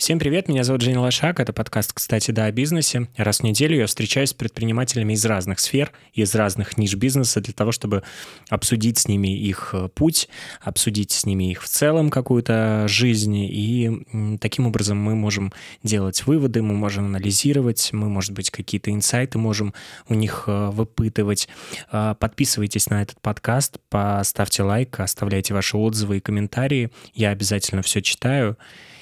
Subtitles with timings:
[0.00, 3.08] Всем привет, меня зовут Женя Лошак, это подкаст «Кстати, да, о бизнесе».
[3.18, 7.52] Раз в неделю я встречаюсь с предпринимателями из разных сфер, из разных ниш бизнеса для
[7.52, 8.02] того, чтобы
[8.48, 10.30] обсудить с ними их э, путь,
[10.62, 15.52] обсудить с ними их в целом какую-то жизнь, и таким образом мы можем
[15.82, 19.74] делать выводы, мы можем анализировать, мы, может быть, какие-то инсайты можем
[20.08, 21.46] у них э, выпытывать.
[21.92, 28.00] Э, подписывайтесь на этот подкаст, поставьте лайк, оставляйте ваши отзывы и комментарии, я обязательно все
[28.00, 28.56] читаю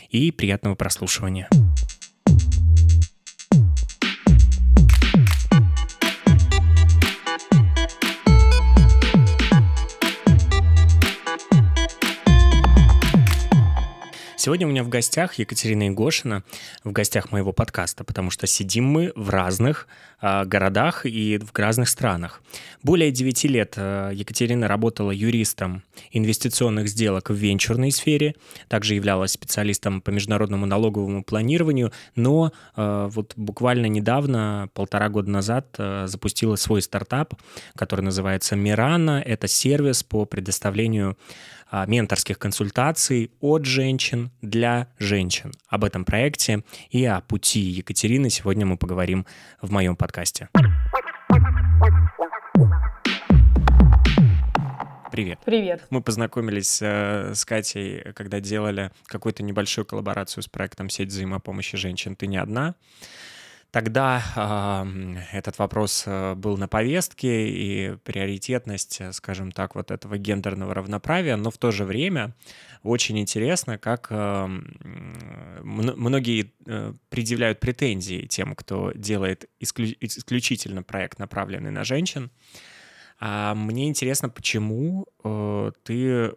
[0.08, 1.48] и приятного прослушивания.
[14.38, 16.44] Сегодня у меня в гостях Екатерина Игошина,
[16.84, 19.88] в гостях моего подкаста, потому что сидим мы в разных
[20.22, 22.40] э, городах и в разных странах.
[22.84, 28.36] Более 9 лет э, Екатерина работала юристом инвестиционных сделок в венчурной сфере,
[28.68, 35.74] также являлась специалистом по международному налоговому планированию, но э, вот буквально недавно, полтора года назад,
[35.78, 37.34] э, запустила свой стартап,
[37.74, 39.20] который называется Мирана.
[39.20, 41.16] Это сервис по предоставлению
[41.86, 45.52] менторских консультаций от женщин для женщин.
[45.68, 49.26] Об этом проекте и о пути Екатерины сегодня мы поговорим
[49.60, 50.48] в моем подкасте.
[55.10, 55.40] Привет.
[55.44, 55.84] Привет.
[55.90, 62.14] Мы познакомились э, с Катей, когда делали какую-то небольшую коллаборацию с проектом «Сеть взаимопомощи женщин».
[62.14, 62.76] Ты не одна.
[63.70, 70.16] Тогда э, этот вопрос э, был на повестке и приоритетность, э, скажем так, вот этого
[70.16, 72.34] гендерного равноправия, но в то же время
[72.82, 74.46] очень интересно, как э,
[75.62, 76.52] многие
[77.10, 82.30] предъявляют претензии тем, кто делает исклю- исключительно проект, направленный на женщин.
[83.20, 86.32] А мне интересно, почему э, ты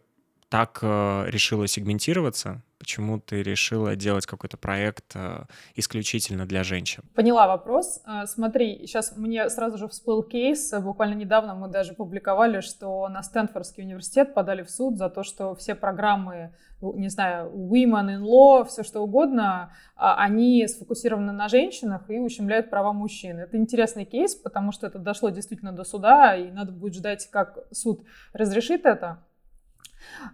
[0.49, 5.43] так э, решила сегментироваться, Почему ты решила делать какой-то проект э,
[5.75, 7.03] исключительно для женщин?
[7.13, 8.01] Поняла вопрос.
[8.07, 10.73] Э, смотри, сейчас мне сразу же всплыл кейс.
[10.81, 15.53] Буквально недавно мы даже публиковали, что на Стэнфордский университет подали в суд за то, что
[15.53, 22.09] все программы, не знаю, women in law, все что угодно, а, они сфокусированы на женщинах
[22.09, 23.37] и ущемляют права мужчин.
[23.37, 27.59] Это интересный кейс, потому что это дошло действительно до суда, и надо будет ждать, как
[27.71, 28.03] суд
[28.33, 29.19] разрешит это.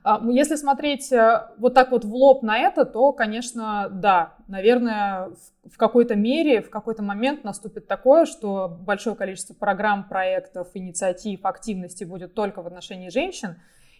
[0.03, 5.31] А, если смотреть э, вот так вот в лоб на это, то, конечно, да, наверное,
[5.65, 12.03] в какой-то мере, в какой-то момент наступит такое, что большое количество программ, проектов, инициатив, активности
[12.03, 13.57] будет только в отношении женщин,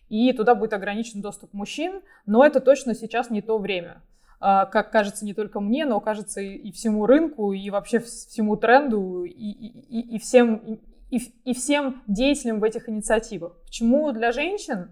[0.09, 4.01] и туда будет ограничен доступ мужчин, но это точно сейчас не то время
[4.39, 9.23] а, как кажется не только мне, но кажется и всему рынку, и вообще всему тренду,
[9.23, 10.79] и, и, и, всем,
[11.09, 13.57] и, и всем деятелям в этих инициативах.
[13.65, 14.91] Почему для женщин?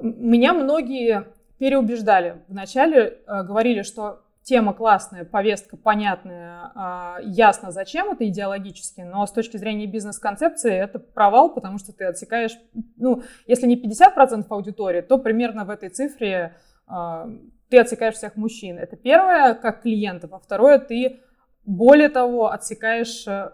[0.00, 1.26] Меня многие
[1.58, 2.42] переубеждали.
[2.48, 9.32] Вначале э, говорили, что тема классная, повестка понятная, э, ясно зачем это идеологически, но с
[9.32, 12.52] точки зрения бизнес-концепции это провал, потому что ты отсекаешь,
[12.96, 16.56] ну, если не 50% аудитории, то примерно в этой цифре
[16.88, 17.26] э,
[17.70, 18.78] ты отсекаешь всех мужчин.
[18.78, 21.20] Это первое, как клиентов, а второе, ты
[21.64, 23.50] более того отсекаешь э,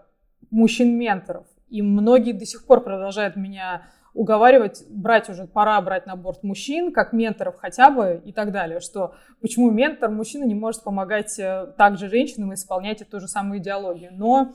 [0.49, 1.45] мужчин-менторов.
[1.69, 6.91] И многие до сих пор продолжают меня уговаривать, брать уже, пора брать на борт мужчин,
[6.91, 11.67] как менторов хотя бы и так далее, что почему ментор мужчина не может помогать э,
[11.77, 14.11] также женщинам исполнять эту же самую идеологию.
[14.13, 14.53] Но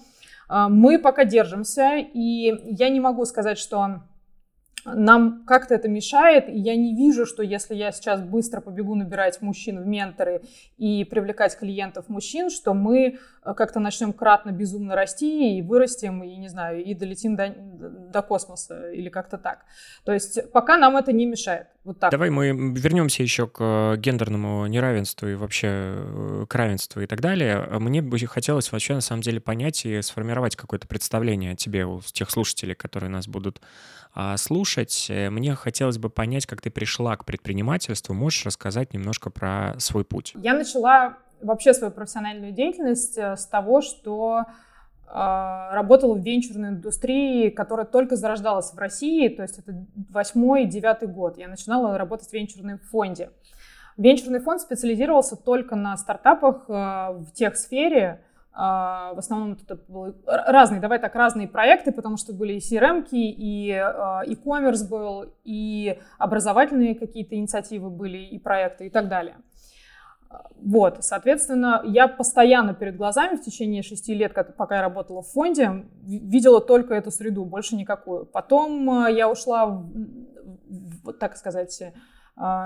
[0.48, 4.02] э, мы пока держимся, и я не могу сказать, что
[4.94, 9.42] нам как-то это мешает, и я не вижу, что если я сейчас быстро побегу набирать
[9.42, 10.42] мужчин в менторы
[10.78, 16.36] и привлекать клиентов мужчин, что мы э, как-то начнем кратно безумно расти и вырастем, и
[16.36, 19.64] не знаю, и долетим до, до космоса или как-то так.
[20.04, 21.66] То есть пока нам это не мешает.
[21.86, 22.10] Вот так.
[22.10, 27.20] Давай мы вернемся еще к э, гендерному неравенству и вообще э, к равенству и так
[27.20, 27.64] далее.
[27.78, 32.00] Мне бы хотелось вообще на самом деле понять и сформировать какое-то представление о тебе у
[32.00, 33.60] тех слушателей, которые нас будут
[34.14, 35.06] а, слушать.
[35.10, 38.14] Э, мне хотелось бы понять, как ты пришла к предпринимательству.
[38.14, 40.32] Можешь рассказать немножко про свой путь?
[40.34, 44.46] Я начала вообще свою профессиональную деятельность с того, что
[45.08, 51.38] работала в венчурной индустрии, которая только зарождалась в России, то есть это восьмой, девятый год.
[51.38, 53.30] Я начинала работать в венчурном фонде.
[53.96, 58.20] Венчурный фонд специализировался только на стартапах в тех сфере,
[58.58, 63.06] а, в основном это были разные, давай так, разные проекты, потому что были и CRM,
[63.10, 69.36] и а, e-commerce был, и образовательные какие-то инициативы были, и проекты, и так далее.
[70.60, 75.86] Вот, соответственно, я постоянно перед глазами в течение шести лет, пока я работала в фонде,
[76.02, 78.26] видела только эту среду, больше никакую.
[78.26, 79.84] Потом а, я ушла,
[81.20, 81.82] так сказать,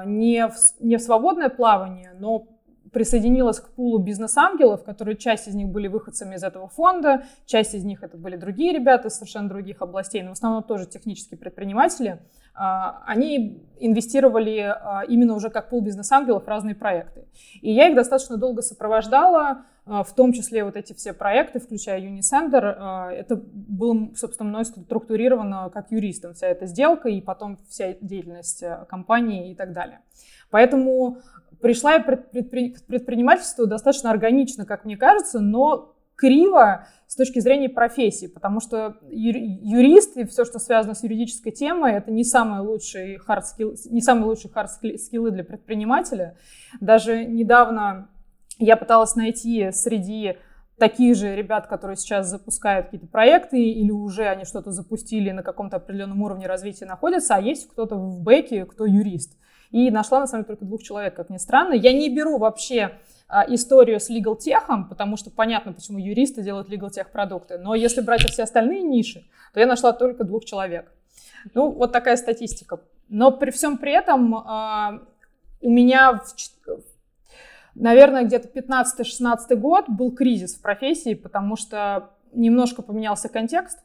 [0.06, 2.48] не в, не в свободное плавание, но
[2.92, 7.84] присоединилась к пулу бизнес-ангелов, которые часть из них были выходцами из этого фонда, часть из
[7.84, 12.20] них это были другие ребята из совершенно других областей, но в основном тоже технические предприниматели.
[12.54, 17.24] А, они инвестировали а, именно уже как пул бизнес-ангелов в разные проекты.
[17.62, 22.00] И я их достаточно долго сопровождала, а, в том числе вот эти все проекты, включая
[22.00, 23.12] Unisender.
[23.12, 29.52] Это было, собственно, мной структурировано как юристом вся эта сделка и потом вся деятельность компании
[29.52, 30.00] и так далее.
[30.50, 31.18] Поэтому
[31.60, 38.26] пришла я к предпринимательству достаточно органично, как мне кажется, но криво с точки зрения профессии,
[38.26, 43.42] потому что юрист и все, что связано с юридической темой, это не самые лучшие hard
[43.42, 46.36] skill, не самые лучшие hard скиллы для предпринимателя.
[46.80, 48.10] Даже недавно
[48.58, 50.36] я пыталась найти среди
[50.78, 55.76] таких же ребят, которые сейчас запускают какие-то проекты или уже они что-то запустили на каком-то
[55.76, 59.36] определенном уровне развития находятся, а есть кто-то в бэке, кто юрист.
[59.70, 61.74] И нашла, на самом деле, только двух человек, как ни странно.
[61.74, 66.68] Я не беру вообще а, историю с legal техом, потому что понятно, почему юристы делают
[66.68, 67.58] legal тех продукты.
[67.58, 69.24] Но если брать все остальные ниши,
[69.54, 70.92] то я нашла только двух человек.
[71.54, 72.80] Ну, вот такая статистика.
[73.08, 75.02] Но при всем при этом а,
[75.60, 76.22] у меня, в,
[77.74, 83.78] наверное, где-то 15-16 год был кризис в профессии, потому что немножко поменялся контекст.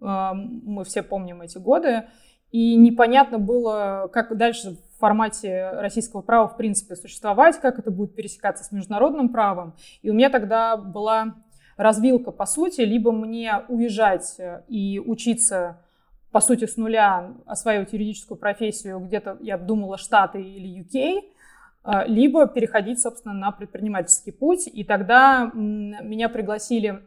[0.00, 2.04] А, мы все помним эти годы.
[2.52, 8.62] И непонятно было, как дальше формате российского права в принципе существовать, как это будет пересекаться
[8.62, 9.74] с международным правом.
[10.00, 11.34] И у меня тогда была
[11.76, 14.36] развилка, по сути, либо мне уезжать
[14.68, 15.80] и учиться,
[16.30, 21.22] по сути, с нуля, осваивать юридическую профессию где-то, я думала, Штаты или UK,
[21.82, 24.68] а, либо переходить, собственно, на предпринимательский путь.
[24.72, 27.02] И тогда меня пригласили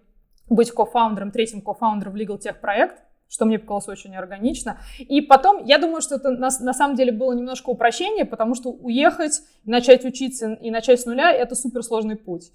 [0.49, 4.79] быть кофаундером, третьим кофаундером в Legal Tech проект, что мне показалось очень органично.
[4.99, 8.69] И потом, я думаю, что это на, на самом деле было немножко упрощение, потому что
[8.69, 12.51] уехать, начать учиться и начать с нуля– это суперсложный путь.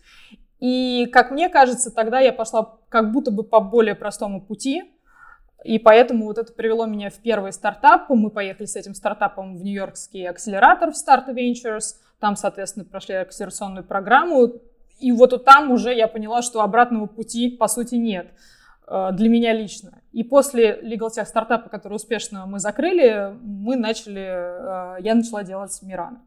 [0.60, 4.84] И, как мне кажется, тогда я пошла как будто бы по более простому пути,
[5.64, 8.08] и поэтому вот это привело меня в первый стартап.
[8.08, 11.96] Мы поехали с этим стартапом в Нью-Йоркский акселератор в Start Ventures.
[12.18, 14.54] Там, соответственно, прошли акселерационную программу.
[15.00, 18.28] И вот там уже я поняла, что обратного пути, по сути, нет.
[18.86, 19.99] Э, для меня лично.
[20.12, 26.20] И после Legal стартапа, который успешно мы закрыли, мы начали, э, я начала делать Мирана.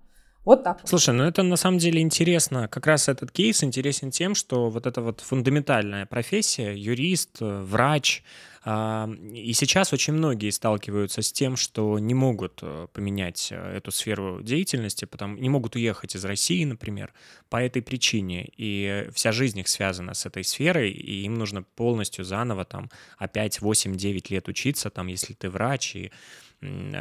[0.45, 0.81] Вот так.
[0.83, 2.67] Слушай, ну это на самом деле интересно.
[2.67, 8.23] Как раз этот кейс интересен тем, что вот эта вот фундаментальная профессия, юрист, э, врач,
[8.65, 14.41] и сейчас очень многие сталкиваются с тем, что не могут э, поменять э, эту сферу
[14.41, 17.13] деятельности, потому не могут уехать из России, например,
[17.49, 18.49] по этой причине.
[18.55, 23.59] И вся жизнь их связана с этой сферой, и им нужно полностью заново там опять
[23.59, 26.11] 8-9 лет учиться, там, если ты врач, и а,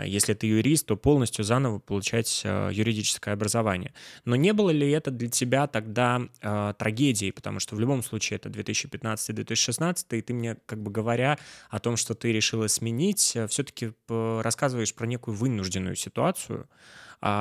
[0.05, 3.93] если ты юрист, то полностью заново получать а, юридическое образование.
[4.25, 7.33] Но не было ли это для тебя тогда э, трагедией?
[7.33, 11.39] Потому что в любом случае это 2015-2016, и ты мне, как бы говоря
[11.71, 16.75] о том, что ты решила сменить, все-таки рассказываешь про некую вынужденную ситуацию, а,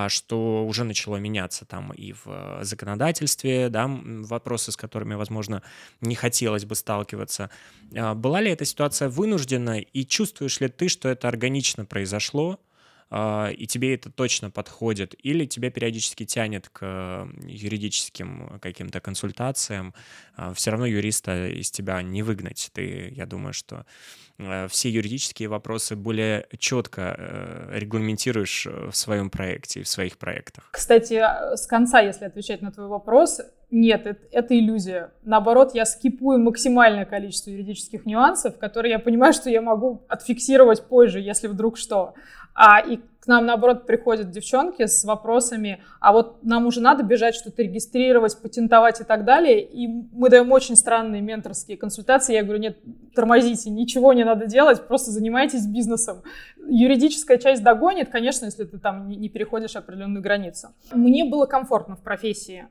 [0.10, 5.64] что уже начало меняться там и в законодательстве, да, вопросы, с которыми, возможно,
[6.02, 7.50] не хотелось бы сталкиваться.
[7.96, 12.71] А, была ли эта ситуация вынуждена, и чувствуешь ли ты, что это органично произошло, а,
[13.12, 19.94] и тебе это точно подходит, или тебя периодически тянет к юридическим каким-то консультациям,
[20.36, 22.70] а, все равно юриста из тебя не выгнать.
[22.74, 23.86] Ты, я думаю, что
[24.38, 30.70] э, все юридические вопросы более четко э, регламентируешь в своем проекте и в своих проектах.
[30.72, 33.42] Кстати, а, с конца, если отвечать на твой вопрос,
[33.72, 35.12] нет, это, это иллюзия.
[35.24, 41.22] Наоборот, я скипую максимальное количество юридических нюансов, которые я понимаю, что я могу отфиксировать позже,
[41.22, 42.14] если вдруг что.
[42.54, 47.36] А, и к нам, наоборот, приходят девчонки с вопросами, а вот нам уже надо бежать,
[47.36, 49.62] что-то регистрировать, патентовать и так далее.
[49.62, 52.34] И мы даем очень странные менторские консультации.
[52.34, 52.80] Я говорю, нет,
[53.14, 56.24] тормозите, ничего не надо делать, просто занимайтесь бизнесом.
[56.68, 60.70] Юридическая часть догонит, конечно, если ты там не переходишь определенную границу.
[60.92, 62.68] Мне было комфортно в профессии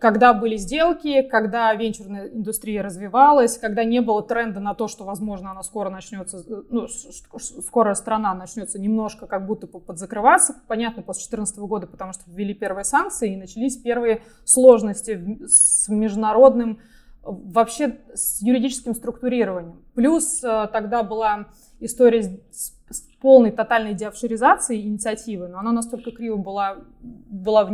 [0.00, 5.52] когда были сделки, когда венчурная индустрия развивалась, когда не было тренда на то, что, возможно,
[5.52, 10.56] она скоро начнется, ну, скоро страна начнется немножко как будто подзакрываться.
[10.66, 16.80] Понятно, после 2014 года, потому что ввели первые санкции и начались первые сложности с международным,
[17.22, 19.82] вообще с юридическим структурированием.
[19.94, 21.46] Плюс э, тогда была
[21.80, 22.72] история с
[23.20, 27.64] полной тотальной деофшоризацией инициативы, но она настолько криво была, была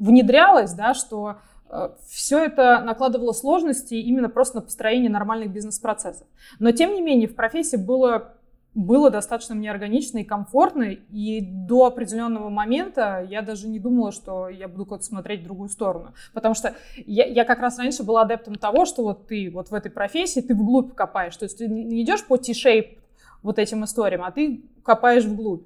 [0.00, 1.36] внедрялось, да, что
[1.68, 6.26] э, все это накладывало сложности именно просто на построение нормальных бизнес-процессов.
[6.58, 8.32] Но, тем не менее, в профессии было
[8.74, 14.48] было достаточно мне органично и комфортно, и до определенного момента я даже не думала, что
[14.48, 16.14] я буду куда-то смотреть в другую сторону.
[16.32, 19.74] Потому что я, я как раз раньше была адептом того, что вот ты вот в
[19.74, 21.36] этой профессии, ты вглубь копаешь.
[21.36, 22.98] То есть ты не идешь по T-shape
[23.42, 25.64] вот этим историям, а ты копаешь вглубь.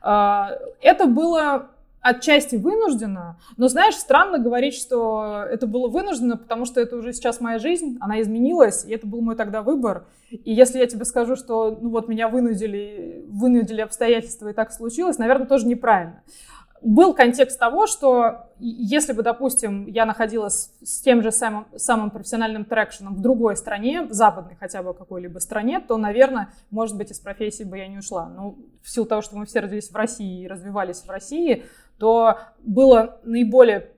[0.00, 1.68] А, это было
[2.02, 7.40] отчасти вынуждена, но, знаешь, странно говорить, что это было вынуждено, потому что это уже сейчас
[7.40, 10.06] моя жизнь, она изменилась, и это был мой тогда выбор.
[10.30, 15.18] И если я тебе скажу, что, ну вот, меня вынудили, вынудили обстоятельства, и так случилось,
[15.18, 16.22] наверное, тоже неправильно.
[16.82, 22.64] Был контекст того, что если бы, допустим, я находилась с тем же самым, самым профессиональным
[22.64, 27.20] трекшеном в другой стране, в западной хотя бы какой-либо стране, то, наверное, может быть, из
[27.20, 28.28] профессии бы я не ушла.
[28.28, 31.64] Но в силу того, что мы все родились в России и развивались в России,
[32.02, 33.92] то было наиболее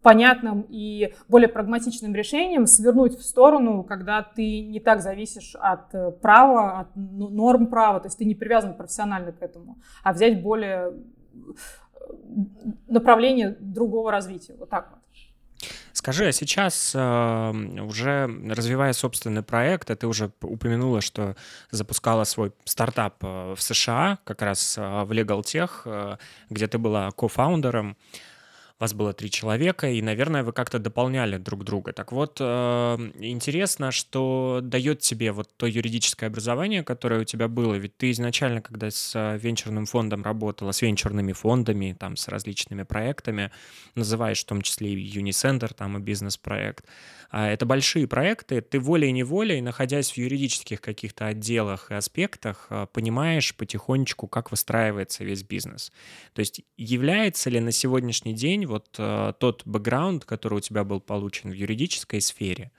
[0.00, 6.12] понятным и более прагматичным решением свернуть в сторону, когда ты не так зависишь от э,
[6.12, 10.92] права, от норм права, то есть ты не привязан профессионально к этому, а взять более
[10.92, 10.92] э,
[12.86, 14.54] направление другого развития.
[14.56, 15.00] Вот так вот.
[16.02, 21.36] Скажи, а сейчас э, уже развивая собственный проект, а ты уже упомянула, что
[21.70, 26.16] запускала свой стартап э, в США, как раз э, в Legal Tech, э,
[26.50, 27.92] где ты была кофаундером.
[27.92, 28.31] Э,
[28.82, 31.92] вас было три человека, и, наверное, вы как-то дополняли друг друга.
[31.92, 32.44] Так вот, э,
[33.20, 37.74] интересно, что дает тебе вот то юридическое образование, которое у тебя было.
[37.74, 42.82] Ведь ты изначально, когда с э, венчурным фондом работала, с венчурными фондами, там, с различными
[42.82, 43.52] проектами,
[43.94, 46.84] называешь в том числе и Unicenter, там, и бизнес-проект,
[47.32, 53.54] а это большие проекты, ты волей-неволей, находясь в юридических каких-то отделах и аспектах, а, понимаешь
[53.56, 55.92] потихонечку, как выстраивается весь бизнес.
[56.34, 61.00] То есть является ли на сегодняшний день вот а, тот бэкграунд, который у тебя был
[61.00, 62.72] получен в юридической сфере,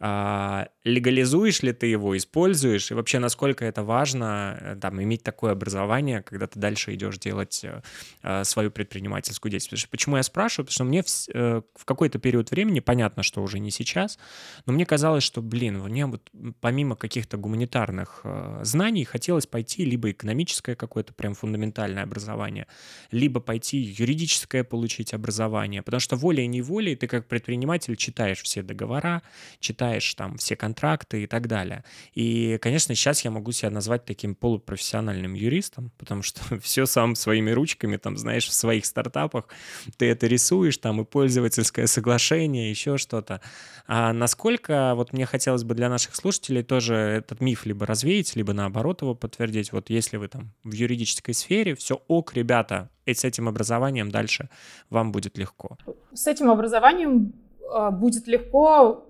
[0.00, 6.22] легализуешь ли ты его, используешь, и вообще насколько это важно э, там, иметь такое образование,
[6.22, 7.82] когда ты дальше идешь делать э,
[8.22, 9.90] э, свою предпринимательскую деятельность.
[9.90, 10.66] Почему я спрашиваю?
[10.66, 14.18] Потому что мне в, в какой-то период времени, понятно, что уже не сейчас,
[14.64, 16.30] но мне казалось, что, блин, мне вот
[16.60, 18.24] помимо каких-то гуманитарных
[18.62, 22.66] знаний хотелось пойти либо экономическое какое-то прям фундаментальное образование,
[23.10, 29.22] либо пойти юридическое получить образование, потому что волей-неволей ты как предприниматель читаешь все договора,
[29.58, 31.84] читаешь там все контракты и так далее.
[32.14, 37.50] И, конечно, сейчас я могу себя назвать таким полупрофессиональным юристом, потому что все сам своими
[37.50, 39.48] ручками, там, знаешь, в своих стартапах
[39.96, 43.40] ты это рисуешь, там, и пользовательское соглашение, еще что-то.
[43.86, 48.52] А насколько, вот мне хотелось бы для наших слушателей тоже этот миф либо развеять, либо
[48.52, 49.72] наоборот его подтвердить.
[49.72, 54.48] Вот если вы там в юридической сфере, все ок, ребята, и с этим образованием дальше
[54.90, 55.76] вам будет легко.
[56.12, 57.32] С этим образованием
[57.72, 59.06] а, будет легко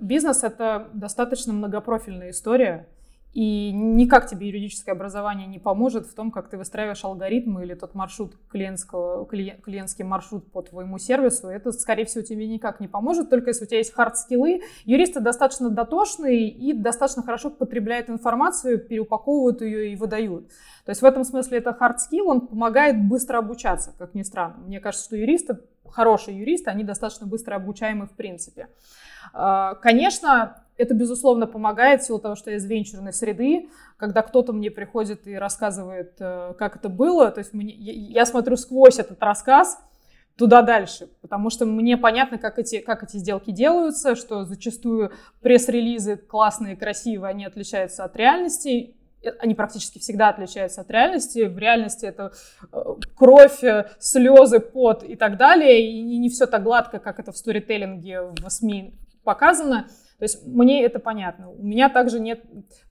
[0.00, 2.88] бизнес— это достаточно многопрофильная история,
[3.34, 7.96] и никак тебе юридическое образование не поможет в том, как ты выстраиваешь алгоритмы или тот
[7.96, 11.48] маршрут клиентского, клиентский маршрут по твоему сервису.
[11.48, 14.62] Это, скорее всего, тебе никак не поможет, только если у тебя есть хард-скиллы.
[14.84, 20.50] Юристы достаточно дотошные и достаточно хорошо потребляют информацию, переупаковывают ее и выдают.
[20.84, 24.58] То есть в этом смысле это hard skill, он помогает быстро обучаться, как ни странно.
[24.64, 28.68] Мне кажется, что юристы, хорошие юристы, они достаточно быстро обучаемы в принципе.
[29.32, 34.52] А, конечно, это, безусловно, помогает в силу того, что я из венчурной среды, когда кто-то
[34.52, 39.22] мне приходит и рассказывает, э, как это было, то есть мне, я смотрю сквозь этот
[39.22, 39.78] рассказ,
[40.36, 45.12] туда дальше, потому что мне понятно, как эти, как эти сделки делаются, что зачастую
[45.42, 48.96] пресс-релизы классные, красивые, они отличаются от реальности,
[49.38, 51.44] они практически всегда отличаются от реальности.
[51.44, 52.32] В реальности это
[52.72, 52.78] э,
[53.16, 53.60] кровь,
[53.98, 55.80] слезы, пот и так далее.
[55.90, 59.88] И не все так гладко, как это в сторителлинге в СМИ показано.
[60.24, 61.50] То есть мне это понятно.
[61.50, 62.40] У меня также нет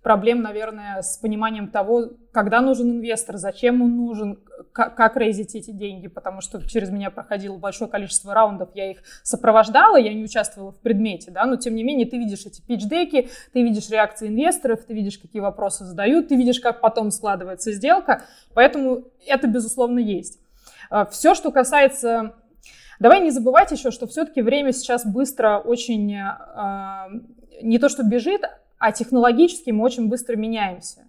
[0.04, 4.40] проблем, наверное, с пониманием того, когда нужен инвестор, зачем он нужен,
[4.72, 9.00] как, как рейзить эти деньги, потому что через меня проходило большое количество раундов, я их
[9.24, 13.30] сопровождала, я не участвовала в предмете, да, но тем не менее ты видишь эти пич-деки,
[13.52, 18.25] ты видишь реакции инвесторов, ты видишь, какие вопросы задают, ты видишь, как потом складывается сделка,
[18.54, 20.38] поэтому это, безусловно, есть.
[20.92, 22.36] А, Все, что касается
[23.00, 26.24] Давай не забывать еще, что все-таки время сейчас быстро очень, э,
[27.62, 28.42] не то что бежит,
[28.78, 31.06] а технологически мы очень быстро меняемся.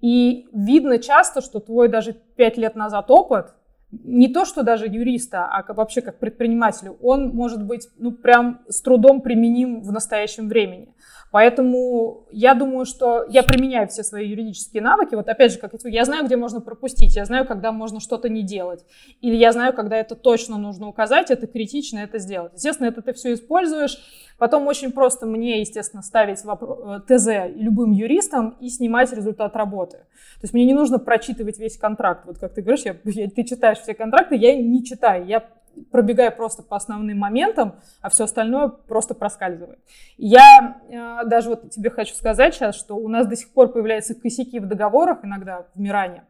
[0.00, 3.54] И видно часто, что твой даже пять лет назад опыт
[4.02, 8.80] не то, что даже юриста, а вообще как предпринимателю, он может быть, ну, прям с
[8.80, 10.94] трудом применим в настоящем времени.
[11.34, 15.16] Поэтому я думаю, что я применяю все свои юридические навыки.
[15.16, 18.44] Вот опять же, как я знаю, где можно пропустить, я знаю, когда можно что-то не
[18.44, 18.84] делать.
[19.20, 22.52] Или я знаю, когда это точно нужно указать, это критично это сделать.
[22.54, 23.98] Естественно, это ты все используешь.
[24.38, 29.96] Потом очень просто мне, естественно, ставить э, ТЗ любым юристам и снимать результат работы.
[29.96, 32.26] То есть мне не нужно прочитывать весь контракт.
[32.26, 35.26] Вот как ты говоришь, я, я, ты читаешь все контракты, я не читаю.
[35.26, 35.42] Я
[35.90, 39.78] пробегаю просто по основным моментам, а все остальное просто проскальзывает.
[40.16, 44.14] Я э, даже вот тебе хочу сказать сейчас, что у нас до сих пор появляются
[44.14, 46.24] косяки в договорах иногда в Миране.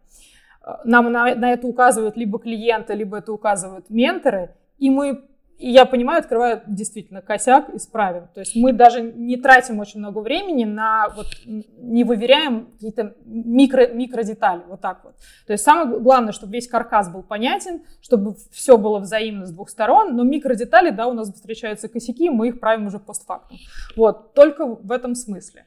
[0.65, 5.25] Э, нам на, на это указывают либо клиенты, либо это указывают менторы, и мы
[5.59, 8.29] и я понимаю, открываю действительно косяк, исправим.
[8.35, 13.87] То есть мы даже не тратим очень много времени на, вот, не выверяем какие-то микро,
[13.89, 15.15] микродетали, вот так вот.
[15.47, 19.71] То есть самое главное, чтобы весь каркас был понятен, чтобы все было взаимно с двух
[19.71, 23.59] сторон, но микродетали, да, у нас встречаются косяки, мы их правим уже постфактум.
[23.97, 25.67] Вот, только в этом смысле.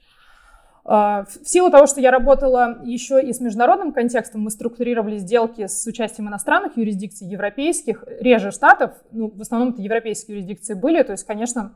[0.90, 5.68] А, в силу того, что я работала еще и с международным контекстом, мы структурировали сделки
[5.68, 11.12] с участием иностранных юрисдикций, европейских, реже штатов, ну, в основном это европейские юрисдикции были, то
[11.12, 11.76] есть, конечно,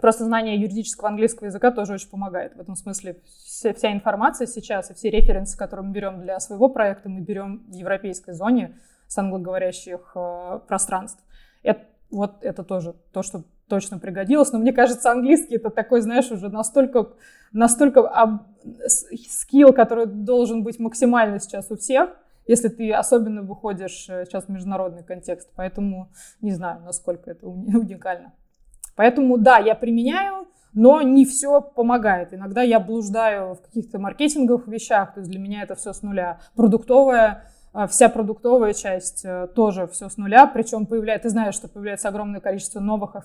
[0.00, 2.54] просто знание юридического английского языка тоже очень помогает.
[2.54, 6.68] В этом смысле вся, вся информация сейчас и все референсы, которые мы берем для своего
[6.68, 11.24] проекта, мы берем в европейской зоне с англоговорящих э, пространств.
[11.64, 14.52] Это, вот это тоже то, что точно пригодилось.
[14.52, 17.12] Но мне кажется, английский это такой, знаешь, уже настолько,
[17.52, 18.42] настолько об...
[18.86, 22.10] скилл, который должен быть максимально сейчас у всех,
[22.46, 25.50] если ты особенно выходишь э, сейчас в международный контекст.
[25.56, 28.34] Поэтому не знаю, насколько это уникально.
[28.96, 32.34] Поэтому да, я применяю, но не все помогает.
[32.34, 36.40] Иногда я блуждаю в каких-то маркетинговых вещах, то есть для меня это все с нуля.
[36.54, 37.44] Продуктовая
[37.88, 42.40] вся продуктовая часть э, тоже все с нуля, причем появляется, ты знаешь, что появляется огромное
[42.40, 43.16] количество новых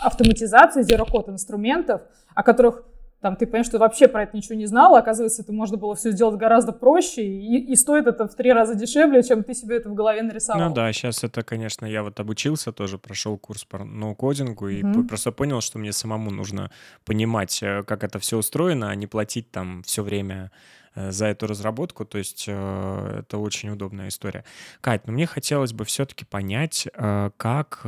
[0.00, 2.02] автоматизаций, zero-code инструментов,
[2.34, 2.84] о которых
[3.24, 6.10] там ты понимаешь, что вообще про это ничего не знал, оказывается, это можно было все
[6.10, 9.88] сделать гораздо проще, и, и стоит это в три раза дешевле, чем ты себе это
[9.88, 10.68] в голове нарисовал.
[10.68, 15.08] Ну да, сейчас это, конечно, я вот обучился тоже, прошел курс по ноу-кодингу, и mm-hmm.
[15.08, 16.70] просто понял, что мне самому нужно
[17.06, 20.50] понимать, э, как это все устроено, а не платить там все время
[20.94, 24.44] за эту разработку, то есть э, это очень удобная история.
[24.80, 27.86] Кать, ну мне хотелось бы все-таки понять, э, как...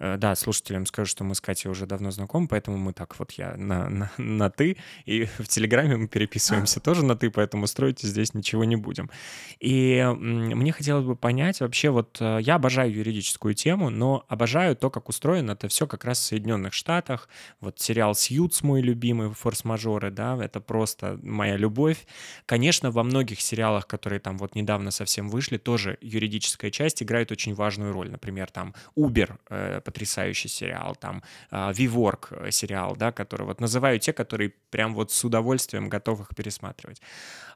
[0.00, 3.54] Да, слушателям скажу, что мы с Катей уже давно знакомы, поэтому мы так вот я
[3.58, 8.32] на, на, на «ты», и в Телеграме мы переписываемся тоже на «ты», поэтому строить здесь
[8.32, 9.10] ничего не будем.
[9.58, 15.10] И мне хотелось бы понять вообще, вот я обожаю юридическую тему, но обожаю то, как
[15.10, 17.28] устроено это все как раз в Соединенных Штатах.
[17.60, 22.06] Вот сериал «Сьюз» мой любимый, «Форс-мажоры», да, это просто моя любовь.
[22.46, 27.54] Конечно, во многих сериалах, которые там вот недавно совсем вышли, тоже юридическая часть играет очень
[27.54, 28.10] важную роль.
[28.10, 33.98] Например, там Uber, э, потрясающий сериал, там э, WeWork э, сериал, да, который вот называю
[33.98, 37.00] те, которые прям вот с удовольствием готов их пересматривать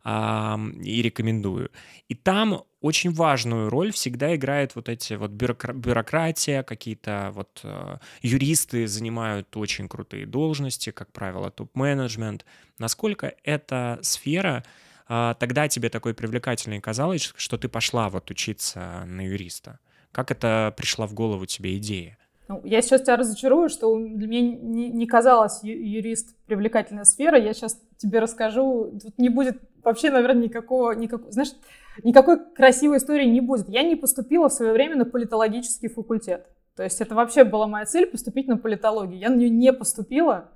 [0.06, 1.70] и рекомендую.
[2.08, 7.96] И там очень важную роль всегда играет вот эти вот бюрокра- бюрократия, какие-то вот э,
[8.20, 12.44] юристы занимают очень крутые должности, как правило, топ-менеджмент.
[12.78, 14.62] Насколько эта сфера
[15.08, 19.78] э, тогда тебе такой привлекательной казалась, что ты пошла вот учиться на юриста?
[20.12, 22.18] Как это пришла в голову тебе идея?
[22.48, 27.38] Ну, я сейчас тебя разочарую, что для меня не, не казалось юрист привлекательная сфера.
[27.38, 28.98] Я сейчас тебе расскажу.
[29.02, 31.52] Тут не будет вообще, наверное, никакого, никакого, знаешь,
[32.02, 33.68] никакой красивой истории не будет.
[33.68, 36.46] Я не поступила в свое время на политологический факультет.
[36.76, 39.18] То есть это вообще была моя цель поступить на политологию.
[39.18, 40.50] Я на нее не поступила.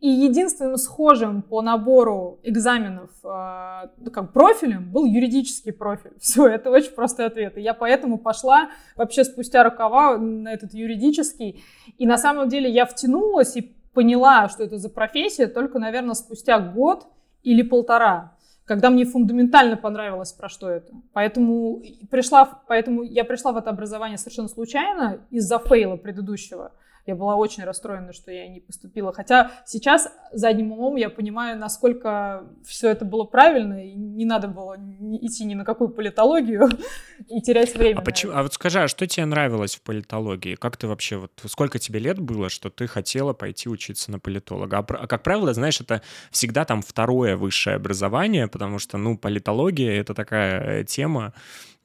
[0.00, 6.12] И единственным схожим по набору экзаменов э, как профилем был юридический профиль.
[6.20, 7.58] Все, это очень простой ответ.
[7.58, 11.62] И я поэтому пошла вообще спустя рукава на этот юридический.
[11.98, 16.58] И на самом деле я втянулась и поняла, что это за профессия только, наверное, спустя
[16.58, 17.06] год
[17.42, 18.35] или полтора
[18.66, 20.92] когда мне фундаментально понравилось, про что это.
[21.12, 26.72] Поэтому, пришла, поэтому я пришла в это образование совершенно случайно из-за фейла предыдущего.
[27.06, 29.12] Я была очень расстроена, что я не поступила.
[29.12, 34.76] Хотя сейчас задним умом я понимаю, насколько все это было правильно, и не надо было
[35.20, 36.68] идти ни на какую политологию
[37.28, 38.00] и терять время.
[38.00, 40.56] А, почему, а вот скажи, а что тебе нравилось в политологии?
[40.56, 44.78] Как ты вообще, вот сколько тебе лет было, что ты хотела пойти учиться на политолога?
[44.78, 50.00] А, а как правило, знаешь, это всегда там второе высшее образование, потому что, ну, политология—
[50.00, 51.34] это такая э, тема,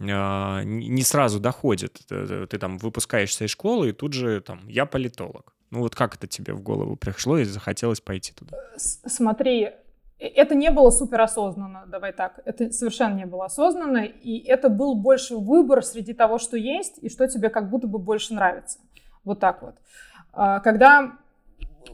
[0.01, 1.99] не сразу доходит.
[2.07, 5.53] Ты там выпускаешься из школы, и тут же там «я политолог».
[5.69, 8.57] Ну вот как это тебе в голову пришло и захотелось пойти туда?
[8.77, 9.69] Смотри,
[10.19, 12.39] это не было суперосознанно, давай так.
[12.45, 17.09] Это совершенно не было осознанно, и это был больше выбор среди того, что есть, и
[17.09, 18.79] что тебе как будто бы больше нравится.
[19.23, 19.75] Вот так вот.
[20.33, 21.17] А, когда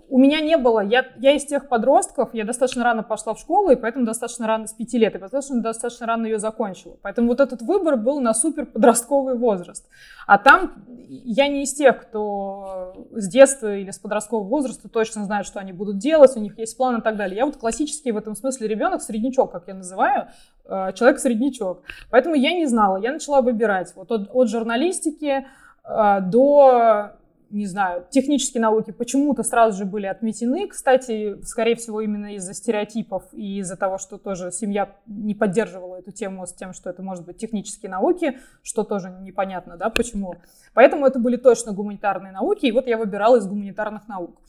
[0.10, 3.71] у меня не было, я, я из тех подростков, я достаточно рано пошла в школу,
[3.71, 6.97] и поэтому достаточно рано с пяти лет, и достаточно, достаточно рано ее закончила.
[7.02, 9.86] Поэтому вот этот выбор был на супер подростковый возраст.
[10.26, 15.45] А там я не из тех, кто с детства или с подросткового возраста точно знает,
[15.45, 17.38] что они будут делать, у них есть план и так далее.
[17.38, 20.28] Я вот классический в этом смысле ребенок, среднячок, как я называю,
[20.65, 21.84] э, человек-среднячок.
[22.10, 25.45] Поэтому я не знала, я начала выбирать вот от, от журналистики
[25.84, 27.12] э, до
[27.49, 30.67] не знаю, технические науки почему-то сразу же были отметены.
[30.67, 36.12] Кстати, скорее всего, именно из-за стереотипов и из-за того, что тоже семья не поддерживала эту
[36.12, 40.36] тему с тем, что это может быть технические науки, что тоже непонятно, да, почему.
[40.73, 44.41] Поэтому это были точно гуманитарные науки, и вот я выбирала из гуманитарных наук.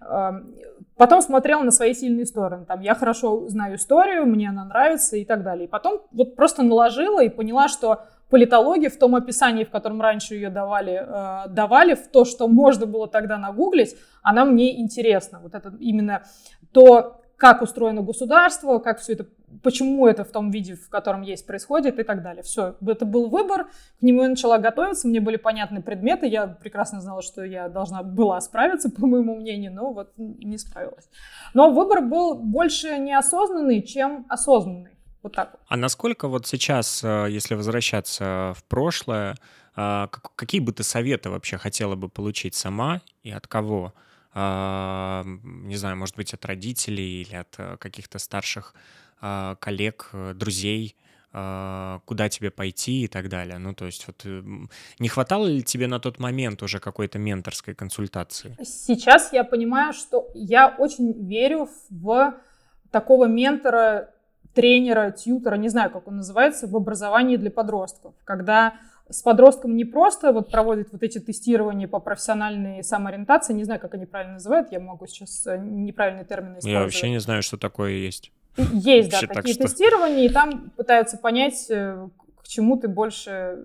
[0.00, 0.54] Эм,
[0.96, 2.64] потом смотрела на свои сильные стороны.
[2.64, 5.66] Там, я хорошо знаю историю, мне она нравится и так далее.
[5.66, 10.34] И потом вот просто наложила и поняла, что политология в том описании, в котором раньше
[10.34, 15.40] ее давали, э, давали, в то, что можно было тогда нагуглить, она мне интересна.
[15.42, 16.22] Вот это именно
[16.72, 19.26] то, как устроено государство, как все это,
[19.62, 22.42] почему это в том виде, в котором есть, происходит и так далее.
[22.42, 27.00] Все, это был выбор, к нему я начала готовиться, мне были понятны предметы, я прекрасно
[27.00, 31.08] знала, что я должна была справиться, по моему мнению, но вот не справилась.
[31.54, 34.99] Но выбор был больше неосознанный, чем осознанный.
[35.22, 35.56] Вот так.
[35.68, 39.36] А насколько вот сейчас, э, если возвращаться в прошлое,
[39.76, 43.92] а, какие бы ты советы вообще хотела бы получить сама и от кого?
[44.32, 48.74] А, не знаю, может быть, от родителей или от э, каких-то старших
[49.20, 50.96] коллег, э, друзей,
[51.30, 53.58] куда тебе пойти и так далее.
[53.58, 54.24] Ну, то есть вот
[54.98, 58.56] не хватало ли тебе на тот момент уже какой-то менторской консультации?
[58.64, 62.34] Сейчас я понимаю, что я очень верю в
[62.90, 64.10] такого ментора
[64.54, 68.74] тренера, тьютера, не знаю, как он называется, в образовании для подростков, когда
[69.08, 73.94] с подростком не просто вот проводят вот эти тестирования по профессиональной самоориентации, не знаю, как
[73.94, 76.72] они правильно называют, я могу сейчас э, неправильные термины использовать.
[76.72, 78.32] Я вообще не знаю, что такое есть.
[78.56, 79.64] Есть, да, такие что...
[79.64, 82.08] тестирования, и там пытаются понять, э,
[82.40, 83.64] к чему ты больше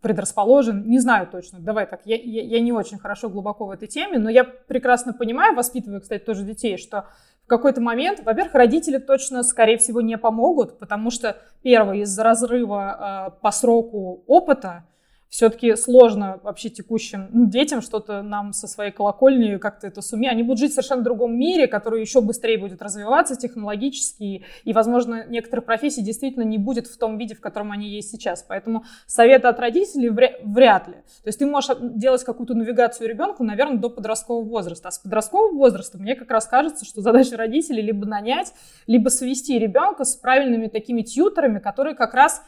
[0.00, 3.88] предрасположен, не знаю точно, давай так, я, я, я не очень хорошо глубоко в этой
[3.88, 7.06] теме, но я прекрасно понимаю, воспитываю, кстати, тоже детей, что
[7.48, 13.40] какой-то момент, во-первых, родители точно, скорее всего, не помогут, потому что, первое, из-за разрыва э,
[13.40, 14.84] по сроку опыта,
[15.28, 20.30] все-таки сложно вообще текущим ну, детям что-то нам со своей колокольни как-то это суметь.
[20.30, 25.26] Они будут жить в совершенно другом мире, который еще быстрее будет развиваться технологически, и, возможно,
[25.28, 28.42] некоторых профессий действительно не будет в том виде, в котором они есть сейчас.
[28.42, 30.94] Поэтому советы от родителей вряд ли.
[30.94, 34.88] То есть ты можешь делать какую-то навигацию ребенку, наверное, до подросткового возраста.
[34.88, 38.52] А с подросткового возраста мне как раз кажется, что задача родителей либо нанять,
[38.86, 42.42] либо свести ребенка с правильными такими тьютерами, которые как раз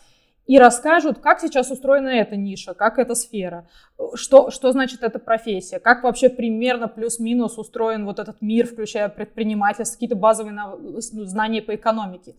[0.50, 3.68] и расскажут, как сейчас устроена эта ниша, как эта сфера,
[4.14, 9.94] что, что значит эта профессия, как вообще примерно плюс-минус устроен вот этот мир, включая предпринимательство,
[9.94, 12.34] какие-то базовые ну, знания по экономике.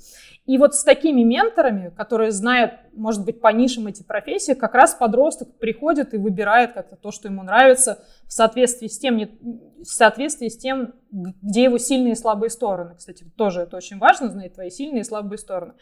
[0.45, 4.93] И вот с такими менторами, которые знают, может быть, по нишам эти профессии, как раз
[4.93, 10.49] подросток приходит и выбирает как-то то, что ему нравится, в соответствии с тем, в соответствии
[10.49, 12.95] с тем, где его сильные и слабые стороны.
[12.97, 15.73] Кстати, тоже это очень важно, знать твои сильные и слабые стороны.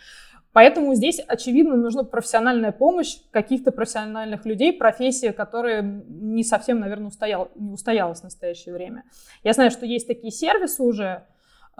[0.51, 7.51] Поэтому здесь, очевидно, нужна профессиональная помощь каких-то профессиональных людей, профессия, которая не совсем, наверное, устоял,
[7.55, 9.03] не устоялась в настоящее время.
[9.43, 11.23] Я знаю, что есть такие сервисы уже,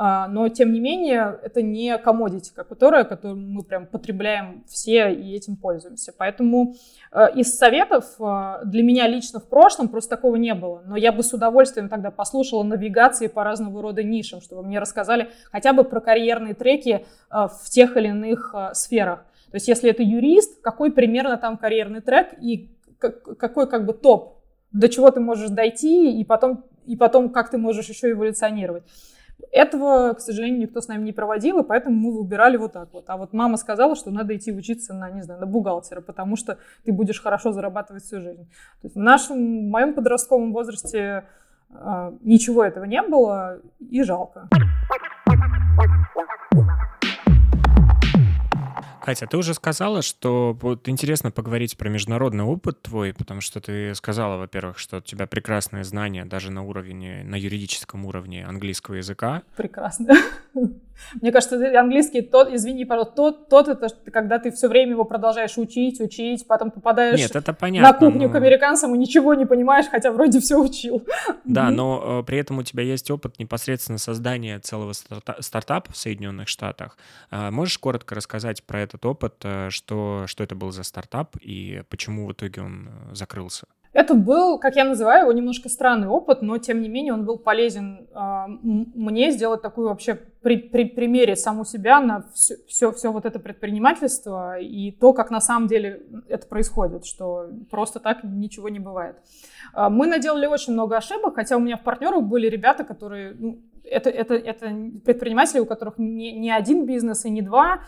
[0.01, 5.57] но тем не менее это не комодити, которая, которую мы прям потребляем все и этим
[5.57, 6.13] пользуемся.
[6.17, 6.75] Поэтому
[7.11, 10.81] э, из советов э, для меня лично в прошлом просто такого не было.
[10.85, 15.31] Но я бы с удовольствием тогда послушала навигации по разного рода нишам, чтобы мне рассказали
[15.51, 19.25] хотя бы про карьерные треки э, в тех или иных сферах.
[19.51, 24.37] То есть если это юрист, какой примерно там карьерный трек и какой как бы топ,
[24.71, 28.83] до чего ты можешь дойти и потом, и потом как ты можешь еще эволюционировать.
[29.51, 33.05] Этого, к сожалению, никто с нами не проводил, и поэтому мы выбирали вот так вот.
[33.07, 36.57] А вот мама сказала, что надо идти учиться на, не знаю, на бухгалтера, потому что
[36.83, 38.45] ты будешь хорошо зарабатывать всю жизнь.
[38.81, 41.25] То есть в нашем, в моем подростковом возрасте
[41.71, 44.49] э, ничего этого не было, и жалко.
[49.09, 53.95] Катя, ты уже сказала, что вот интересно поговорить про международный опыт твой, потому что ты
[53.95, 59.41] сказала, во-первых, что у тебя прекрасные знания даже на уровне, на юридическом уровне английского языка.
[59.55, 60.13] Прекрасно.
[61.21, 65.57] Мне кажется, английский, тот, извини, пожалуйста, тот, тот это когда ты все время его продолжаешь
[65.57, 68.33] учить, учить, потом попадаешь Нет, это понятно, на кухню но...
[68.33, 71.05] к американцам и ничего не понимаешь, хотя вроде все учил.
[71.45, 75.97] Да, но э, при этом у тебя есть опыт непосредственно создания целого старта стартапа в
[75.97, 76.97] Соединенных Штатах.
[77.31, 81.83] Э, можешь коротко рассказать про этот опыт, э, что, что это был за стартап и
[81.89, 83.65] почему в итоге он э, закрылся?
[83.91, 87.39] Это был, как я называю его, немножко странный опыт, но тем не менее он был
[87.39, 93.11] полезен э, мне сделать такую вообще при, при примере саму себя на все, все, все
[93.11, 98.69] вот это предпринимательство и то, как на самом деле это происходит, что просто так ничего
[98.69, 99.15] не бывает.
[99.75, 103.59] Э, мы наделали очень много ошибок, хотя у меня в партнерах были ребята, которые, ну,
[103.83, 104.67] это, это, это
[105.03, 107.81] предприниматели, у которых не, не один бизнес и не два,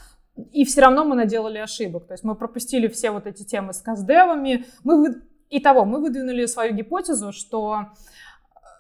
[0.52, 2.08] и все равно мы наделали ошибок.
[2.08, 4.66] То есть мы пропустили все вот эти темы с каздевами.
[4.84, 7.88] Мы Итого, мы выдвинули свою гипотезу, что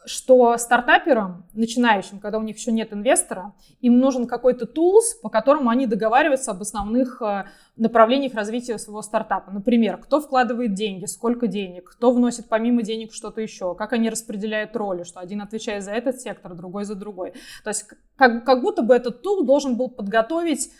[0.05, 5.69] что стартаперам, начинающим, когда у них еще нет инвестора, им нужен какой-то тулс, по которому
[5.69, 9.51] они договариваются об основных э, направлениях развития своего стартапа.
[9.51, 14.75] Например, кто вкладывает деньги, сколько денег, кто вносит помимо денег что-то еще, как они распределяют
[14.75, 17.33] роли, что один отвечает за этот сектор, другой за другой.
[17.63, 20.71] То есть как, как будто бы этот tool должен был подготовить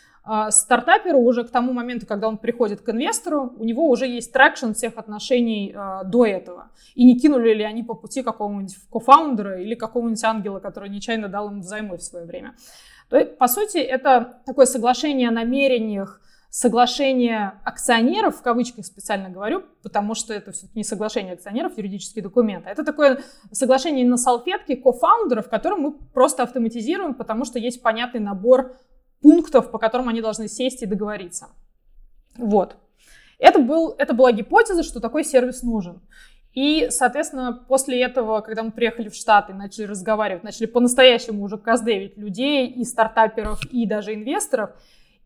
[0.50, 4.72] стартаперу уже к тому моменту, когда он приходит к инвестору, у него уже есть traction
[4.72, 6.70] всех отношений э, до этого.
[6.94, 11.28] И не кинули ли они по пути какого-нибудь co-founder а или какого-нибудь ангела, который нечаянно
[11.28, 12.54] дал им взаймы в свое время.
[13.08, 19.64] То есть, по сути, это такое соглашение о намерениях, соглашение акционеров, в кавычках специально говорю,
[19.82, 22.66] потому что это все-таки не соглашение акционеров, юридический документ.
[22.66, 28.76] Это такое соглашение на салфетке кофаундеров, которое мы просто автоматизируем, потому что есть понятный набор
[29.22, 31.48] пунктов, по которым они должны сесть и договориться.
[32.36, 32.76] Вот.
[33.38, 36.00] Это, был, это была гипотеза, что такой сервис нужен.
[36.54, 42.18] И, соответственно, после этого, когда мы приехали в Штаты, начали разговаривать, начали по-настоящему уже каздевить
[42.18, 44.70] людей и стартаперов, и даже инвесторов,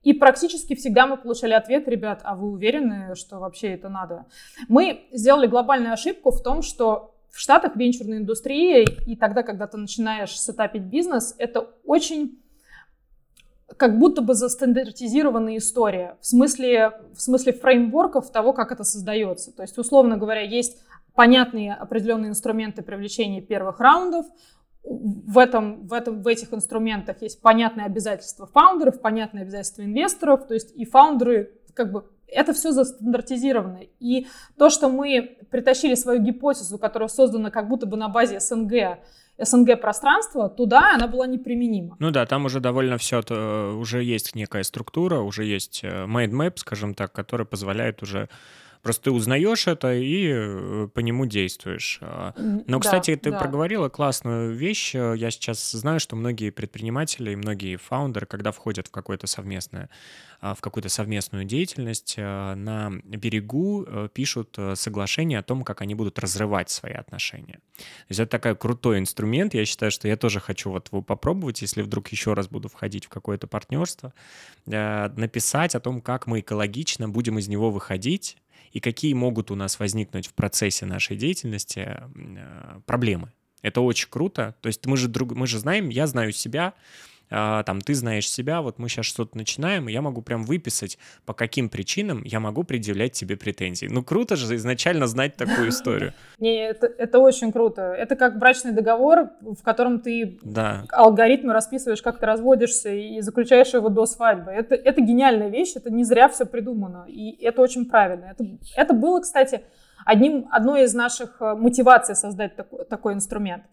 [0.04, 4.26] и практически всегда мы получали ответ, ребят, а вы уверены, что вообще это надо?
[4.68, 9.76] Мы сделали глобальную ошибку в том, что в Штатах венчурная индустрия, и тогда, когда ты
[9.76, 12.40] начинаешь сетапить бизнес, это очень
[13.76, 19.52] как будто бы застандартизированная история в смысле, в смысле фреймворков того, как это создается.
[19.52, 20.78] То есть, условно говоря, есть
[21.14, 24.26] понятные определенные инструменты привлечения первых раундов,
[24.88, 30.54] в, этом, в, этом, в этих инструментах есть понятные обязательства фаундеров, понятные обязательства инвесторов, то
[30.54, 33.80] есть и фаундеры, как бы, это все застандартизировано.
[33.98, 34.26] И
[34.56, 38.98] то, что мы притащили свою гипотезу, которая создана как будто бы на базе СНГ,
[39.38, 41.96] СНГ пространство, туда она была неприменима.
[41.98, 46.30] Ну да, там уже довольно все, э, уже есть некая структура, уже есть э, mind
[46.30, 48.28] map, скажем так, который позволяет уже
[48.86, 51.98] Просто ты узнаешь это и э, по нему действуешь.
[52.00, 52.32] А,
[52.66, 53.38] но, кстати, да, ты да.
[53.40, 54.94] проговорила классную вещь.
[54.94, 59.90] Я сейчас знаю, что многие предприниматели и многие фаундеры, когда входят в какое-то совместное
[60.40, 65.80] а, в какую-то совместную деятельность, а, на берегу э, пишут э, соглашение о том, как
[65.80, 67.54] они будут разрывать свои отношения.
[67.76, 69.54] То есть это такой крутой инструмент.
[69.54, 73.06] Я считаю, что я тоже хочу вот его попробовать, если вдруг еще раз буду входить
[73.06, 74.12] в какое-то партнерство,
[74.66, 78.36] написать о том, как мы экологично будем из него выходить,
[78.76, 83.32] и какие могут у нас возникнуть в процессе нашей деятельности э, проблемы.
[83.62, 84.54] Это очень круто.
[84.60, 86.74] То есть мы же, друг, мы же знаем, я знаю себя, а,
[87.28, 91.34] там, ты знаешь себя, вот мы сейчас что-то начинаем, и я могу прям выписать, по
[91.34, 93.86] каким причинам я могу предъявлять тебе претензии.
[93.86, 96.12] Ну, круто же изначально знать такую историю.
[96.38, 97.82] Не, это, это очень круто.
[97.82, 100.84] Это как брачный договор, в котором ты да.
[100.90, 104.50] алгоритмы расписываешь, как ты разводишься, и заключаешь его до свадьбы.
[104.50, 108.26] Это, это гениальная вещь, это не зря все придумано, и это очень правильно.
[108.26, 108.44] Это,
[108.76, 109.62] это было, кстати,
[110.04, 113.64] одним, одной из наших э, мотиваций создать такой, такой инструмент.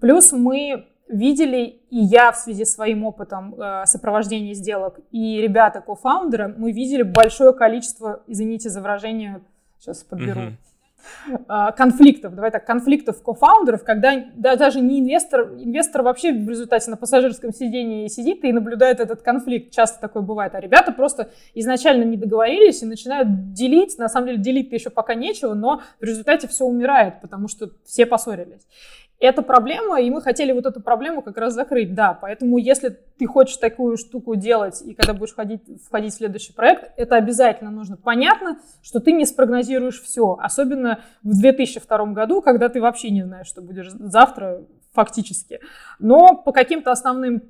[0.00, 5.80] Плюс мы видели, и я в связи с своим опытом э, сопровождения сделок, и ребята
[5.80, 9.42] кофаундеры, мы видели большое количество, извините за выражение,
[9.78, 10.56] сейчас подберу, uh-huh
[11.76, 16.96] конфликтов, давай так, конфликтов кофаундеров, когда да, даже не инвестор, инвестор вообще в результате на
[16.96, 22.16] пассажирском сидении сидит и наблюдает этот конфликт, часто такое бывает, а ребята просто изначально не
[22.16, 26.64] договорились и начинают делить, на самом деле делить-то еще пока нечего, но в результате все
[26.64, 28.66] умирает, потому что все поссорились
[29.22, 32.12] это проблема, и мы хотели вот эту проблему как раз закрыть, да.
[32.12, 36.90] Поэтому если ты хочешь такую штуку делать, и когда будешь входить, входить в следующий проект,
[36.96, 37.96] это обязательно нужно.
[37.96, 43.46] Понятно, что ты не спрогнозируешь все, особенно в 2002 году, когда ты вообще не знаешь,
[43.46, 45.60] что будешь завтра фактически.
[46.00, 47.42] Но по каким-то основным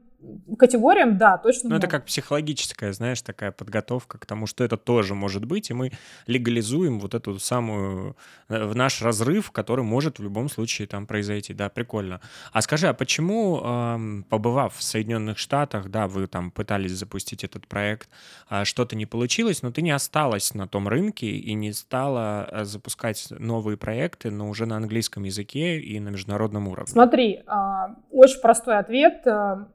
[0.59, 1.71] категориям, да, точно.
[1.71, 5.75] Ну, это как психологическая, знаешь, такая подготовка к тому, что это тоже может быть, и
[5.75, 5.93] мы
[6.27, 8.17] легализуем вот эту самую
[8.49, 11.55] э, в наш разрыв, который может в любом случае там произойти.
[11.55, 12.21] Да, прикольно.
[12.53, 18.09] А скажи, а почему, побывав в Соединенных Штатах, да, вы там пытались запустить этот проект,
[18.49, 22.65] а что-то не получилось, но ты не осталась на том рынке и не стала э,
[22.65, 26.93] запускать новые проекты, но уже на английском языке и на международном уровне?
[26.93, 29.67] Смотри, а, очень простой ответ э,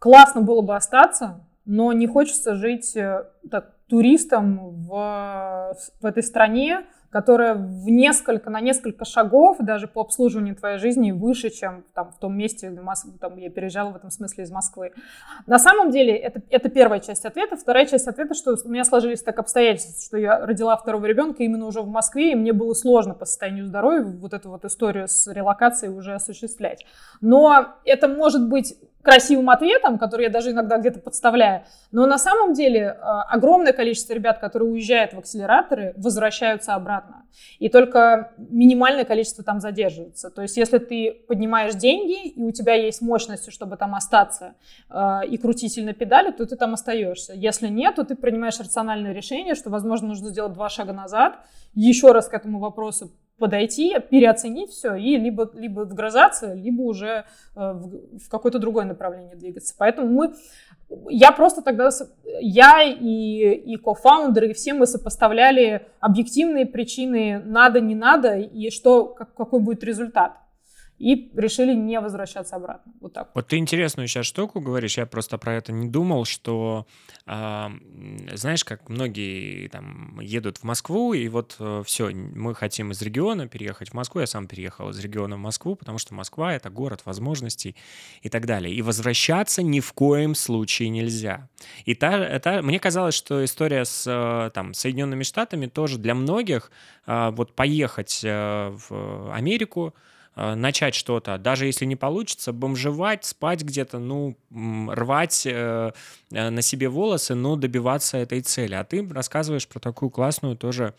[0.00, 6.86] классно было бы остаться, но не хочется жить э, так, туристом в, в этой стране,
[7.10, 12.18] которая в несколько, на несколько шагов даже по обслуживанию твоей жизни выше, чем там, в
[12.18, 12.72] том месте,
[13.20, 14.92] там, я переезжала в этом смысле из Москвы.
[15.46, 17.56] На самом деле, это, это первая часть ответа.
[17.56, 21.66] Вторая часть ответа, что у меня сложились так обстоятельства, что я родила второго ребенка именно
[21.66, 25.26] уже в Москве, и мне было сложно по состоянию здоровья вот эту вот историю с
[25.26, 26.86] релокацией уже осуществлять.
[27.20, 31.64] Но это может быть красивым ответом, который я даже иногда где-то подставляю.
[31.90, 37.24] Но на самом деле э, огромное количество ребят, которые уезжают в акселераторы, возвращаются обратно.
[37.58, 40.30] И только минимальное количество там задерживается.
[40.30, 44.54] То есть если ты поднимаешь деньги, и у тебя есть мощность, чтобы там остаться
[44.90, 47.32] э, и крутить сильно педали, то ты там остаешься.
[47.34, 51.38] Если нет, то ты принимаешь рациональное решение, что, возможно, нужно сделать два шага назад,
[51.74, 57.24] еще раз к этому вопросу подойти, переоценить все и либо, либо вгрызаться, либо уже
[57.56, 59.74] э, в, в какое-то другое направление двигаться.
[59.76, 60.34] Поэтому мы,
[61.08, 61.90] я просто тогда,
[62.40, 69.06] я и, и кофаундеры, и все мы сопоставляли объективные причины надо, не надо, и что,
[69.06, 70.32] как, какой будет результат
[71.00, 72.92] и решили не возвращаться обратно.
[73.00, 73.30] Вот так.
[73.34, 76.86] Вот ты интересную сейчас штуку говоришь, я просто про это не думал, что,
[77.26, 77.68] э,
[78.34, 83.48] знаешь, как многие там едут в Москву, и вот э, все, мы хотим из региона
[83.48, 87.00] переехать в Москву, я сам переехал из региона в Москву, потому что Москва— это город
[87.06, 87.76] возможностей
[88.20, 88.74] и так далее.
[88.74, 91.48] И возвращаться ни в коем случае нельзя.
[91.86, 96.70] И та, это, мне казалось, что история с э, там, Соединенными Штатами тоже для многих,
[97.06, 99.94] э, вот поехать э, в Америку,
[100.36, 105.92] начать что-то, даже если не получится, бомжевать, спать где-то, ну, рвать э,
[106.30, 108.74] э, на себе волосы, но добиваться этой цели.
[108.74, 110.94] А ты рассказываешь про такую классную тоже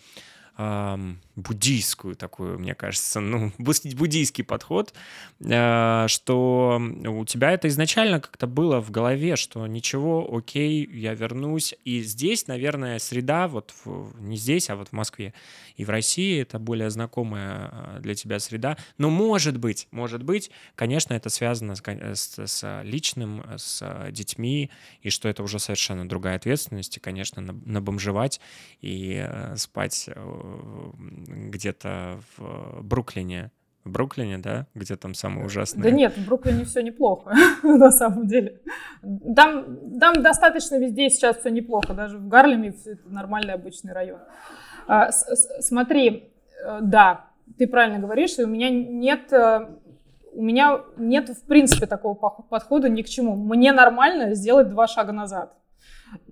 [1.35, 4.93] буддийскую такую, мне кажется, ну, буддийский подход,
[5.39, 11.75] э, что у тебя это изначально как-то было в голове, что ничего, окей, я вернусь.
[11.85, 15.33] И здесь, наверное, среда, вот в, не здесь, а вот в Москве
[15.77, 18.77] и в России это более знакомая э, для тебя среда.
[18.97, 24.69] Но может быть, может быть, конечно, это связано с, с, с личным, с детьми,
[25.01, 28.41] и что это уже совершенно другая ответственность, и, конечно, набомжевать
[28.81, 30.09] и э, спать
[31.27, 33.51] где-то в Бруклине.
[33.83, 34.67] В Бруклине, да?
[34.75, 35.83] Где там самое ужасное?
[35.83, 38.61] Да нет, в Бруклине все неплохо, на самом деле.
[39.35, 41.93] Там, там достаточно везде сейчас все неплохо.
[41.93, 44.19] Даже в Гарлеме это нормальный обычный район.
[44.87, 46.31] А, смотри,
[46.63, 47.25] э, да,
[47.57, 49.67] ты правильно говоришь, и у меня нет э,
[50.33, 53.35] у меня нет в принципе такого подхода ни к чему.
[53.35, 55.57] Мне нормально сделать два шага назад.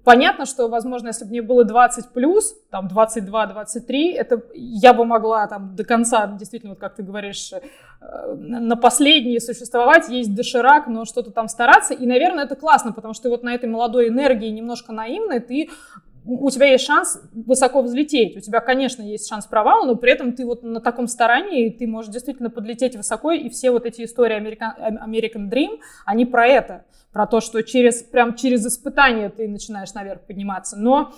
[0.04, 5.48] Понятно, что, возможно, если бы мне было 20 плюс, там 22-23, это я бы могла
[5.48, 11.06] там до конца, действительно, вот как ты говоришь, э, на последние существовать, есть доширак, но
[11.06, 11.94] что-то там стараться.
[11.94, 15.70] И, наверное, это классно, потому что вот на этой молодой энергии, немножко наивной, ты
[16.26, 18.38] у тебя есть шанс высоко взлететь.
[18.38, 21.88] У тебя, конечно, есть шанс провала, но при этом ты вот на таком старании, ты
[21.88, 26.86] можешь действительно подлететь высоко, и все вот эти истории American, American Dream, они про это,
[27.12, 30.78] про то, что через, прям через испытания ты начинаешь наверх подниматься.
[30.78, 31.14] Но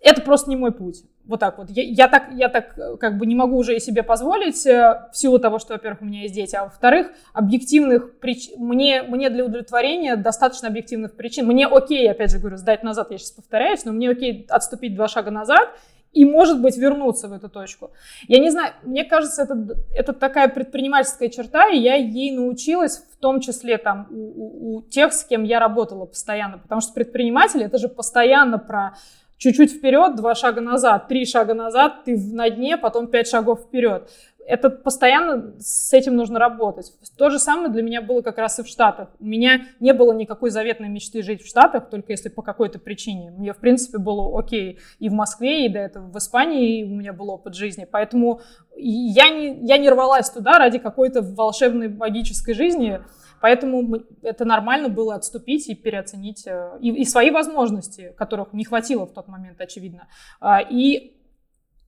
[0.00, 1.02] это просто не мой путь.
[1.30, 1.70] Вот так вот.
[1.70, 5.38] Я, я, так, я так как бы не могу уже себе позволить э, в силу
[5.38, 10.16] того, что, во-первых, у меня есть дети, а во-вторых, объективных причин, мне, мне для удовлетворения
[10.16, 11.46] достаточно объективных причин.
[11.46, 15.06] Мне окей, опять же говорю, сдать назад, я сейчас повторяюсь, но мне окей отступить два
[15.06, 15.68] шага назад
[16.12, 17.92] и, может быть, вернуться в эту точку.
[18.26, 23.16] Я не знаю, мне кажется, это, это такая предпринимательская черта, и я ей научилась в
[23.18, 27.64] том числе там у, у, у тех, с кем я работала постоянно, потому что предприниматели,
[27.64, 28.96] это же постоянно про
[29.40, 34.08] чуть-чуть вперед, два шага назад, три шага назад, ты на дне, потом пять шагов вперед.
[34.46, 36.92] Это постоянно с этим нужно работать.
[37.16, 39.08] То же самое для меня было как раз и в Штатах.
[39.18, 43.30] У меня не было никакой заветной мечты жить в Штатах, только если по какой-то причине.
[43.30, 47.12] Мне, в принципе, было окей и в Москве, и до этого в Испании у меня
[47.12, 47.86] был опыт жизни.
[47.90, 48.40] Поэтому
[48.76, 53.00] я не, я не рвалась туда ради какой-то волшебной магической жизни.
[53.40, 59.06] Поэтому это нормально было отступить и переоценить э, и, и свои возможности, которых не хватило
[59.06, 60.08] в тот момент, очевидно.
[60.40, 61.16] А, и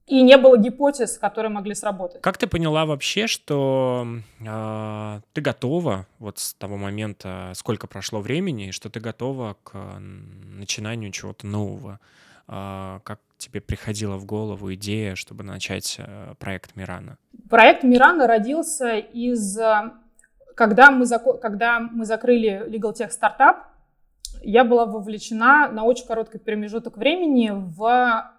[0.07, 2.21] и не было гипотез, которые могли сработать.
[2.23, 4.07] Как ты поняла вообще, что
[4.41, 11.13] э, ты готова вот с того момента, сколько прошло времени, что ты готова к начинанию
[11.13, 12.01] чего-то нового?
[12.49, 17.17] Э, как тебе приходила в голову идея, чтобы начать э, проект Мирана?
[17.49, 19.57] Проект Мирана родился из...
[20.55, 21.07] Когда мы,
[21.41, 23.67] когда мы закрыли Legal Tech стартап,
[24.43, 28.33] я была вовлечена на очень короткий промежуток времени в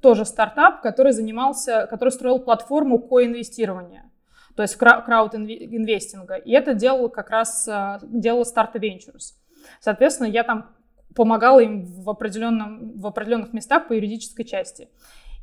[0.00, 4.10] тоже стартап, который занимался, который строил платформу коинвестирования,
[4.54, 6.36] то есть крауд-инвестинга.
[6.36, 9.34] И это делал как раз, э, делала Startup Ventures.
[9.80, 10.70] Соответственно, я там
[11.14, 14.88] помогала им в, определенном, в определенных местах по юридической части.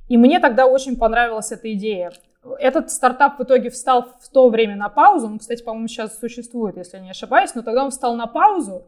[0.07, 2.11] И мне тогда очень понравилась эта идея.
[2.59, 5.27] Этот стартап в итоге встал в то время на паузу.
[5.27, 7.55] Он, кстати, по-моему, сейчас существует, если я не ошибаюсь.
[7.55, 8.87] Но тогда он встал на паузу.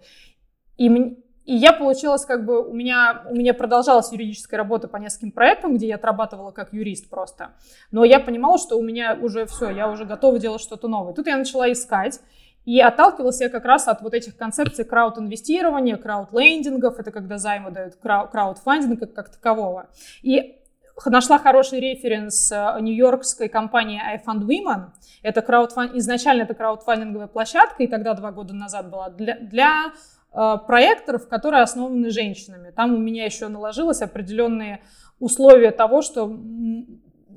[0.78, 5.32] И, и я получилась как бы, у меня, у меня продолжалась юридическая работа по нескольким
[5.32, 7.52] проектам, где я отрабатывала как юрист просто.
[7.92, 11.14] Но я понимала, что у меня уже все, я уже готова делать что-то новое.
[11.14, 12.20] Тут я начала искать.
[12.66, 17.96] И отталкивалась я как раз от вот этих концепций крауд-инвестирования, крауд-лендингов, это когда займы дают
[17.96, 19.88] краудфандинг как, как такового.
[20.24, 20.60] И
[21.06, 24.92] нашла хороший референс э, нью-йоркской компании iFund Women.
[25.24, 25.96] Это краудфанд...
[25.96, 29.92] Изначально это краудфандинговая площадка, и тогда два года назад была для, для
[30.36, 32.70] Э, проекторов, которые основаны женщинами.
[32.70, 34.82] Там у меня еще наложилось определенные
[35.20, 36.28] условия того, что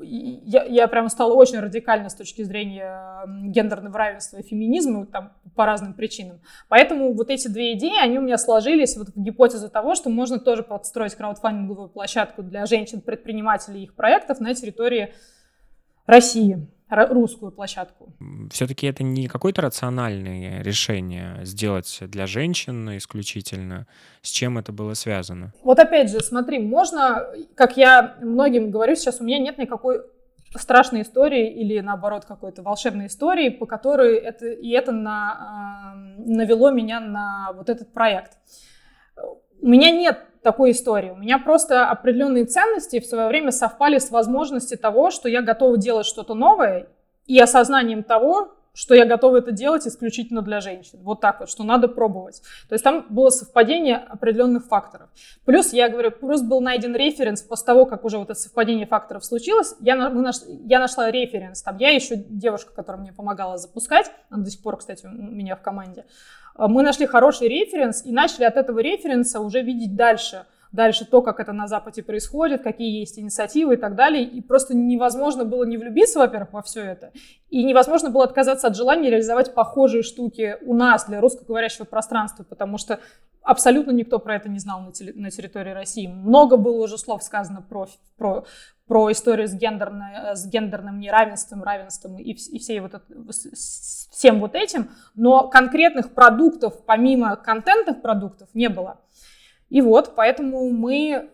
[0.03, 5.66] я, я прямо стала очень радикальна с точки зрения гендерного равенства и феминизма там, по
[5.66, 6.40] разным причинам.
[6.68, 10.38] Поэтому вот эти две идеи, они у меня сложились вот в гипотезу того, что можно
[10.38, 15.14] тоже подстроить краудфандинговую площадку для женщин-предпринимателей их проектов на территории
[16.07, 18.14] России русскую площадку.
[18.51, 23.86] Все-таки это не какое-то рациональное решение сделать для женщин исключительно.
[24.22, 25.53] С чем это было связано?
[25.62, 30.03] Вот опять же, смотри, можно, как я многим говорю сейчас, у меня нет никакой
[30.57, 37.01] страшной истории или наоборот какой-то волшебной истории, по которой это и это на, навело меня
[37.01, 38.39] на вот этот проект.
[39.61, 41.11] У меня нет такой истории.
[41.11, 45.76] У меня просто определенные ценности в свое время совпали с возможностью того, что я готова
[45.76, 46.89] делать что-то новое
[47.26, 51.01] и осознанием того, что я готова это делать исключительно для женщин.
[51.03, 52.43] Вот так вот, что надо пробовать.
[52.68, 55.09] То есть там было совпадение определенных факторов.
[55.45, 59.24] Плюс, я говорю, плюс был найден референс после того, как уже вот это совпадение факторов
[59.24, 59.74] случилось.
[59.80, 61.61] Я, наш, я нашла референс.
[61.61, 65.57] Там я еще девушка, которая мне помогала запускать, она до сих пор, кстати, у меня
[65.57, 66.05] в команде.
[66.59, 71.41] Мы нашли хороший референс и начали от этого референса уже видеть дальше– дальше то, как
[71.41, 74.25] это на Западе происходит, какие есть инициативы и так далее.
[74.25, 77.13] И просто невозможно было не влюбиться, во-первых, во все это,
[77.51, 82.79] и невозможно было отказаться от желания реализовать похожие штуки у нас для русскоговорящего пространства, потому
[82.79, 83.01] что
[83.43, 86.07] абсолютно никто про это не знал на, теле, на территории России.
[86.07, 88.45] Много было уже слов сказано про, про,
[88.86, 93.05] про историю с, гендерной, с гендерным неравенством, равенством и, и всей вот это,
[94.11, 99.01] всем вот этим, но конкретных продуктов, помимо контентных продуктов, не было.
[99.70, 101.30] И вот, поэтому мы,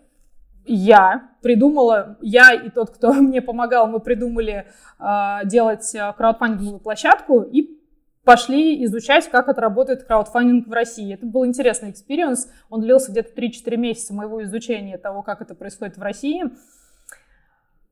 [0.67, 4.67] я придумала, я и тот, кто мне помогал, мы придумали
[4.99, 7.84] э, делать э, краудфандинговую площадку и
[8.25, 11.15] пошли изучать, как это работает краудфандинг в России.
[11.15, 15.97] Это был интересный experience, он длился где-то 3-4 месяца моего изучения того, как это происходит
[15.97, 16.45] в России.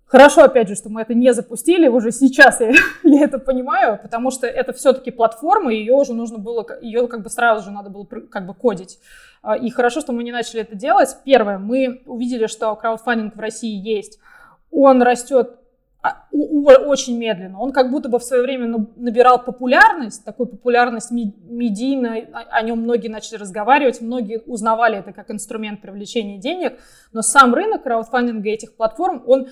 [0.07, 2.72] Хорошо, опять же, что мы это не запустили, уже сейчас я,
[3.03, 7.22] я это понимаю, потому что это все-таки платформа, и ее уже нужно было, ее как
[7.22, 8.99] бы сразу же надо было как бы кодить.
[9.43, 11.16] А, и хорошо, что мы не начали это делать.
[11.24, 14.18] Первое, мы увидели, что краудфандинг в России есть.
[14.70, 15.57] Он растет
[16.32, 17.61] очень медленно.
[17.61, 23.09] Он как будто бы в свое время набирал популярность, такую популярность медийную, о нем многие
[23.09, 26.78] начали разговаривать, многие узнавали это как инструмент привлечения денег,
[27.12, 29.48] но сам рынок краудфандинга этих платформ, он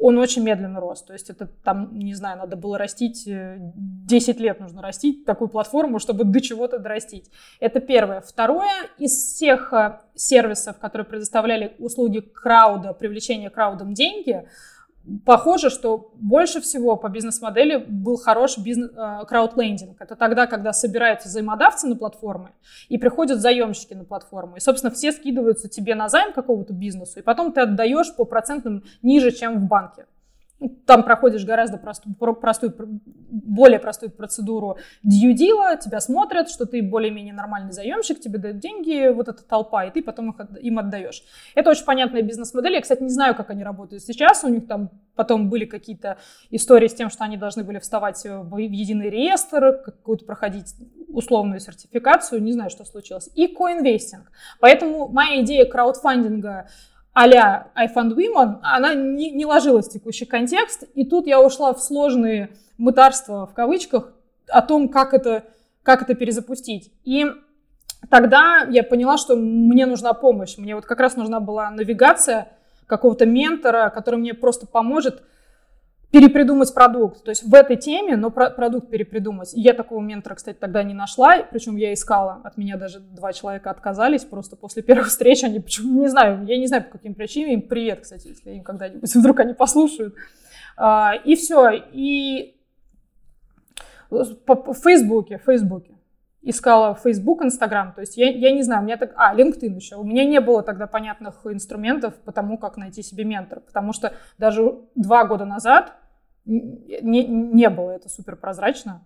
[0.00, 1.02] он очень медленно рос.
[1.02, 5.48] То есть это там, не знаю, надо было растить, 10 э, лет нужно растить такую
[5.48, 7.30] платформу, чтобы до чего-то дорастить.
[7.60, 8.20] Это первое.
[8.20, 14.48] Второе, из всех э, сервисов, которые предоставляли услуги крауда, привлечения краудом деньги,
[15.24, 20.00] похоже, что больше всего по бизнес-модели был хорош бизнес, э, краудлендинг.
[20.00, 22.50] Это тогда, когда собираются взаимодавцы на платформы
[22.88, 24.56] и приходят заемщики на платформу.
[24.56, 28.82] И, собственно, все скидываются тебе на займ какого-то бизнесу, и потом ты отдаешь по процентам
[29.02, 30.06] ниже, чем в банке
[30.86, 32.74] там проходишь гораздо простую, простую,
[33.30, 39.28] более простую процедуру дьюдила, тебя смотрят, что ты более-менее нормальный заемщик, тебе дают деньги, вот
[39.28, 41.22] эта толпа, и ты потом их, им отдаешь.
[41.54, 42.72] Это очень понятная бизнес-модель.
[42.72, 44.42] Я, кстати, не знаю, как они работают сейчас.
[44.42, 46.18] У них там потом были какие-то
[46.50, 50.74] истории с тем, что они должны были вставать в единый реестр, какую-то проходить
[51.08, 53.30] условную сертификацию, не знаю, что случилось.
[53.34, 54.30] И коинвестинг.
[54.60, 56.68] Поэтому моя идея краудфандинга
[57.12, 61.72] а-ля I found women, она не, не ложилась в текущий контекст, и тут я ушла
[61.74, 64.12] в сложные мытарства, в кавычках,
[64.48, 65.44] о том, как это,
[65.82, 66.92] как это перезапустить.
[67.04, 67.26] И
[68.08, 70.56] тогда я поняла, что мне нужна помощь.
[70.58, 72.48] Мне вот как раз нужна была навигация
[72.86, 75.22] какого-то ментора, который мне просто поможет
[76.10, 77.22] перепридумать продукт.
[77.22, 79.50] То есть в этой теме, но про продукт перепридумать.
[79.52, 82.40] Я такого ментора, кстати, тогда не нашла, причем я искала.
[82.44, 85.44] От меня даже два человека отказались просто после первой встречи.
[85.44, 87.52] Они почему не знаю, я не знаю по каким причинам.
[87.52, 90.14] Им привет, кстати, если им когда-нибудь вдруг они послушают.
[90.76, 91.70] А, и все.
[91.92, 92.56] И
[94.10, 95.97] в Фейсбуке, в Фейсбуке
[96.42, 99.96] искала Facebook, Instagram, то есть я, я не знаю, у меня так, а, LinkedIn еще,
[99.96, 104.12] у меня не было тогда понятных инструментов по тому, как найти себе ментора, потому что
[104.38, 105.94] даже два года назад
[106.44, 109.02] не, не было это супер прозрачно,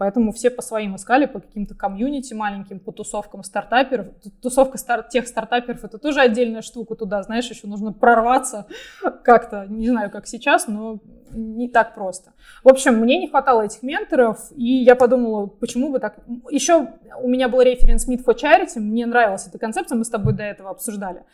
[0.00, 4.06] Поэтому все по своим искали, по каким-то комьюнити маленьким, по тусовкам стартаперов.
[4.40, 6.94] Тусовка стар- тех стартаперов— это тоже отдельная штука.
[6.94, 8.66] Туда, знаешь, еще нужно прорваться
[9.24, 9.66] как-то.
[9.68, 11.00] Не знаю, как сейчас, но
[11.32, 12.32] не так просто.
[12.64, 16.16] В общем, мне не хватало этих менторов, и я подумала, почему бы так...
[16.50, 16.88] Еще
[17.20, 20.44] у меня был референс Meet for Charity, мне нравилась эта концепция, мы с тобой до
[20.44, 21.24] этого обсуждали.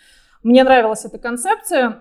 [0.43, 2.01] Мне нравилась эта концепция,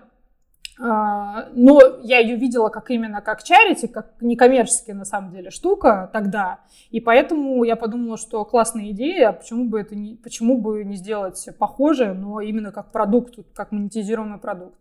[0.78, 6.60] но я ее видела как именно как чарити, как некоммерческая на самом деле штука тогда.
[6.90, 10.96] И поэтому я подумала, что классная идея, а почему бы это не, почему бы не
[10.96, 14.78] сделать похоже, но именно как продукт, как монетизируемый продукт.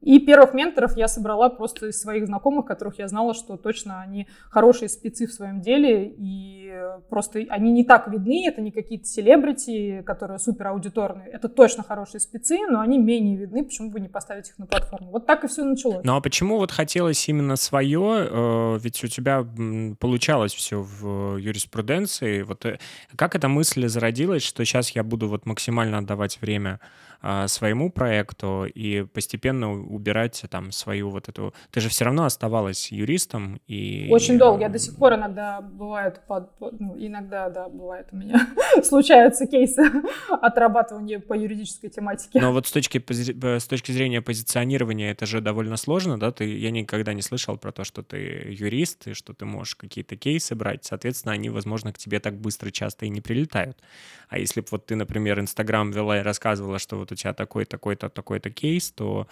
[0.00, 4.26] И первых менторов я собрала просто из своих знакомых, которых я знала, что точно они
[4.50, 6.72] хорошие спецы в своем деле, и
[7.08, 12.20] просто они не так видны, это не какие-то селебрити, которые супер аудиторные, это точно хорошие
[12.20, 15.10] спецы, но они менее видны, почему бы не поставить их на платформу.
[15.10, 16.04] Вот так и все началось.
[16.04, 19.46] Ну а почему вот хотелось именно свое, э, ведь у тебя
[19.98, 22.78] получалось все в юриспруденции, вот э,
[23.16, 26.80] как эта мысль зародилась, что сейчас я буду вот максимально отдавать время
[27.46, 31.54] своему проекту и постепенно убирать там свою вот эту...
[31.70, 34.08] Ты же все равно оставалась юристом и...
[34.10, 34.62] Очень долго.
[34.62, 38.48] Я до сих пор иногда бывает, под, ну, иногда, да, бывает у меня
[38.82, 39.82] случаются кейсы
[40.28, 42.40] отрабатывания по юридической тематике.
[42.40, 43.02] Но вот с точки,
[43.58, 46.32] с точки зрения позиционирования это же довольно сложно, да?
[46.32, 48.16] Ты, я никогда не слышал про то, что ты
[48.50, 50.84] юрист и что ты можешь какие-то кейсы брать.
[50.84, 53.78] Соответственно, они, возможно, к тебе так быстро часто и не прилетают.
[54.28, 57.64] А если бы вот ты, например, Инстаграм вела и рассказывала, что вот у тебя такой,
[57.64, 59.26] такой-то, такой-то кейс, то,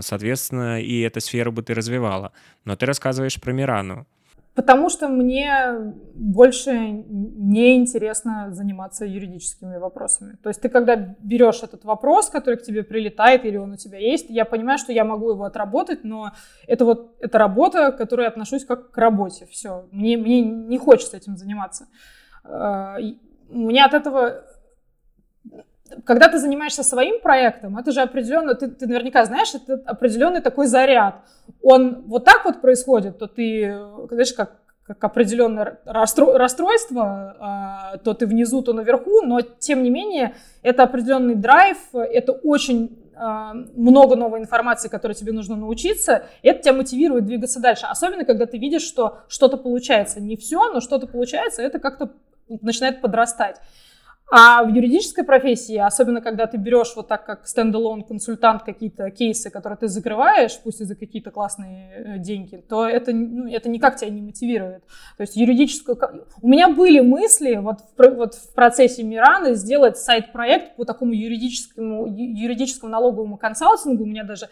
[0.00, 2.32] соответственно, и эту сферу бы ты развивала.
[2.64, 4.06] Но ты рассказываешь про Мирану.
[4.54, 10.36] Потому что мне больше не интересно заниматься юридическими вопросами.
[10.42, 13.98] То есть ты когда берешь этот вопрос, который к тебе прилетает, или он у тебя
[13.98, 16.32] есть, я понимаю, что я могу его отработать, но
[16.66, 19.46] это вот это работа, к которой я отношусь как к работе.
[19.46, 21.86] Все, мне, мне не хочется этим заниматься.
[22.42, 22.96] А,
[23.50, 24.44] у меня от этого
[26.04, 30.66] когда ты занимаешься своим проектом, это же определенно, ты, ты наверняка знаешь, это определенный такой
[30.66, 31.16] заряд.
[31.62, 33.78] Он вот так вот происходит, то ты,
[34.10, 34.52] знаешь, как,
[34.84, 41.34] как определенное расстройство, а, то ты внизу, то наверху, но тем не менее это определенный
[41.34, 47.60] драйв, это очень а, много новой информации, которой тебе нужно научиться, это тебя мотивирует двигаться
[47.60, 47.86] дальше.
[47.86, 50.20] Особенно, когда ты видишь, что что-то получается.
[50.20, 52.12] Не все, но что-то получается, это как-то
[52.48, 53.56] начинает подрастать.
[54.30, 59.48] А в юридической профессии, особенно когда ты берешь вот так как стендалон консультант какие-то кейсы,
[59.48, 63.96] которые ты закрываешь, пусть и за какие-то классные э, деньги, то это, ну, это никак
[63.96, 64.82] тебя не мотивирует.
[65.16, 65.98] То есть юридическую...
[66.42, 72.06] У меня были мысли вот в, вот в процессе Мираны сделать сайт-проект по такому юридическому,
[72.06, 74.04] юридическому налоговому консалтингу.
[74.04, 74.50] У меня даже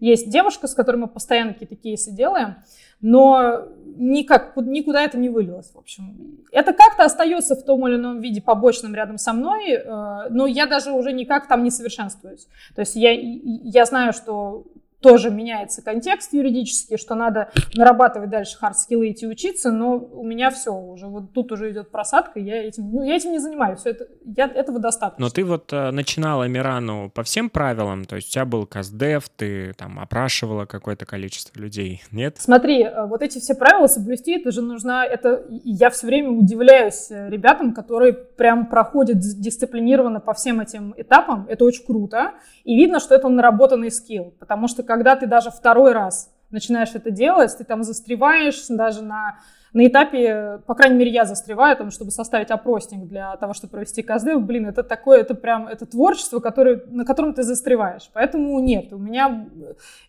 [0.00, 2.56] есть девушка, с которой мы постоянно какие-то кейсы делаем
[3.00, 6.38] но никак, никуда это не вылилось, в общем.
[6.50, 10.66] Это как-то остается в том или ином виде побочным рядом со мной, э, но я
[10.66, 12.48] даже уже никак там не совершенствуюсь.
[12.74, 14.64] То есть я, я знаю, что
[15.00, 20.24] тоже меняется контекст юридический, что надо нарабатывать дальше hard skill ы идти учиться, но у
[20.24, 23.80] меня все уже, вот тут уже идет просадка, я этим, ну, я этим не занимаюсь,
[23.80, 25.24] все это, я, этого достаточно.
[25.24, 29.28] Но ты вот э, начинала Мирану по всем правилам, то есть у тебя был custdev,
[29.28, 32.36] ты там опрашивала какое-то количество людей, нет?
[32.38, 37.10] Смотри, э, вот эти все правила соблюсти, это же нужно, это, я все время удивляюсь
[37.10, 42.32] э, ребятам, которые прям проходят дисциплинированно по всем этим этапам, это очень круто,
[42.64, 47.10] и видно, что это наработанный скилл, потому что когда ты даже второй раз начинаешь это
[47.10, 49.38] делать, ты там застреваешь даже на,
[49.74, 54.02] на этапе, по крайней мере, я застреваю, там, чтобы составить опросник для того, чтобы провести
[54.02, 58.10] КСД, блин, это такое, это прям, это творчество, которое, на котором ты застреваешь.
[58.14, 59.46] Поэтому нет, у меня,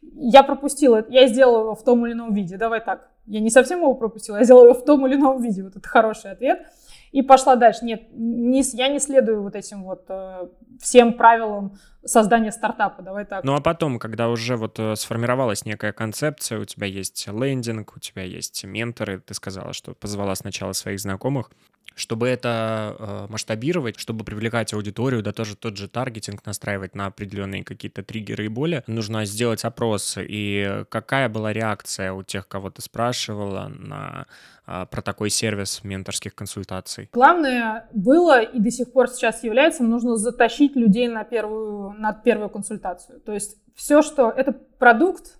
[0.01, 3.81] я пропустила, я сделала его в том или ином виде, давай так, я не совсем
[3.81, 5.61] его пропустила, я сделала его в том или ином виде.
[5.61, 6.65] Вот это хороший ответ.
[7.11, 7.85] И пошла дальше.
[7.85, 10.47] Нет, не, я не следую вот этим вот э,
[10.79, 13.43] всем правилам создания стартапа, давай так.
[13.43, 17.99] Ну а потом, когда уже вот э, сформировалась некая концепция, у тебя есть лендинг, у
[17.99, 21.51] тебя есть менторы, ты сказала, что позвала сначала своих знакомых,
[21.99, 27.63] чтобы это э, масштабировать, чтобы привлекать аудиторию, да тоже тот же таргетинг настраивать на определенные
[27.63, 30.17] какие-то триггеры и боли, нужно сделать опрос.
[30.17, 34.27] И какая была реакция у тех, кого ты спрашивала на
[34.65, 37.09] э, про такой сервис менторских консультаций?
[37.11, 42.49] Главное было и до сих пор сейчас является, нужно затащить людей на первую, на первую
[42.49, 43.19] консультацию.
[43.19, 45.37] То есть все, что это продукт,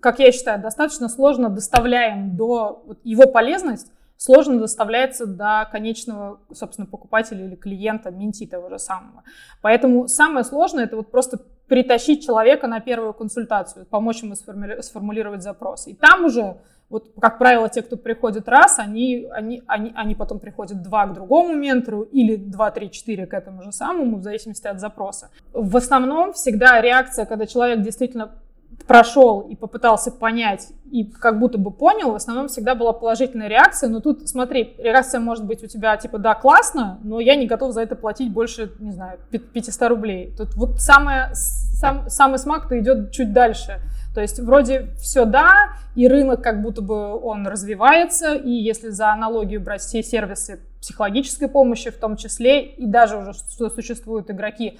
[0.00, 7.44] как я считаю, достаточно сложно доставляем до его полезность, сложно доставляется до конечного, собственно, покупателя
[7.44, 9.22] или клиента, менти того же самого.
[9.62, 11.38] Поэтому самое сложное это вот просто
[11.68, 15.86] притащить человека на первую консультацию, помочь ему сформулировать запрос.
[15.88, 16.58] И там уже,
[16.88, 21.14] вот, как правило, те, кто приходит раз, они, они, они, они потом приходят два к
[21.14, 25.30] другому ментору или два, три, четыре к этому же самому, в зависимости от запроса.
[25.52, 28.30] В основном всегда реакция, когда человек действительно
[28.86, 33.88] прошел и попытался понять и как будто бы понял, в основном всегда была положительная реакция.
[33.88, 37.72] Но тут, смотри, реакция может быть у тебя типа, да, классно, но я не готов
[37.72, 40.32] за это платить больше, не знаю, 500 рублей.
[40.36, 43.80] Тут вот самое, сам, самый смак-то идет чуть дальше.
[44.14, 49.12] То есть вроде все да, и рынок как будто бы он развивается, и если за
[49.12, 54.78] аналогию брать все сервисы психологической помощи в том числе, и даже уже существуют игроки,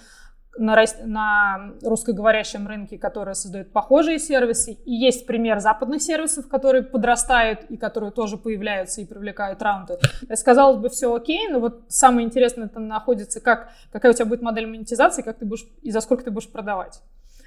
[0.59, 4.73] на, на русскоговорящем рынке, которые создают похожие сервисы.
[4.85, 9.99] И есть пример западных сервисов, которые подрастают и которые тоже появляются и привлекают раунды.
[10.29, 14.27] Есть, казалось бы, все окей, но вот самое интересное это находится, как, какая у тебя
[14.27, 17.01] будет модель монетизации, как ты будешь и за сколько ты будешь продавать.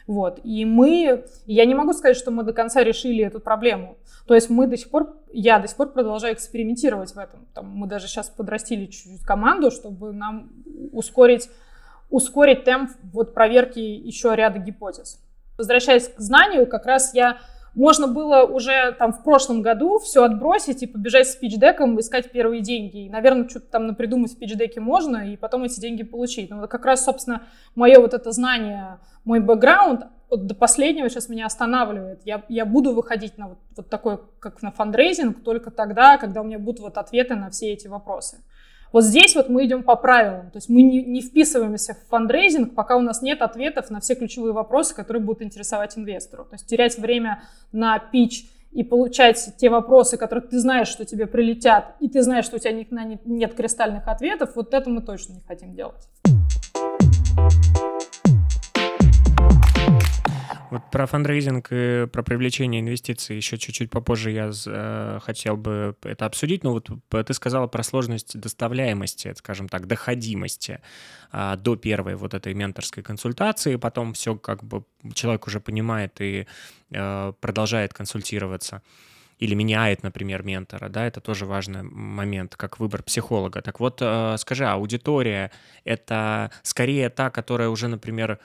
[0.10, 0.39] Вот.
[0.43, 3.97] И мы, я не могу сказать, что мы до конца решили эту проблему.
[4.26, 7.45] То есть мы до сих пор, я до сих пор продолжаю экспериментировать в этом.
[7.53, 10.49] Там, мы даже сейчас подрастили чуть-чуть команду, чтобы нам
[10.91, 11.49] ускорить
[12.10, 15.20] ускорить темп вот проверки еще ряда гипотез.
[15.57, 17.38] Возвращаясь к знанию, как раз я
[17.76, 22.62] можно было уже там в прошлом году все отбросить и побежать с пичдеком, искать первые
[22.62, 23.05] деньги.
[23.05, 26.49] И, наверное, что-то там напридумать в пичдеке можно, и потом эти деньги получить.
[26.49, 27.43] Но как раз, собственно,
[27.76, 32.22] мое вот это знание, мой бэкграунд вот до последнего сейчас меня останавливает.
[32.26, 36.43] Я, я буду выходить на вот, вот такой, как на фандрейзинг, только тогда, когда у
[36.43, 38.43] меня будут вот ответы на все эти вопросы.
[38.92, 42.74] Вот здесь вот мы идем по правилам, то есть мы не, не вписываемся в фандрейзинг,
[42.74, 46.46] пока у нас нет ответов на все ключевые вопросы, которые будут интересовать инвестору.
[46.46, 51.28] То есть терять время на pitch и получать те вопросы, которые ты знаешь, что тебе
[51.28, 55.34] прилетят, и ты знаешь, что у тебя на нет кристальных ответов, вот это мы точно
[55.34, 56.08] не хотим делать.
[60.72, 66.26] Вот про фандрейзинг и про привлечение инвестиций еще чуть-чуть попозже я э, хотел бы это
[66.26, 70.80] обсудить, но вот ты сказала про сложность доставляемости, скажем так, доходимости
[71.32, 74.84] э, до первой вот этой менторской консультации, потом все как бы
[75.16, 76.46] человек уже понимает и
[76.92, 78.84] э, продолжает консультироваться
[79.40, 83.62] или меняет, например, ментора, да, это тоже важный момент, как выбор психолога.
[83.62, 85.52] Так вот, э, скажи, аудитория—
[85.84, 88.40] это скорее та, которая уже, например,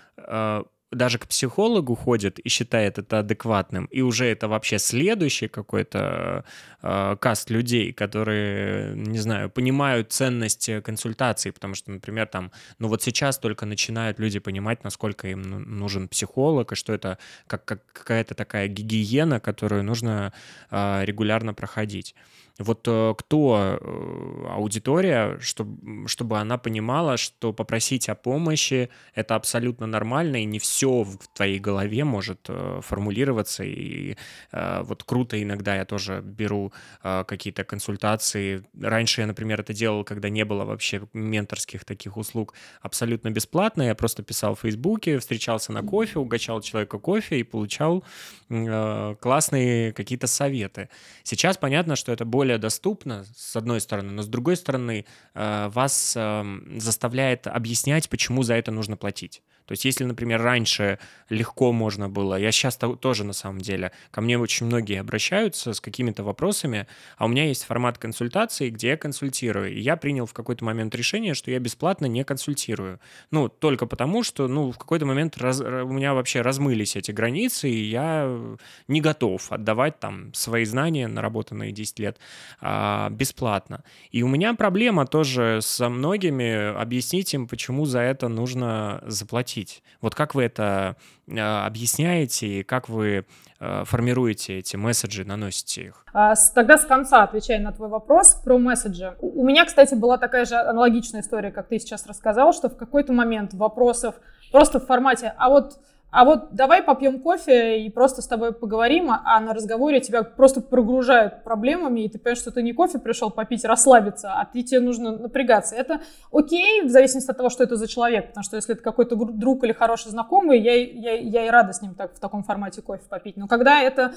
[0.94, 6.44] даже к психологу ходит и считает это адекватным, и уже это вообще следующий какой-то
[6.82, 13.02] э, каст людей, которые, не знаю, понимают ценность консультаций, потому что, например, там, ну вот
[13.02, 17.80] сейчас только начинают люди понимать, насколько им ну, нужен психолог, и что это как, как
[17.92, 20.32] какая-то такая гигиена, которую нужно
[20.70, 22.14] э, регулярно проходить.
[22.58, 29.86] Вот э, кто э, аудитория, чтобы, чтобы она понимала, что попросить о помощи— это абсолютно
[29.86, 33.64] нормально, и не все в твоей голове может э, формулироваться.
[33.64, 34.16] И
[34.52, 38.64] вот круто иногда я тоже беру какие-то консультации.
[38.80, 43.82] Раньше я, например, это делал, когда не было вообще менторских таких услуг абсолютно бесплатно.
[43.82, 48.04] Я просто писал в Фейсбуке, встречался на кофе, угощал человека кофе и получал
[48.48, 50.88] классные какие-то советы.
[51.22, 55.68] Сейчас понятно, что это более более доступно, с одной стороны, но с другой стороны, э,
[55.68, 59.42] вас эм, заставляет объяснять, почему за это нужно платить.
[59.66, 60.98] То есть если, например, раньше
[61.30, 65.80] легко можно было, я сейчас тоже на самом деле, ко мне очень многие обращаются с
[65.80, 66.86] какими-то вопросами,
[67.16, 69.72] а у меня есть формат консультации, где я консультирую.
[69.72, 73.00] И я принял в какой-то момент решение, что я бесплатно не консультирую.
[73.30, 77.70] Ну, только потому, что, ну, в какой-то момент раз, у меня вообще размылись эти границы,
[77.70, 78.38] и я
[78.86, 82.18] не готов отдавать там свои знания, наработанные 10 лет,
[82.60, 83.82] а, бесплатно.
[84.10, 89.82] И у меня проблема тоже со многими объяснить им, почему за это нужно заплатить захватить.
[90.00, 90.96] Вот как вы это
[91.26, 93.24] э, объясняете и как вы
[93.60, 96.04] э, формируете эти месседжи, наносите их?
[96.12, 99.16] А, тогда с конца отвечая на твой вопрос про месседжи.
[99.20, 103.12] У меня, кстати, была такая же аналогичная история, как ты сейчас рассказал, что в какой-то
[103.12, 104.14] момент вопросов
[104.52, 105.78] просто в формате, а вот
[106.14, 110.60] а вот давай попьем кофе и просто с тобой поговорим, а на разговоре тебя просто
[110.60, 114.78] прогружают проблемами, и ты понимаешь, что ты не кофе пришел попить, расслабиться, а ты, тебе
[114.78, 115.74] нужно напрягаться.
[115.74, 119.16] Это окей, в зависимости от того, что это за человек, потому что если это какой-то
[119.16, 122.80] друг или хороший знакомый, я, я, я и рада с ним так, в таком формате
[122.80, 123.36] кофе попить.
[123.36, 124.14] Но когда это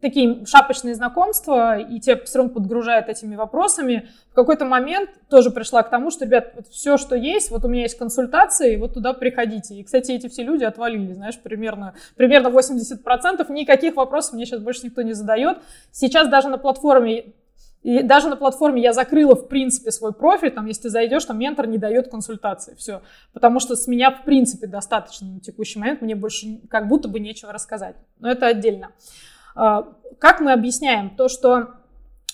[0.00, 5.82] такие шапочные знакомства, и тебя все равно подгружают этими вопросами, в какой-то момент тоже пришла
[5.82, 9.12] к тому, что, ребят, вот все, что есть, вот у меня есть консультации, вот туда
[9.12, 9.74] приходите.
[9.74, 14.86] И, кстати, эти все люди отвалили, знаешь, примерно, примерно 80%, никаких вопросов мне сейчас больше
[14.86, 15.58] никто не задает.
[15.92, 17.34] Сейчас даже на платформе
[17.82, 20.50] и даже на платформе я закрыла, в принципе, свой профиль.
[20.50, 22.74] Там, если ты зайдешь, там ментор не дает консультации.
[22.74, 23.00] Все.
[23.32, 26.02] Потому что с меня, в принципе, достаточно на текущий момент.
[26.02, 27.96] Мне больше как будто бы нечего рассказать.
[28.18, 28.90] Но это отдельно.
[29.54, 31.16] А, как мы объясняем?
[31.16, 31.70] То, что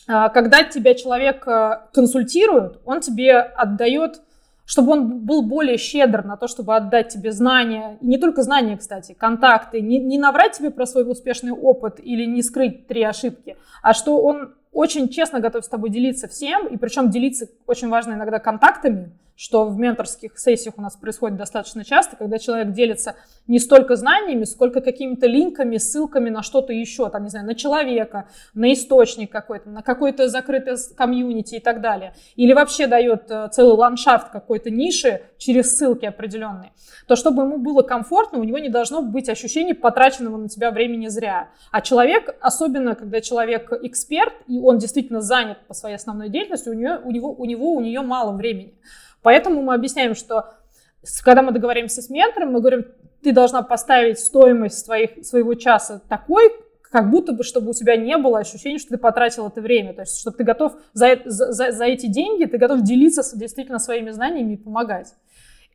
[0.08, 4.22] а, когда тебя человек а, консультирует, он тебе отдает,
[4.66, 8.76] чтобы он был более щедр на то, чтобы отдать тебе знания, и не только знания,
[8.76, 13.56] кстати, контакты, не, не наврать тебе про свой успешный опыт или не скрыть три ошибки,
[13.82, 18.14] а что он очень честно готов с тобой делиться всем, и причем делиться очень важно
[18.14, 23.16] иногда контактами, что в менторских сессиях у нас происходит достаточно часто, когда человек делится
[23.46, 28.28] не столько знаниями, сколько какими-то линками, ссылками на что-то еще, там, не знаю, на человека,
[28.54, 32.14] на источник какой-то, на какой-то закрытый комьюнити и так далее.
[32.34, 36.72] Или вообще дает э, целый ландшафт какой-то ниши через ссылки определенные.
[37.06, 41.08] То, чтобы ему было комфортно, у него не должно быть ощущения потраченного на тебя времени
[41.08, 41.50] зря.
[41.70, 46.72] А человек, особенно когда человек эксперт, и он действительно занят по своей основной деятельности, у,
[46.72, 48.74] нее, у, него, у него, у нее мало времени.
[49.26, 50.50] Поэтому мы объясняем, что
[51.24, 52.84] когда мы договоримся с ментором, мы говорим,
[53.24, 56.52] ты должна поставить стоимость своих, своего часа такой,
[56.92, 59.94] как будто бы, чтобы у тебя не было ощущения, что ты потратил это время.
[59.94, 64.10] То есть, чтобы ты готов за, за, за эти деньги, ты готов делиться действительно своими
[64.10, 65.12] знаниями и помогать.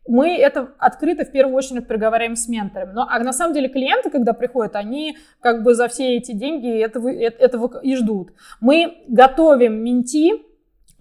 [0.08, 2.93] Мы это открыто в первую очередь проговариваем с менторами.
[2.93, 6.80] Но, а на самом деле клиенты, когда приходят, они как бы за все эти деньги
[6.80, 8.32] этого, этого и ждут.
[8.62, 10.51] Мы готовим менти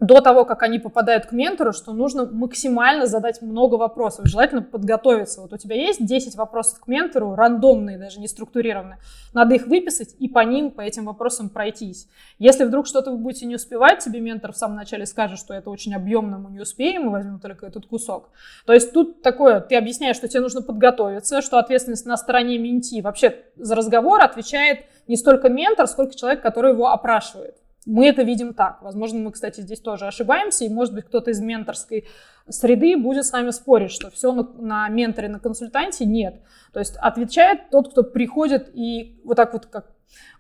[0.01, 5.43] до того, как они попадают к ментору, что нужно максимально задать много вопросов, желательно подготовиться.
[5.43, 8.99] Вот у тебя есть 10 вопросов к ментору, рандомные, даже не структурированные.
[9.35, 12.09] Надо их выписать и по ним, по этим вопросам пройтись.
[12.39, 15.69] Если вдруг что-то вы будете не успевать, тебе ментор в самом начале скажет, что это
[15.69, 18.31] очень объемно, мы не успеем, мы возьмем только этот кусок.
[18.65, 23.03] То есть тут такое, ты объясняешь, что тебе нужно подготовиться, что ответственность на стороне менти.
[23.03, 27.57] Вообще за разговор отвечает не столько ментор, сколько человек, который его опрашивает.
[27.87, 28.83] Мы это видим так.
[28.83, 32.07] Возможно, мы, кстати, здесь тоже ошибаемся, и, может быть, кто-то из менторской
[32.49, 36.43] среды будет с нами спорить, что все на, на менторе, на консультанте нет.
[36.73, 39.87] То есть отвечает тот, кто приходит и вот так вот как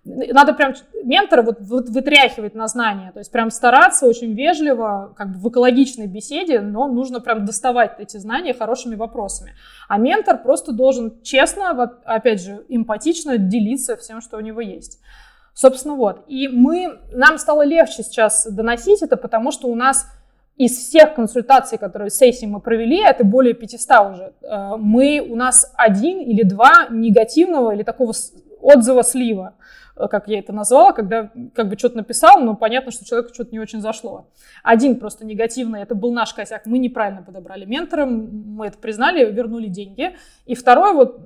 [0.05, 0.73] надо прям
[1.05, 5.49] ментора вот, вот вытряхивать на знания, то есть прям стараться очень вежливо, как бы в
[5.49, 9.55] экологичной беседе, но нужно прям доставать эти знания хорошими вопросами.
[9.89, 11.71] А ментор просто должен честно,
[12.05, 15.01] опять же, эмпатично делиться всем, что у него есть.
[15.55, 16.25] Собственно, вот.
[16.27, 20.07] И мы, нам стало легче сейчас доносить это, потому что у нас
[20.61, 25.73] из всех консультаций, которые сессии мы провели, это более 500 уже, э, мы, у нас
[25.75, 28.13] один или два негативного или такого
[28.61, 29.55] отзыва слива,
[29.97, 33.53] э, как я это назвала, когда как бы что-то написал, но понятно, что человеку что-то
[33.53, 34.29] не очень зашло.
[34.63, 39.69] Один просто негативный, это был наш косяк, мы неправильно подобрали ментора, мы это признали, вернули
[39.69, 40.15] деньги.
[40.45, 41.21] И второй вот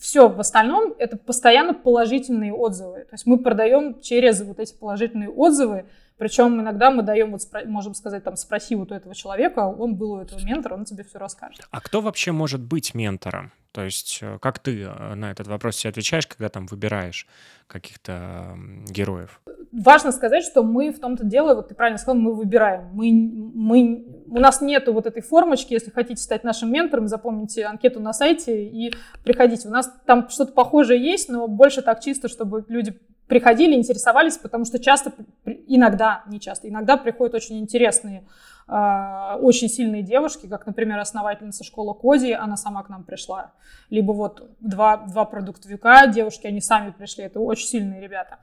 [0.00, 3.00] все в остальном это постоянно положительные отзывы.
[3.00, 5.84] То есть мы продаем через вот эти положительные отзывы,
[6.20, 10.12] причем иногда мы даем, вот, можем сказать, там, спроси вот у этого человека, он был
[10.12, 11.66] у этого ментора, он тебе все расскажет.
[11.70, 13.52] А кто вообще может быть ментором?
[13.72, 17.26] То есть э, как ты э, на этот вопрос себе отвечаешь, когда там выбираешь
[17.68, 18.54] каких-то
[18.86, 19.40] героев?
[19.72, 22.90] Важно сказать, что мы в том-то дело, вот ты правильно сказал, мы выбираем.
[22.92, 23.12] Мы,
[23.54, 28.12] мы, у нас нету вот этой формочки, если хотите стать нашим ментором, запомните анкету на
[28.12, 28.92] сайте и
[29.24, 29.68] приходите.
[29.68, 33.00] У нас там что-то похожее есть, но больше так чисто, чтобы люди
[33.30, 35.12] приходили, интересовались, потому что часто,
[35.46, 38.24] иногда, не часто, иногда приходят очень интересные
[38.72, 43.52] а, очень сильные девушки, как, например, основательница школы Коди, она сама к нам пришла.
[43.88, 48.38] Либо вот два, два продуктовика, девушки, они сами пришли, это очень сильные ребята.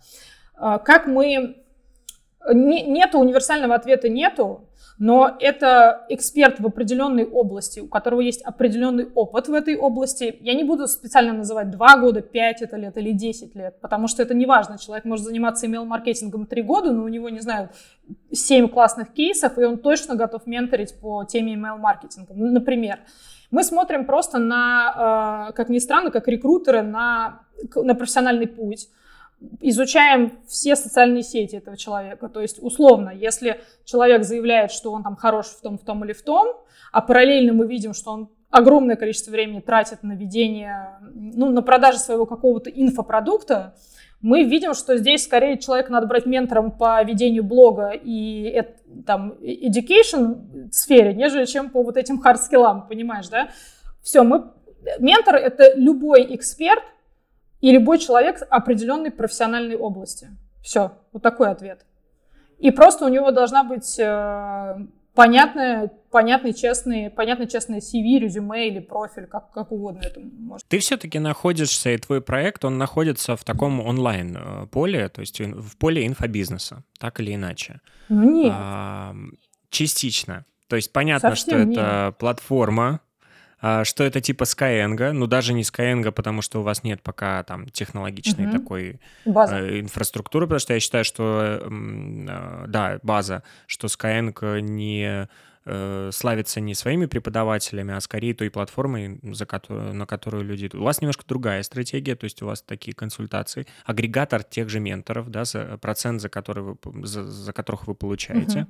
[0.56, 1.56] А, как мы
[2.54, 4.68] Не, нету универсального ответа, нету
[5.00, 10.38] но это эксперт в определенной области, у которого есть определенный опыт в этой области.
[10.42, 14.24] Я не буду специально называть 2 года, 5 это лет или 10 лет, потому что
[14.24, 14.80] это не важно.
[14.80, 17.70] Человек может заниматься email-маркетингом 3 года, но у него, не знаю,
[18.32, 22.34] 7 классных кейсов, и он точно готов менторить по теме email-маркетинга.
[22.34, 23.00] Ну, например,
[23.52, 27.44] мы смотрим просто на, э, как ни странно, как рекрутеры на,
[27.76, 28.90] на профессиональный путь
[29.62, 32.30] изучаем все социальные сети этого человека.
[32.30, 36.14] То есть, условно, если человек заявляет, что он там хорош в том, в том или
[36.14, 36.56] в том,
[36.92, 42.00] а параллельно мы видим, что он огромное количество времени тратит на ведение, ну, на продажу
[42.00, 43.76] своего какого-то инфопродукта,
[44.20, 48.64] мы видим, что здесь скорее человека надо брать ментором по ведению блога и
[49.06, 53.50] там education сфере, нежели чем по вот этим hard скиллам, понимаешь, да?
[54.02, 54.52] Все, мы
[55.00, 56.84] ментор это любой эксперт,
[57.62, 60.30] и любой человек определенной профессиональной области.
[60.62, 61.86] Все, вот такой ответ.
[62.60, 64.76] И просто у него должна быть э,
[65.14, 70.68] понятная, понятный, честный, понятный, честный CV, резюме или профиль, как, как угодно это может.
[70.68, 75.78] Ты все-таки находишься, и твой проект, он находится в таком онлайн-поле, э, то есть в
[75.78, 77.82] поле инфобизнеса, так или иначе.
[78.10, 78.54] Ну нет.
[78.56, 79.16] А,
[79.70, 80.46] частично.
[80.68, 81.78] То есть понятно, Совсем что нет.
[81.78, 83.02] это платформа,
[83.60, 87.68] что это типа Skyeng, ну даже не Skyeng, потому что у вас нет пока там
[87.68, 88.58] технологичной угу.
[88.58, 89.60] такой база.
[89.60, 95.28] Э, инфраструктуры, потому что я считаю, что э, да, база, что Skyeng не
[95.66, 100.70] э, славится не своими преподавателями, а скорее той платформой, за которую, на которую люди...
[100.76, 105.30] У вас немножко другая стратегия, то есть у вас такие консультации, агрегатор тех же менторов,
[105.30, 108.62] да, за процент, за, который вы, за, за которых вы получаете.
[108.62, 108.68] Угу.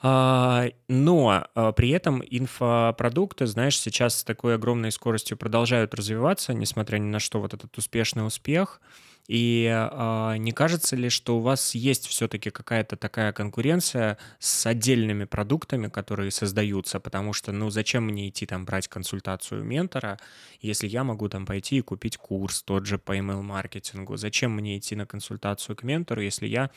[0.00, 6.98] А, но а, при этом инфопродукты, знаешь, сейчас с такой огромной скоростью продолжают развиваться, несмотря
[6.98, 8.80] ни на что, вот этот успешный успех.
[9.28, 15.24] И э, не кажется ли, что у вас есть все-таки какая-то такая конкуренция с отдельными
[15.24, 16.98] продуктами, которые создаются?
[16.98, 20.18] Потому что, ну, зачем мне идти там брать консультацию ментора,
[20.62, 24.16] если я могу там пойти и купить курс тот же по email-маркетингу?
[24.16, 26.70] Зачем мне идти на консультацию к ментору, если я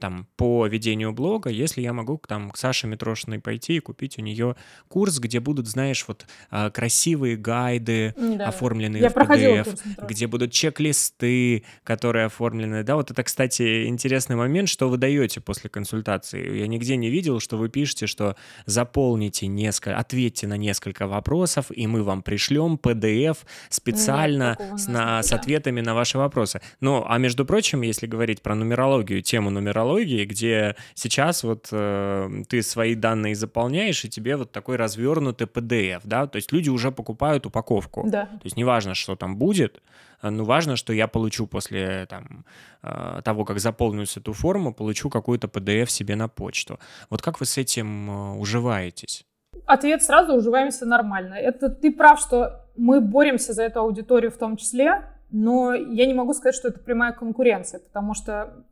[0.00, 4.22] там по ведению блога, если я могу там к Саше Митрошиной пойти и купить у
[4.22, 4.56] нее
[4.88, 8.48] курс, где будут, знаешь, вот а, красивые гайды, да.
[8.48, 14.68] оформленные я в PDF, где будут чек-листы, которые оформлены, да, вот это, кстати, интересный момент,
[14.68, 16.58] что вы даете после консультации.
[16.58, 18.36] Я нигде не видел, что вы пишете, что
[18.66, 23.38] заполните несколько, ответьте на несколько вопросов, и мы вам пришлем PDF
[23.68, 26.60] специально Нет, с, на, с ответами на ваши вопросы.
[26.80, 32.62] Ну, а между прочим, если говорить про нумерологию, тему нумерологии, где сейчас вот э, ты
[32.62, 37.46] свои данные заполняешь, и тебе вот такой развернутый PDF, да, то есть люди уже покупают
[37.46, 38.04] упаковку.
[38.06, 38.26] Да.
[38.26, 39.82] То есть неважно, что там будет,
[40.22, 42.44] Э, ну, важно, что я получу после там,
[42.82, 46.78] э, того, как заполнюсь эту форму, получу какую-то PDF себе на почту.
[47.10, 49.24] Вот как вы с этим э, уживаетесь?
[49.66, 51.34] Ответ сразу уживаемся нормально.
[51.34, 56.14] Это ты прав, что мы боремся за эту аудиторию в том числе, но я не
[56.14, 58.64] могу сказать, что это прямая конкуренция, потому что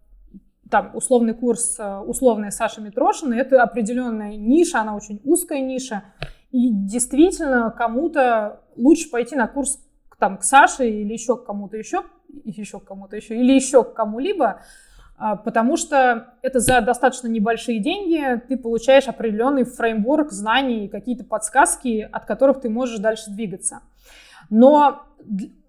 [0.70, 6.02] там условный курс, условная Саша Митрошина, это определенная ниша, она очень узкая ниша,
[6.50, 9.78] и действительно кому-то лучше пойти на курс
[10.18, 12.04] там, к Саше или еще к кому-то еще,
[12.44, 14.62] еще к кому-то еще, или еще к кому-либо,
[15.18, 22.08] а, потому что это за достаточно небольшие деньги ты получаешь определенный фреймворк знаний, какие-то подсказки,
[22.10, 23.80] от которых ты можешь дальше двигаться.
[24.50, 25.02] Но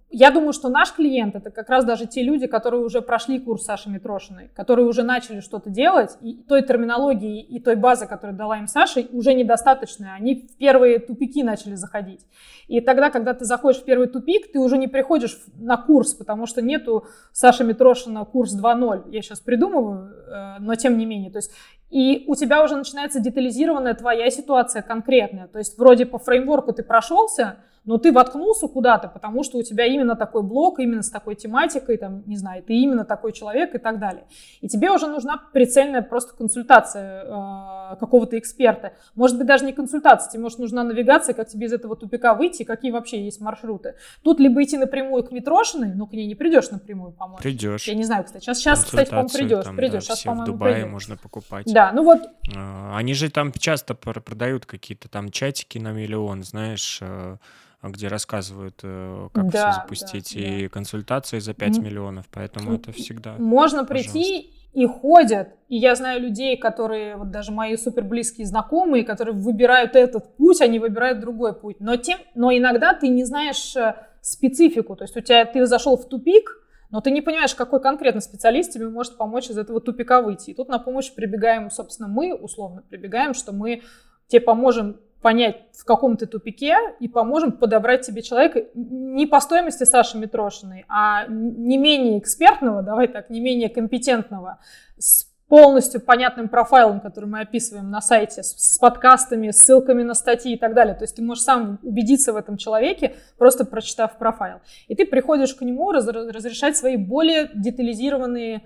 [0.09, 3.65] я думаю, что наш клиент это как раз даже те люди, которые уже прошли курс
[3.65, 8.57] Саши Митрошиной, которые уже начали что-то делать, и той терминологии и той базы, которую дала
[8.57, 10.13] им Саша, уже недостаточно.
[10.13, 12.25] Они в первые тупики начали заходить.
[12.69, 16.45] И тогда, когда ты заходишь в первый тупик, ты уже не приходишь на курс, потому
[16.45, 19.11] что нету Саши Митрошина курс 2.0.
[19.11, 21.31] Я сейчас придумываю, э, но тем не менее.
[21.31, 21.51] То есть
[21.89, 25.47] и у тебя уже начинается детализированная твоя ситуация конкретная.
[25.47, 27.57] То есть вроде по фреймворку ты прошелся,
[27.87, 31.97] но ты воткнулся куда-то, потому что у тебя именно такой блок, именно с такой тематикой,
[31.97, 34.25] там, не знаю, ты именно такой человек и так далее.
[34.61, 38.93] И тебе уже нужна прицельная просто консультация э, какого-то эксперта.
[39.15, 42.63] Может быть, даже не консультация, тебе может нужна навигация, как тебе из этого тупика выйти,
[42.63, 43.95] какие вообще есть маршруты.
[44.21, 47.41] Тут либо идти напрямую к Митрошиной, но к ней не придешь напрямую, по-моему.
[47.41, 47.87] Придешь.
[47.87, 48.43] Я не знаю, кстати.
[48.43, 49.63] Сейчас, сейчас кстати, по-моему, придешь.
[49.63, 49.93] Там, придешь.
[49.93, 50.91] Да, сейчас, по-моему, в Дубае придешь.
[50.91, 51.65] можно покупать.
[51.73, 52.19] Да, ну вот.
[52.53, 57.37] А, они же там часто продают какие-то там чатики на миллион, знаешь, э,
[57.83, 60.69] где рассказывают, э, как да, все запустить, да, и да.
[60.69, 63.35] консультации за 5 миллионов, поэтому это всегда...
[63.37, 64.13] Можно пожалуйста.
[64.13, 69.35] прийти и ходят, и я знаю людей, которые, вот даже мои супер близкие знакомые, которые
[69.35, 73.95] выбирают этот путь, они выбирают другой путь, но, тем, но иногда ты не знаешь э,
[74.21, 78.21] специфику, то есть у тебя, ты зашел в тупик, но ты не понимаешь, какой конкретно
[78.21, 80.51] специалист тебе может помочь из этого тупика выйти.
[80.51, 83.81] И тут на помощь прибегаем, собственно, мы условно прибегаем, что мы
[84.27, 89.83] тебе поможем понять, в каком ты тупике, и поможем подобрать тебе человека не по стоимости
[89.83, 94.59] Саши Митрошиной, а не менее экспертного, давай так, не менее компетентного,
[94.97, 100.57] с полностью понятным профайлом, который мы описываем на сайте, с, подкастами, ссылками на статьи и
[100.57, 100.93] так далее.
[100.93, 104.57] То есть ты можешь сам убедиться в этом человеке, просто прочитав профайл.
[104.87, 108.63] И ты приходишь к нему раз, разрешать свои более детализированные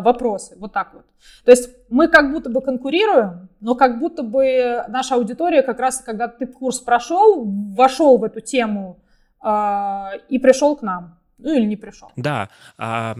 [0.00, 0.56] вопросы.
[0.58, 1.04] Вот так вот.
[1.44, 6.00] То есть мы как будто бы конкурируем, но как будто бы наша аудитория как раз,
[6.00, 9.02] когда ты курс прошел, вошел в эту тему
[9.44, 9.48] э,
[10.28, 11.18] и пришел к нам.
[11.38, 12.10] Ну или не пришел.
[12.16, 13.16] Да, а,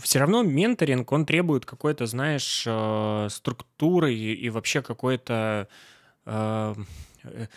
[0.00, 5.68] все равно менторинг, он требует какой-то, знаешь, э, структуры и, и вообще какой-то
[6.26, 6.74] Э,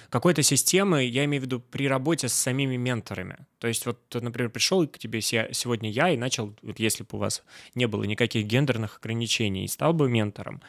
[0.09, 3.37] какой-то системы, я имею в виду при работе с самими менторами.
[3.59, 7.17] То есть вот, например, пришел к тебе сегодня я и начал, вот если бы у
[7.17, 7.43] вас
[7.75, 10.61] не было никаких гендерных ограничений, и стал бы ментором,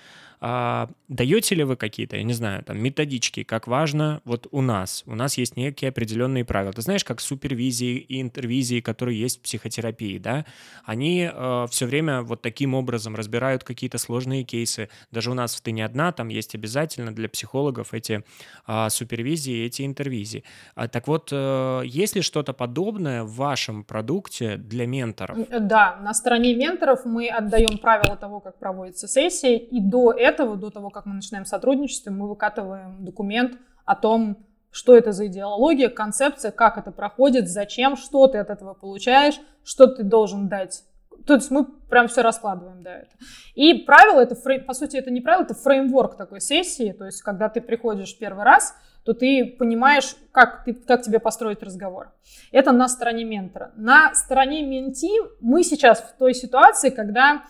[0.42, 5.02] а, даете ли вы какие-то, я не знаю, там, методички, как важно вот у нас?
[5.06, 6.72] У нас есть некие определенные правила.
[6.72, 10.46] Ты знаешь, как супервизии и интервизии, которые есть в психотерапии, да?
[10.84, 14.88] Они э, все время вот таким образом разбирают какие-то сложные кейсы.
[15.10, 18.24] Даже у нас в «Ты не одна» там есть обязательно для психологов эти
[18.66, 20.44] э, супервизии, эти интервизии.
[20.74, 25.36] А, так вот, э, есть ли что-то подобное в вашем продукте для менторов?
[25.50, 30.56] Да, на стороне менторов мы отдаем правила того, как проводится сессия, и до этого этого,
[30.56, 34.38] до того, как мы начинаем сотрудничество, мы выкатываем документ о том,
[34.70, 39.86] что это за идеология, концепция, как это проходит, зачем, что ты от этого получаешь, что
[39.86, 40.84] ты должен дать.
[41.26, 43.10] То есть мы прям все раскладываем, да, это.
[43.54, 47.48] И правило, это, по сути, это не правило, это фреймворк такой сессии, то есть когда
[47.48, 48.74] ты приходишь первый раз,
[49.04, 52.12] то ты понимаешь, как, ты, как тебе построить разговор.
[52.52, 53.72] Это на стороне ментора.
[53.76, 55.10] На стороне менти
[55.40, 57.42] мы сейчас в той ситуации, когда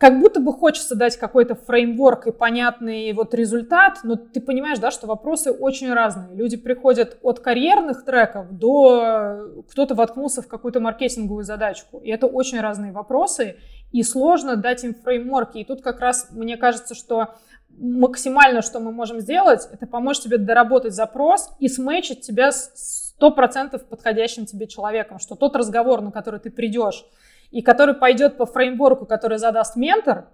[0.00, 4.90] как будто бы хочется дать какой-то фреймворк и понятный вот результат, но ты понимаешь, да,
[4.90, 6.34] что вопросы очень разные.
[6.34, 11.98] Люди приходят от карьерных треков до кто-то воткнулся в какую-то маркетинговую задачку.
[11.98, 13.56] И это очень разные вопросы,
[13.92, 15.58] и сложно дать им фреймворки.
[15.58, 17.34] И тут как раз мне кажется, что
[17.68, 23.78] максимально, что мы можем сделать, это помочь тебе доработать запрос и сметчить тебя с 100%
[23.86, 27.04] подходящим тебе человеком, что тот разговор, на который ты придешь,
[27.50, 30.28] и который пойдет по фреймворку, который задаст ментор,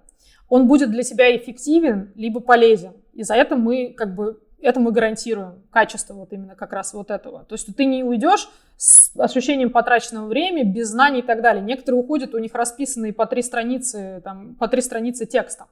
[0.49, 2.93] он будет для тебя эффективен, либо полезен.
[3.13, 7.11] И за это мы как бы это мы гарантируем, качество вот именно как раз вот
[7.11, 7.45] этого.
[7.45, 11.63] То есть ты не уйдешь с ощущением потраченного времени, без знаний и так далее.
[11.63, 15.67] Некоторые уходят, у них расписанные по три страницы, там, по три страницы текста.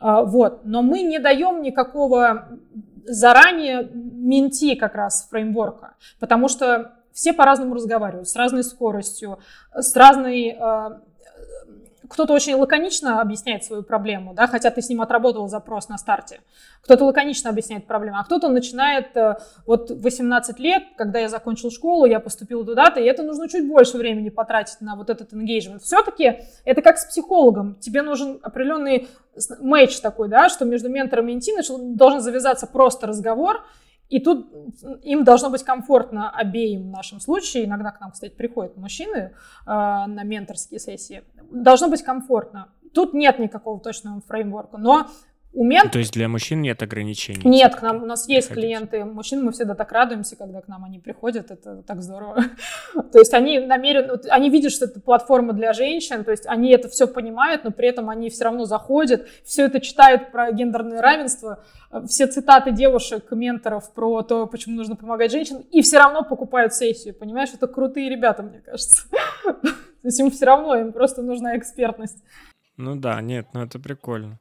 [0.00, 0.64] А, вот.
[0.64, 2.48] Но мы не даем никакого
[3.04, 9.38] заранее менти как раз фреймворка, потому что все по-разному разговаривают, с разной скоростью,
[9.72, 10.58] с разной...
[10.60, 10.98] Э,
[12.06, 16.40] кто-то очень лаконично объясняет свою проблему, да, хотя ты с ним отработал запрос на старте.
[16.82, 22.04] Кто-то лаконично объясняет проблему, а кто-то начинает э, вот 18 лет, когда я закончил школу,
[22.04, 25.78] я поступил туда-то, и это нужно чуть больше времени потратить на вот этот engagement.
[25.78, 27.76] Все-таки это как с психологом.
[27.76, 29.08] Тебе нужен определенный
[29.60, 31.52] матч такой, да, что между ментором и инти
[31.94, 33.64] должен завязаться просто разговор,
[34.08, 34.52] и тут
[35.02, 37.64] им должно быть комфортно обеим в нашем случае.
[37.64, 39.32] Иногда к нам, кстати, приходят мужчины э,
[39.66, 41.24] на менторские сессии.
[41.50, 42.68] Должно быть комфортно.
[42.92, 45.08] Тут нет никакого точного фреймворка, но
[45.54, 45.92] у мент...
[45.92, 47.40] То есть для мужчин нет ограничений?
[47.44, 48.70] Нет, к нам у нас есть приходить.
[48.70, 52.44] клиенты мужчин, мы всегда так радуемся, когда к нам они приходят, это так здорово.
[53.12, 56.88] то есть они намерены, они видят, что это платформа для женщин, то есть они это
[56.88, 61.64] все понимают, но при этом они все равно заходят, все это читают про гендерное равенство,
[62.06, 67.14] все цитаты девушек, менторов про то, почему нужно помогать женщинам, и все равно покупают сессию,
[67.14, 67.50] понимаешь?
[67.54, 69.06] Это крутые ребята, мне кажется.
[69.44, 69.68] то
[70.02, 72.18] есть им все равно, им просто нужна экспертность.
[72.76, 74.40] Ну да, нет, ну это прикольно.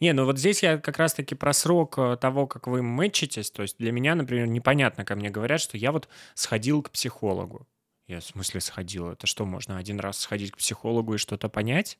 [0.00, 3.50] Не, ну вот здесь я как раз-таки про срок э, того, как вы мэтчитесь.
[3.50, 7.66] То есть для меня, например, непонятно, ко мне говорят, что я вот сходил к психологу.
[8.08, 9.10] Я в смысле сходил?
[9.10, 11.98] Это что, можно один раз сходить к психологу и что-то понять?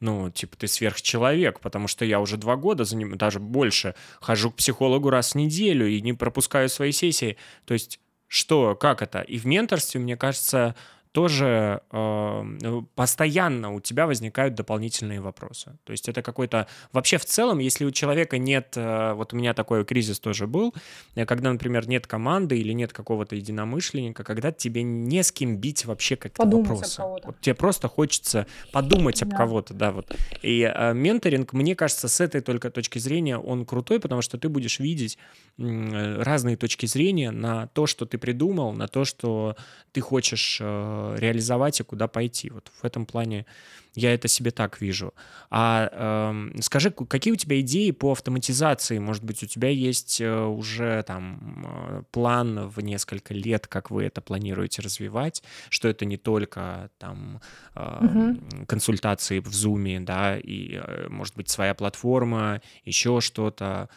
[0.00, 4.50] Ну, типа, ты сверхчеловек, потому что я уже два года за ним, даже больше, хожу
[4.50, 7.36] к психологу раз в неделю и не пропускаю свои сессии.
[7.66, 9.20] То есть, что, как это?
[9.20, 10.74] И в менторстве, мне кажется,
[11.12, 15.76] тоже э, постоянно у тебя возникают дополнительные вопросы.
[15.84, 16.66] То есть это какой-то...
[16.92, 18.72] Вообще в целом, если у человека нет...
[18.76, 20.74] Э, вот у меня такой кризис тоже был,
[21.14, 25.84] э, когда, например, нет команды или нет какого-то единомышленника, когда тебе не с кем бить
[25.84, 27.02] вообще как-то вопросы.
[27.02, 29.26] Вот тебе просто хочется подумать да.
[29.26, 30.16] об кого-то, да, вот.
[30.40, 34.48] И э, менторинг, мне кажется, с этой только точки зрения он крутой, потому что ты
[34.48, 35.18] будешь видеть
[35.58, 39.56] э, разные точки зрения на то, что ты придумал, на то, что
[39.92, 42.50] ты хочешь э, реализовать и куда пойти.
[42.50, 43.46] Вот в этом плане
[43.94, 45.12] я это себе так вижу.
[45.50, 48.98] А э, скажи, какие у тебя идеи по автоматизации?
[48.98, 54.04] Может быть, у тебя есть э, уже там э, план в несколько лет, как вы
[54.04, 57.40] это планируете развивать, что это не только там
[57.74, 58.66] э, угу.
[58.66, 63.88] консультации в Zoom, да, и, э, может быть, своя платформа, еще что-то,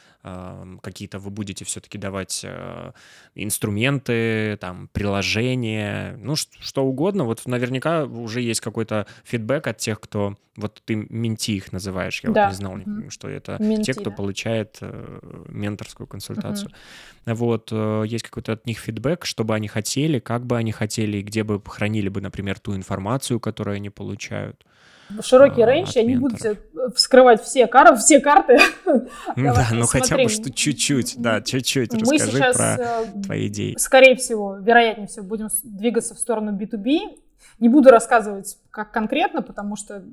[0.81, 2.91] какие-то вы будете все-таки давать э,
[3.35, 7.25] инструменты, там, приложения, ну, что угодно.
[7.25, 10.35] Вот наверняка уже есть какой-то фидбэк от тех, кто...
[10.55, 12.45] Вот ты менти их называешь, я да.
[12.45, 13.09] вот не знал, mm-hmm.
[13.09, 14.15] что это менти, те, кто да.
[14.15, 15.19] получает э,
[15.49, 16.71] менторскую консультацию.
[17.25, 17.33] Mm-hmm.
[17.35, 21.17] Вот, э, есть какой-то от них фидбэк, что бы они хотели, как бы они хотели,
[21.17, 24.65] и где бы хранили бы, например, ту информацию, которую они получают
[25.21, 26.35] широкий а, рейндж, я не буду
[26.95, 28.57] вскрывать все, кар все карты.
[29.35, 33.75] Да, ну хотя бы что чуть-чуть, да, чуть-чуть расскажи про твои идеи.
[33.77, 37.24] Скорее всего, вероятнее всего, будем двигаться в сторону B2B.
[37.59, 40.03] Не буду рассказывать как конкретно, потому что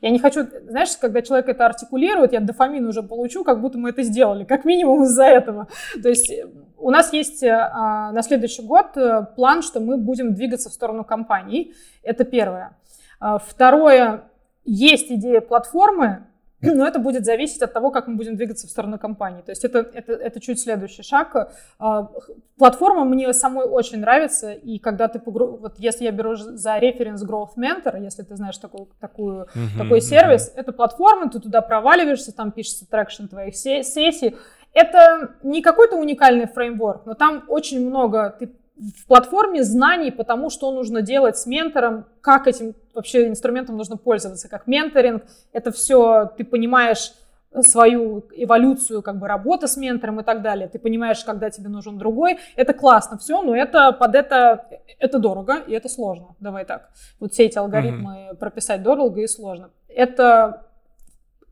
[0.00, 3.90] я не хочу, знаешь, когда человек это артикулирует, я дофамин уже получу, как будто мы
[3.90, 5.68] это сделали, как минимум из-за этого.
[6.02, 6.46] То есть э,
[6.76, 8.96] у нас есть э, а, на следующий год
[9.34, 11.74] план, что мы будем двигаться в сторону компаний.
[12.02, 12.76] Это первое.
[13.18, 14.24] А, второе,
[14.64, 16.25] есть идея платформы,
[16.62, 19.42] но это будет зависеть от того, как мы будем двигаться в сторону компании.
[19.42, 21.52] То есть это, это, это чуть следующий шаг.
[21.78, 22.08] А,
[22.56, 27.56] платформа мне самой очень нравится, и когда ты, вот если я беру за референс Growth
[27.56, 30.60] Mentor, если ты знаешь такую, такую, uh-huh, такой сервис, uh-huh.
[30.60, 34.36] это платформа, ты туда проваливаешься, там пишется traction твоих сессий.
[34.72, 40.50] Это не какой-то уникальный фреймворк, но там очень много, ты в платформе знаний по тому,
[40.50, 45.24] что нужно делать с ментором, как этим вообще инструментом нужно пользоваться, как менторинг.
[45.52, 47.12] Это все ты понимаешь
[47.62, 50.68] свою эволюцию как бы работы с ментором и так далее.
[50.68, 52.38] Ты понимаешь, когда тебе нужен другой.
[52.54, 54.66] Это классно все, но это под это
[54.98, 56.36] это дорого и это сложно.
[56.40, 56.90] Давай так.
[57.18, 58.36] Вот все эти алгоритмы mm-hmm.
[58.36, 59.70] прописать дорого и сложно.
[59.88, 60.66] Это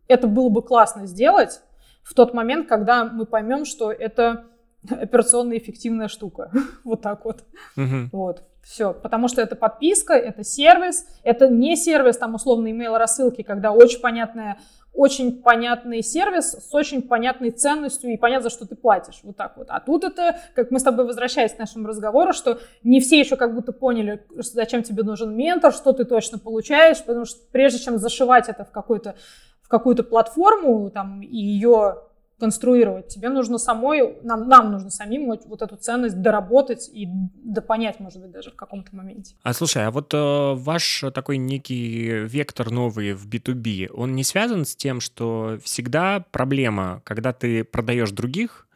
[0.08, 1.62] это было бы классно сделать
[2.02, 4.44] в тот момент, когда мы поймем, что это
[4.90, 6.50] операционно эффективная штука.
[6.84, 7.44] вот так вот.
[7.76, 8.10] Угу.
[8.12, 8.42] Вот.
[8.62, 13.72] Все, потому что это подписка, это сервис, это не сервис, там, условно, email рассылки, когда
[13.72, 14.58] очень понятная
[14.94, 19.20] очень понятный сервис с очень понятной ценностью и понятно, за что ты платишь.
[19.24, 19.66] Вот так вот.
[19.70, 23.34] А тут это, как мы с тобой возвращаясь к нашему разговору, что не все еще
[23.34, 27.98] как будто поняли, зачем тебе нужен ментор, что ты точно получаешь, потому что прежде чем
[27.98, 29.16] зашивать это в какую-то
[29.62, 31.96] в какую-то платформу там, и ее
[32.44, 33.08] конструировать.
[33.08, 37.08] Тебе нужно самой, нам, нам нужно самим вот, вот эту ценность доработать и
[37.42, 39.34] допонять, может быть, даже в каком-то моменте.
[39.42, 44.66] А слушай, а вот э, ваш такой некий вектор новый в B2B, он не связан
[44.66, 48.66] с тем, что всегда проблема, когда ты продаешь других,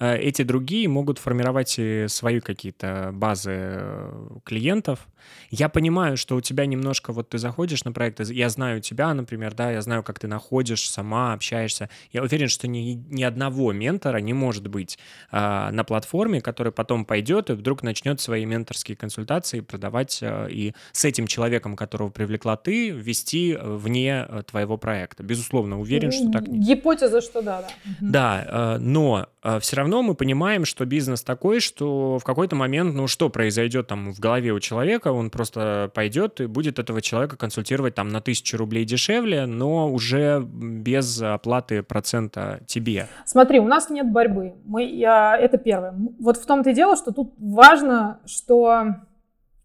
[0.00, 1.78] эти другие могут формировать
[2.08, 5.08] свои какие-то базы э, клиентов.
[5.50, 9.54] Я понимаю, что у тебя немножко, вот ты заходишь на проект, я знаю тебя, например,
[9.54, 11.90] да, я знаю, как ты находишь, сама общаешься.
[12.12, 14.98] Я уверен, что ни, ни одного ментора не может быть
[15.30, 20.74] а, на платформе, который потом пойдет и вдруг начнет свои менторские консультации продавать а, и
[20.92, 25.22] с этим человеком, которого привлекла ты, вести вне твоего проекта.
[25.22, 26.66] Безусловно, уверен, что так нет.
[26.66, 27.68] Гипотеза, что да, да.
[28.00, 29.28] Да, но
[29.60, 33.86] все равно равно мы понимаем, что бизнес такой, что в какой-то момент, ну что произойдет
[33.86, 38.20] там в голове у человека, он просто пойдет и будет этого человека консультировать там на
[38.20, 43.08] тысячу рублей дешевле, но уже без оплаты процента тебе.
[43.24, 44.54] Смотри, у нас нет борьбы.
[44.64, 45.94] Мы, я, это первое.
[46.18, 48.96] Вот в том-то и дело, что тут важно, что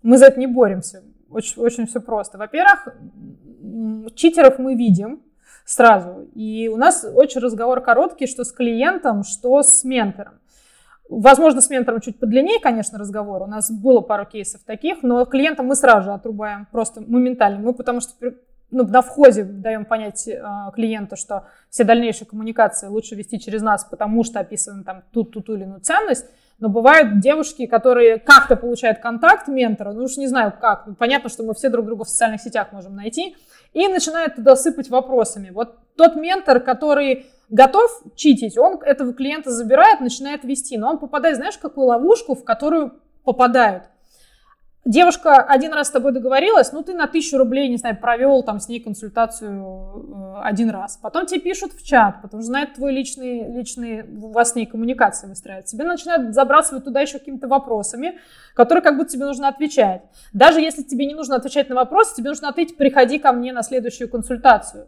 [0.02, 1.04] мы за это не боремся.
[1.30, 2.38] Очень, очень все просто.
[2.38, 2.88] Во-первых,
[4.16, 5.22] читеров мы видим,
[5.66, 6.28] сразу.
[6.36, 10.40] И у нас очень разговор короткий, что с клиентом, что с ментором.
[11.10, 13.44] Возможно, с ментором чуть подлиннее, конечно, разговор.
[13.44, 17.60] У нас было пару кейсов таких, но клиентам мы сразу же отрубаем просто моментально.
[17.60, 18.14] Мы потому что
[18.74, 20.42] ну, на входе даем понять э,
[20.74, 25.42] клиенту, что все дальнейшие коммуникации лучше вести через нас, потому что описываем там ту ту
[25.42, 26.26] ту или иную ценность.
[26.60, 30.88] Но бывают девушки, которые как-то получают контакт ментора, ну уж не знаю как.
[30.98, 33.36] Понятно, что мы все друг друга в социальных сетях можем найти,
[33.74, 35.50] и начинает туда сыпать вопросами.
[35.50, 41.38] Вот тот ментор, который готов читить, он этого клиента забирает, начинает вести, но он попадает,
[41.38, 43.84] знаешь, в какую ловушку, в которую попадают.
[44.86, 48.60] Девушка один раз с тобой договорилась, ну ты на тысячу рублей, не знаю, провел там
[48.60, 51.00] с ней консультацию э, один раз.
[51.02, 54.66] Потом тебе пишут в чат, потому что знают твой личный, личный, у вас с ней
[54.66, 55.78] коммуникация выстраивается.
[55.78, 58.20] Тебе начинают забрасывать туда еще какими-то вопросами,
[58.56, 60.02] которые как будто тебе нужно отвечать.
[60.34, 63.64] Даже если тебе не нужно отвечать на вопросы, тебе нужно ответить, приходи ко мне на
[63.64, 64.88] следующую консультацию.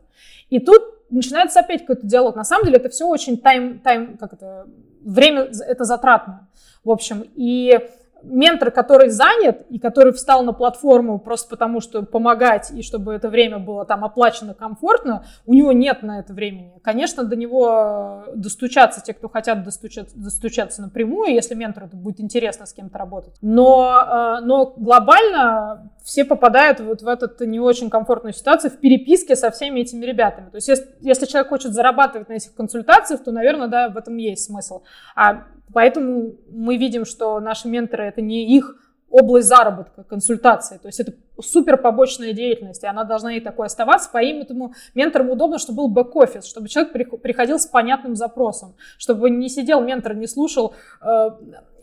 [0.50, 2.36] И тут начинается опять какой-то диалог.
[2.36, 4.68] На самом деле это все очень тайм, тайм, как это,
[5.06, 6.50] время это затратно.
[6.84, 7.80] В общем, и
[8.26, 13.30] ментор, который занят и который встал на платформу просто потому, что помогать и чтобы это
[13.30, 16.74] время было там оплачено комфортно, у него нет на это времени.
[16.84, 22.66] Конечно, до него достучаться те, кто хотят достучаться, достучаться напрямую, если ментору это будет интересно
[22.66, 23.36] с кем-то работать.
[23.42, 29.36] Но, э, но глобально все попадают вот в эту не очень комфортную ситуацию в переписке
[29.36, 30.50] со всеми этими ребятами.
[30.50, 34.18] То есть если, если человек хочет зарабатывать на этих консультациях, то, наверное, да, в этом
[34.18, 34.84] есть смысл.
[35.16, 38.76] А Поэтому мы видим, что наши менторы это не их
[39.10, 40.78] область заработка, консультации.
[40.78, 44.10] То есть это супер побочная деятельность, и она должна и такой оставаться.
[44.12, 49.82] Поэтому менторам удобно, чтобы был бэк-офис, чтобы человек приходил с понятным запросом, чтобы не сидел
[49.82, 51.30] ментор, не слушал э,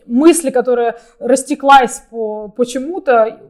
[0.07, 3.41] мысли, которая растеклась по почему-то,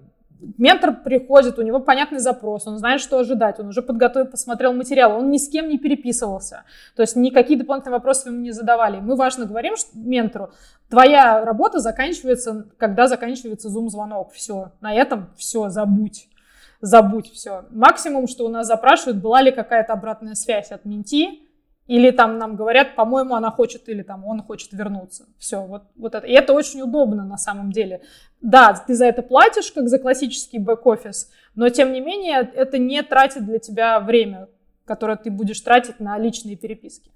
[0.59, 5.16] ментор приходит, у него понятный запрос, он знает, что ожидать, он уже подготовил, посмотрел материал,
[5.16, 6.64] он ни с кем не переписывался.
[6.97, 9.01] То есть никакие дополнительные вопросы ему не задавали.
[9.01, 10.51] Мы важно говорим что, ментору,
[10.89, 14.32] твоя работа заканчивается, когда заканчивается зум-звонок.
[14.32, 16.28] Все, на этом все, забудь.
[16.81, 17.64] Забудь все.
[17.70, 21.41] Максимум, что у нас запрашивают, была ли какая-то обратная связь от менти,
[21.86, 25.26] или там нам говорят, по-моему, она хочет, или там он хочет вернуться.
[25.38, 26.26] Все, вот, вот это.
[26.26, 28.02] И это очень удобно на самом деле.
[28.40, 33.02] Да, ты за это платишь, как за классический бэк-офис, но тем не менее это не
[33.02, 34.48] тратит для тебя время,
[34.84, 37.10] которое ты будешь тратить на личные переписки.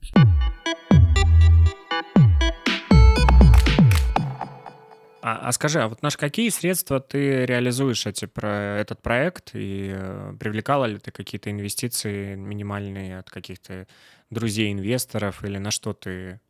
[5.29, 9.91] А, а скажи, а вот наш какие средства ты реализуешь эти, про этот проект и
[9.93, 13.89] э, привлекала ли ты какие-то инвестиции минимальные от каких-то
[14.31, 16.41] друзей инвесторов или на что ты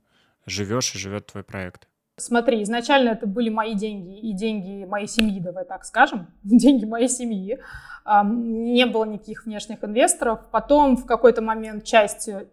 [0.46, 1.88] живешь и живет твой проект?
[2.18, 7.08] Смотри, изначально это были мои деньги и деньги моей семьи, давай так скажем, деньги моей
[7.08, 7.58] семьи.
[8.06, 10.48] Не было никаких внешних инвесторов.
[10.50, 12.46] Потом в какой-то момент часть, э,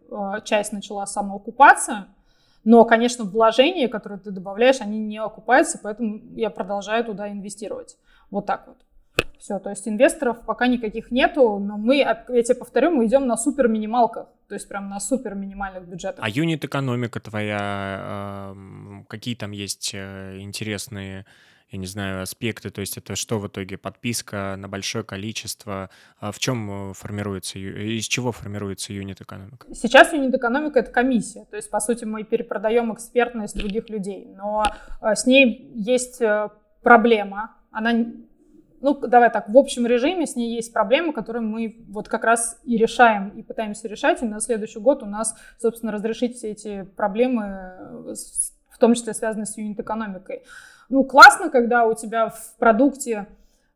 [0.44, 2.08] часть начала самоокупаться,
[2.64, 7.98] но, конечно, вложения, которые ты добавляешь, они не окупаются, поэтому я продолжаю туда инвестировать.
[8.32, 8.78] Вот так вот.
[9.44, 13.36] Все, то есть инвесторов пока никаких нету, но мы, я тебе повторю, мы идем на
[13.36, 16.24] супер минималках, то есть прям на супер минимальных бюджетах.
[16.24, 18.56] А юнит-экономика твоя,
[19.10, 21.26] какие там есть э, интересные
[21.72, 25.90] я не знаю, аспекты, то есть это что в итоге, подписка на большое количество,
[26.20, 29.68] а в чем э, формируется, из чего формируется юнит-экономика?
[29.74, 34.64] Сейчас юнит-экономика— это комиссия, то есть, по сути, мы перепродаем экспертность других людей, но
[35.02, 36.22] э, с ней есть
[36.82, 37.92] проблема, она
[38.84, 42.60] ну, давай так, в общем режиме с ней есть проблемы, которые мы вот как раз
[42.66, 46.84] и решаем, и пытаемся решать, и на следующий год у нас, собственно, разрешить все эти
[46.84, 47.72] проблемы,
[48.70, 50.44] в том числе связанные с юнит-экономикой.
[50.90, 53.28] Ну, классно, когда у тебя в продукте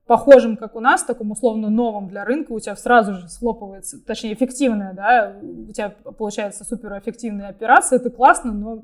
[0.07, 4.33] похожим, как у нас, таком условно новом для рынка, у тебя сразу же схлопывается, точнее,
[4.33, 8.83] эффективная, да, у тебя получается суперэффективная операция, это классно, но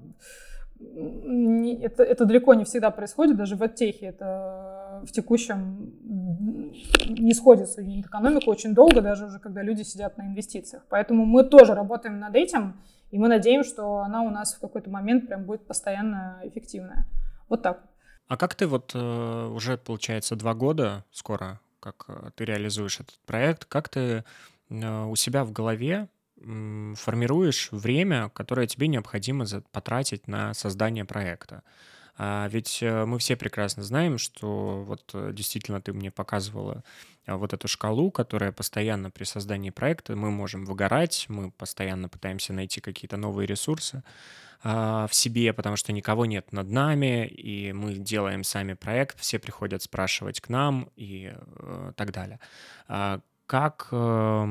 [1.82, 5.94] это, это далеко не всегда происходит, даже в оттехе это в текущем
[7.10, 10.84] не сходится экономика очень долго, даже уже когда люди сидят на инвестициях.
[10.90, 12.76] Поэтому мы тоже работаем над этим,
[13.12, 17.06] и мы надеемся, что она у нас в какой-то момент прям будет постоянно эффективная.
[17.50, 17.84] Вот так.
[18.28, 23.20] А как ты вот э, уже, получается, два года скоро, как э, ты реализуешь этот
[23.26, 24.24] проект, как ты
[24.70, 26.08] э, у себя в голове
[26.96, 31.64] формируешь время, которое тебе необходимо потратить на создание проекта?
[32.18, 36.84] А ведь мы все прекрасно знаем, что вот действительно ты мне показывала
[37.26, 42.82] вот эту шкалу, которая постоянно при создании проекта, мы можем выгорать, мы постоянно пытаемся найти
[42.82, 44.04] какие-то новые ресурсы.
[44.66, 49.38] А, в себе, потому что никого нет над нами, и мы делаем сами проект, все
[49.38, 52.40] приходят спрашивать к нам и э, так далее.
[52.88, 54.48] А, как э,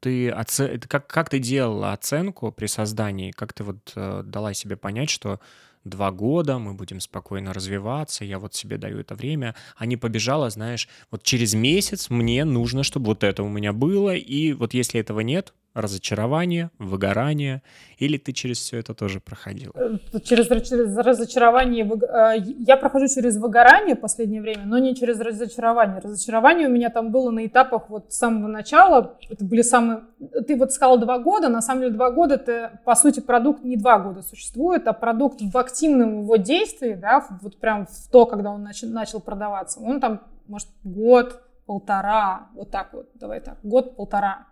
[0.00, 0.78] ты оце...
[0.78, 5.40] как, как ты делала оценку при создании, как ты вот э, дала себе понять, что
[5.84, 10.50] два года мы будем спокойно развиваться, я вот себе даю это время, а не побежала,
[10.50, 15.00] знаешь, вот через месяц мне нужно, чтобы вот это у меня было, и вот если
[15.00, 17.62] этого нет, разочарование, выгорание,
[17.98, 19.72] или ты через все это тоже проходила?
[19.74, 25.18] Э, через, через разочарование, э, я прохожу через выгорание в последнее время, но не через
[25.20, 26.00] разочарование.
[26.00, 30.02] Разочарование у меня там было на этапах вот с самого начала, это были самые,
[30.46, 33.76] ты вот сказал два года, на самом деле два года это, по сути, продукт не
[33.76, 38.50] два года существует, а продукт в активном его действии, да, вот прям в то, когда
[38.50, 44.46] он начал, начал продаваться, он там, может, год, полтора, вот так вот, давай так, год-полтора.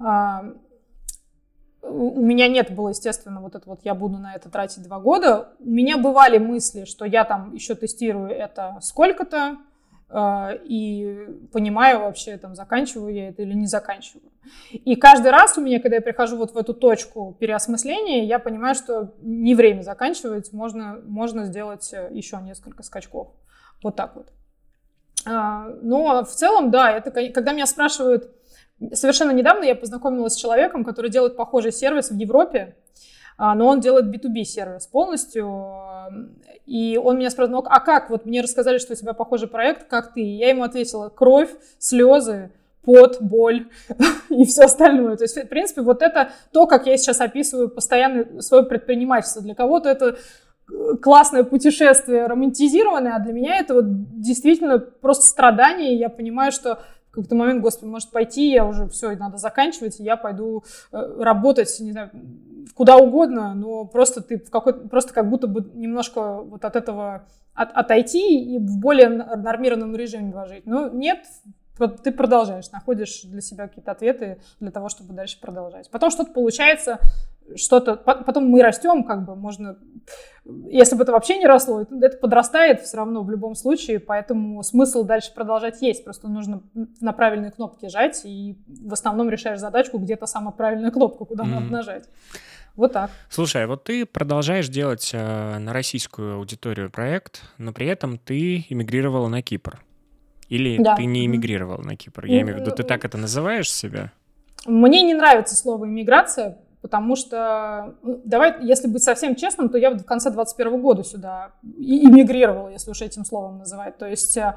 [0.00, 0.44] А,
[1.82, 5.52] у меня нет было, естественно, вот это вот я буду на это тратить два года.
[5.58, 9.56] У меня бывали мысли, что я там еще тестирую это сколько-то,
[10.10, 14.30] э, и понимаю вообще, там, заканчиваю я это или не заканчиваю.
[14.72, 18.74] И каждый раз у меня, когда я прихожу вот в эту точку переосмысления, я понимаю,
[18.74, 23.28] что не время заканчивать, можно, можно сделать э, еще несколько скачков.
[23.82, 24.28] Вот так вот.
[25.26, 28.30] А, но в целом, да, это когда меня спрашивают,
[28.92, 32.76] совершенно недавно я познакомилась с человеком, который делает похожий сервис в Европе,
[33.36, 35.48] а, но он делает B2B сервис полностью.
[36.66, 38.10] И он меня спросил, ну а как?
[38.10, 40.20] Вот мне рассказали, что у тебя похожий проект, как ты?
[40.20, 42.52] И я ему ответила, кровь, слезы,
[42.82, 43.68] пот, боль
[44.28, 45.16] и все остальное.
[45.16, 49.42] То есть, в принципе, вот это то, как я сейчас описываю постоянно свое предпринимательство.
[49.42, 50.16] Для кого-то это
[50.70, 55.96] э, классное путешествие романтизированное, а для меня это вот действительно просто страдание.
[55.96, 56.80] Я понимаю, что
[57.10, 60.62] в какой-то момент, господи, может пойти, я уже все, надо заканчивать, я пойду
[60.92, 62.10] э, работать, не знаю,
[62.74, 67.26] куда угодно, но просто ты в какой просто как будто бы немножко вот от этого
[67.54, 70.66] от, отойти и в более нормированном режиме жить.
[70.66, 71.24] Но нет,
[71.88, 75.90] ты продолжаешь, находишь для себя какие-то ответы для того, чтобы дальше продолжать.
[75.90, 77.00] Потом что-то получается,
[77.56, 79.76] что-то, потом мы растем, как бы можно,
[80.68, 85.04] если бы это вообще не росло, это подрастает все равно в любом случае, поэтому смысл
[85.04, 86.62] дальше продолжать есть, просто нужно
[87.00, 91.48] на правильные кнопки жать, и в основном решаешь задачку, где-то самая правильная кнопка, куда mm-hmm.
[91.48, 92.08] надо нажать.
[92.76, 93.10] Вот так.
[93.28, 98.64] Слушай, а вот ты продолжаешь делать э, на российскую аудиторию проект, но при этом ты
[98.68, 99.82] эмигрировала на Кипр.
[100.48, 100.96] Или да.
[100.96, 102.26] ты не эмигрировал на Кипр?
[102.26, 104.12] Я имею в виду, ты так это называешь себя?
[104.66, 109.90] Мне не нравится слово иммиграция, потому что, ну, давай, если быть совсем честным, то я
[109.90, 113.98] в конце 21 года сюда иммигрировала, если уж этим словом называть.
[113.98, 114.54] То есть э,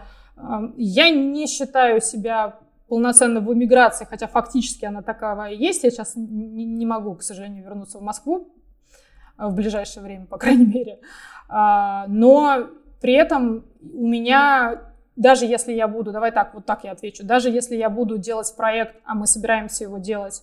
[0.77, 5.83] я не считаю себя полноценно в иммиграции, хотя фактически она такая и есть.
[5.83, 8.47] Я сейчас не могу, к сожалению, вернуться в Москву
[9.37, 10.99] э, в ближайшее время, по крайней мере.
[11.49, 12.67] А, но
[13.01, 17.49] при этом у меня даже если я буду, давай так, вот так я отвечу, даже
[17.49, 20.41] если я буду делать проект, а мы собираемся его делать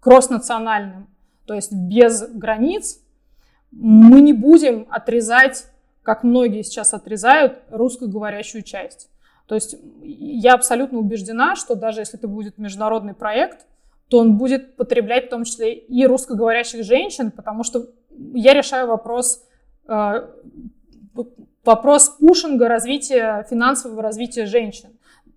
[0.00, 1.08] кросс-национальным,
[1.46, 3.00] то есть без границ,
[3.70, 5.66] мы не будем отрезать,
[6.02, 9.08] как многие сейчас отрезают, русскоговорящую часть.
[9.46, 13.66] То есть я абсолютно убеждена, что даже если это будет международный проект,
[14.08, 17.86] то он будет потреблять в том числе и русскоговорящих женщин, потому что
[18.34, 19.44] я решаю вопрос
[19.88, 20.28] э,
[21.64, 24.90] вопрос пушинга развития, финансового развития женщин.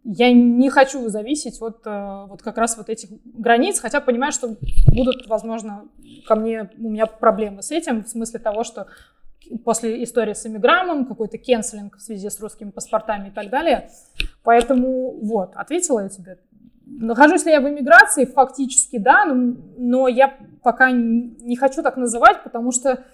[0.04, 4.56] Я не хочу зависеть от э, вот как раз вот этих границ, хотя понимаю, что
[4.88, 5.86] будут, возможно,
[6.28, 8.88] ко мне, у меня проблемы с этим, в смысле того, что
[9.64, 13.90] после истории с иммиграмом, какой-то кенселинг в связи с русскими паспортами и так далее.
[14.44, 16.38] Поэтому вот, ответила я тебе.
[16.86, 18.26] Нахожусь ли я в эмиграции?
[18.26, 23.06] Фактически, да, но, но я пока не хочу так называть, потому что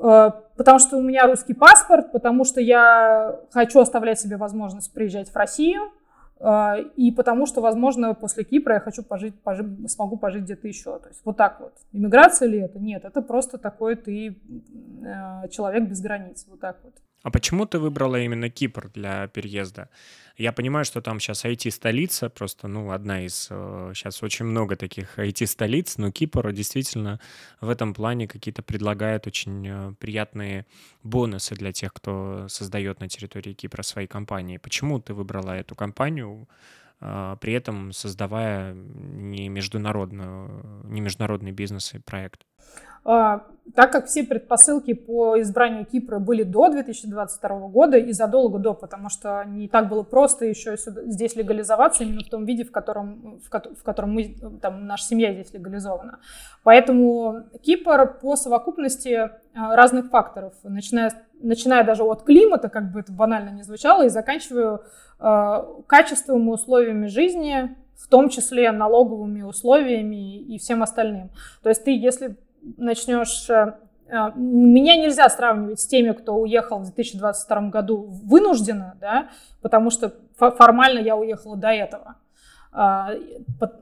[0.00, 5.36] потому что у меня русский паспорт, потому что я хочу оставлять себе возможность приезжать в
[5.36, 5.92] Россию,
[6.38, 10.98] э, и потому что, возможно, после Кипра я хочу пожить, пожить смогу пожить где-то еще.
[10.98, 11.74] То есть вот так вот.
[11.92, 12.78] Иммиграция ли это?
[12.78, 14.38] Нет, это просто такой ты
[15.04, 16.46] э, человек без границ.
[16.48, 16.94] Вот так вот.
[17.22, 19.90] А почему ты выбрала именно Кипр для переезда?
[20.38, 23.48] Я понимаю, что там сейчас IT-столица, просто, ну, одна из...
[23.94, 27.20] Сейчас э, очень много таких IT-столиц, но Кипр действительно
[27.60, 30.64] в этом плане какие-то предлагает очень э, приятные
[31.02, 34.56] бонусы для тех, кто создает на территории Кипра свои компании.
[34.56, 36.48] Почему ты выбрала эту компанию,
[37.02, 42.46] э, при этом создавая не, международную, не международный бизнес и проект?
[43.04, 48.74] А, так как все предпосылки по избранию Кипра были до 2022 года и задолго до,
[48.74, 52.72] потому что не так было просто еще сюда, здесь легализоваться именно в том виде, в
[52.72, 56.18] котором, в, в котором мы, там, наша семья здесь легализована.
[56.62, 63.12] Поэтому Кипр по совокупности а, разных факторов, начиная, начиная даже от климата, как бы это
[63.12, 64.80] банально не звучало, и заканчивая
[65.18, 71.30] э, качеством и условиями жизни, в том числе налоговыми условиями и всем остальным.
[71.62, 72.36] То есть ты, если
[72.76, 73.48] начнешь...
[73.50, 73.74] Э,
[74.08, 79.28] э, меня нельзя сравнивать с теми, кто уехал в 2022 году вынужденно, да,
[79.60, 82.16] потому что формально я уехала до этого.
[82.72, 83.14] А,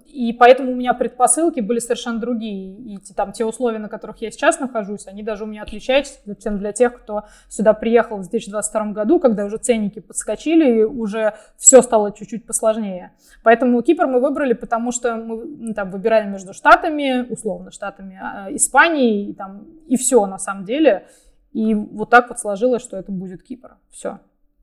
[0.06, 2.74] и поэтому у меня предпосылки были совершенно другие.
[2.74, 6.58] И там те условия, на которых я сейчас нахожусь, они даже у меня отличаются, чем
[6.58, 11.82] для тех, кто сюда приехал в 2022 году, когда уже ценники подскочили, и уже все
[11.82, 13.12] стало чуть-чуть посложнее.
[13.42, 18.48] Поэтому Кипр мы выбрали, потому что мы ну, там выбирали между штатами, условно штатами, а,
[18.50, 21.06] Испанией, и, там, и все на самом деле.
[21.52, 23.76] И вот так вот сложилось, что это будет Кипр.
[23.90, 24.20] Все.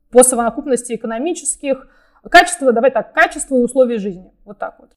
[0.10, 1.88] По совокупности экономических,
[2.30, 4.32] Качество, давай так, качество и условия жизни.
[4.46, 4.92] Вот так вот.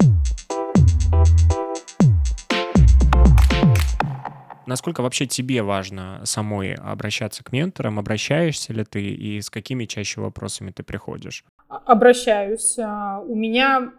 [4.66, 7.98] Насколько вообще тебе важно самой обращаться к менторам?
[7.98, 11.44] Обращаешься ли ты и с какими чаще вопросами ты приходишь?
[11.68, 12.78] обращаюсь.
[12.78, 13.92] А, у меня,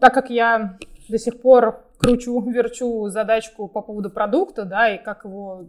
[0.00, 5.24] так как я до сих пор кручу, верчу задачку по поводу продукта, да, и как
[5.24, 5.66] его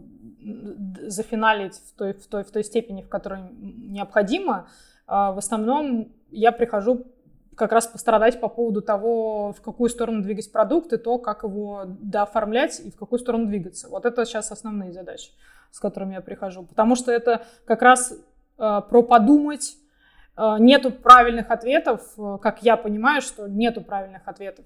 [1.06, 4.68] зафиналить в той, в той, в той степени, в которой необходимо,
[5.06, 7.06] а, в основном я прихожу
[7.54, 11.84] как раз пострадать по поводу того, в какую сторону двигать продукт и то, как его
[11.86, 13.88] дооформлять и в какую сторону двигаться.
[13.88, 15.30] Вот это сейчас основные задачи,
[15.70, 16.64] с которыми я прихожу.
[16.64, 18.16] Потому что это как раз э,
[18.58, 19.76] про подумать.
[20.36, 24.64] Э, нету правильных ответов, э, как я понимаю, что нету правильных ответов.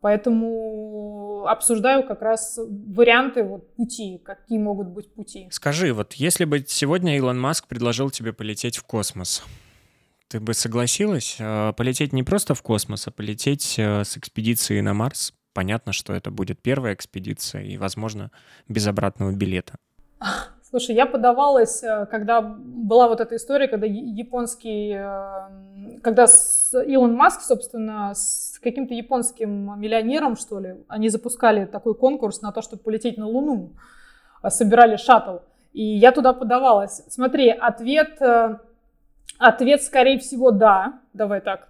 [0.00, 5.48] Поэтому обсуждаю как раз варианты вот, пути, какие могут быть пути.
[5.50, 9.42] Скажи, вот если бы сегодня Илон Маск предложил тебе полететь в космос,
[10.28, 14.94] ты бы согласилась э, полететь не просто в космос, а полететь э, с экспедицией на
[14.94, 15.32] Марс?
[15.52, 18.30] Понятно, что это будет первая экспедиция и, возможно,
[18.68, 19.74] без обратного билета.
[20.68, 24.94] Слушай, я подавалась, э, когда была вот эта история, когда японский,
[26.02, 26.26] когда
[26.86, 32.62] Илон Маск, собственно, с каким-то японским миллионером, что ли, они запускали такой конкурс на то,
[32.62, 33.70] чтобы полететь на Луну,
[34.48, 35.38] собирали шаттл.
[35.72, 37.02] И я туда подавалась.
[37.08, 38.18] Смотри, ответ
[39.38, 41.00] Ответ, скорее всего, да.
[41.12, 41.68] Давай так.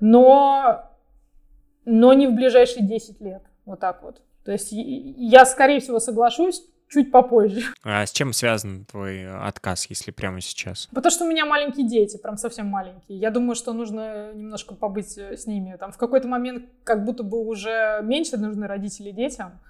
[0.00, 0.84] Но,
[1.84, 3.42] но не в ближайшие 10 лет.
[3.64, 4.22] Вот так вот.
[4.44, 7.62] То есть я, скорее всего, соглашусь чуть попозже.
[7.84, 10.88] А с чем связан твой отказ, если прямо сейчас?
[10.92, 13.18] Потому что у меня маленькие дети, прям совсем маленькие.
[13.18, 15.76] Я думаю, что нужно немножко побыть с ними.
[15.78, 19.60] Там в какой-то момент как будто бы уже меньше нужны родители детям.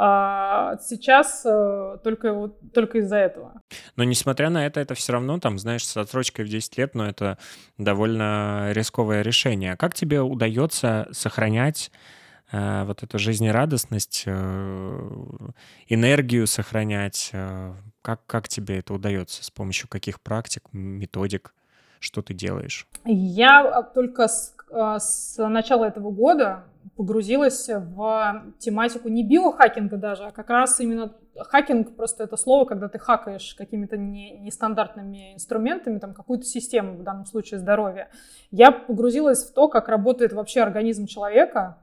[0.00, 3.62] А сейчас э, только, вот, только из-за этого.
[3.96, 7.08] Но несмотря на это, это все равно, там, знаешь, с отсрочкой в 10 лет, но
[7.08, 7.36] это
[7.78, 9.76] довольно рисковое решение.
[9.76, 11.90] Как тебе удается сохранять
[12.52, 15.00] э, вот эту жизнерадостность, э,
[15.88, 17.30] энергию сохранять?
[17.32, 19.42] Э, как, как тебе это удается?
[19.42, 21.54] С помощью каких практик, методик?
[21.98, 22.86] Что ты делаешь?
[23.04, 26.64] Я только с, с начала этого года
[26.96, 32.88] погрузилась в тематику не биохакинга даже, а как раз именно хакинг, просто это слово, когда
[32.88, 38.08] ты хакаешь какими-то не, нестандартными инструментами, там какую-то систему, в данном случае здоровья.
[38.50, 41.78] Я погрузилась в то, как работает вообще организм человека,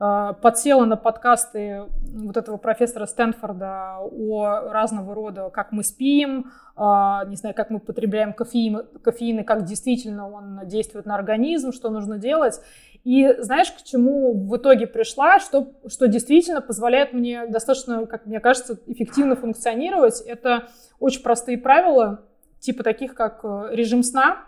[0.00, 6.80] подсела на подкасты вот этого профессора Стэнфорда о разного рода, как мы спим, э,
[7.26, 11.90] не знаю, как мы потребляем кофеин, кофеин и как действительно он действует на организм, что
[11.90, 12.62] нужно делать.
[13.04, 18.40] И знаешь, к чему в итоге пришла, что, что действительно позволяет мне достаточно, как мне
[18.40, 20.22] кажется, эффективно функционировать.
[20.22, 20.68] Это
[20.98, 22.22] очень простые правила,
[22.58, 24.44] типа таких, как э, режим сна.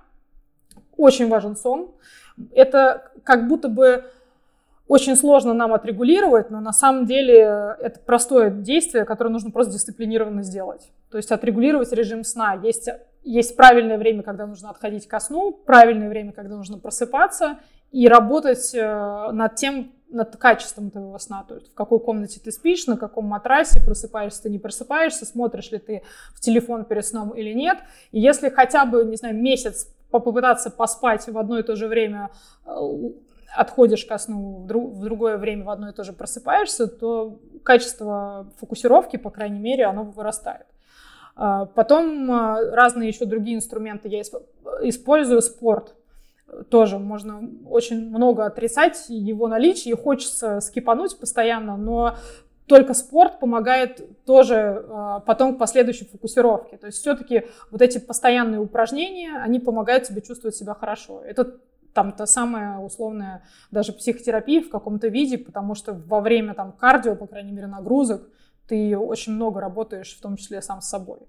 [0.97, 1.91] Очень важен сон.
[2.55, 4.05] Это как будто бы
[4.89, 10.43] очень сложно нам отрегулировать, но на самом деле это простое действие, которое нужно просто дисциплинированно
[10.43, 10.91] сделать.
[11.11, 12.55] То есть отрегулировать режим сна.
[12.63, 12.89] Есть,
[13.23, 17.59] есть правильное время, когда нужно отходить ко сну, правильное время, когда нужно просыпаться,
[17.93, 22.51] и работать э, над тем, над качеством твоего сна, то есть в какой комнате ты
[22.51, 26.03] спишь, на каком матрасе, просыпаешься ты, не просыпаешься, смотришь ли ты
[26.35, 27.79] в телефон перед сном или нет.
[28.11, 32.31] И если хотя бы, не знаю, месяц попытаться поспать в одно и то же время,
[32.65, 32.71] э,
[33.57, 37.39] отходишь ко сну, в, друг, в другое время в одно и то же просыпаешься, то
[37.63, 40.67] качество фокусировки, по крайней мере, оно вырастает.
[41.35, 45.95] А, потом э, разные еще другие инструменты я использую, спорт
[46.71, 52.17] тоже можно очень много отрицать его наличие, и хочется скипануть постоянно, но
[52.67, 56.77] только спорт помогает тоже э, потом к последующей фокусировке.
[56.77, 61.23] То есть все-таки вот эти постоянные упражнения, они помогают тебе чувствовать себя хорошо.
[61.25, 61.57] Это
[61.93, 67.17] там та самая условная даже психотерапия в каком-то виде, потому что во время там кардио,
[67.17, 68.29] по крайней мере, нагрузок,
[68.67, 71.21] ты очень много работаешь, в том числе сам с собой.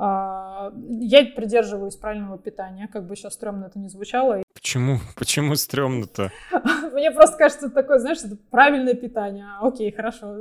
[0.00, 4.44] А, я придерживаюсь правильного питания, как бы сейчас стрёмно это не звучало.
[4.54, 4.98] Почему?
[5.16, 6.30] Почему стрёмно-то?
[6.92, 9.46] Мне просто кажется, такое, знаешь, это правильное питание.
[9.60, 10.36] Окей, хорошо.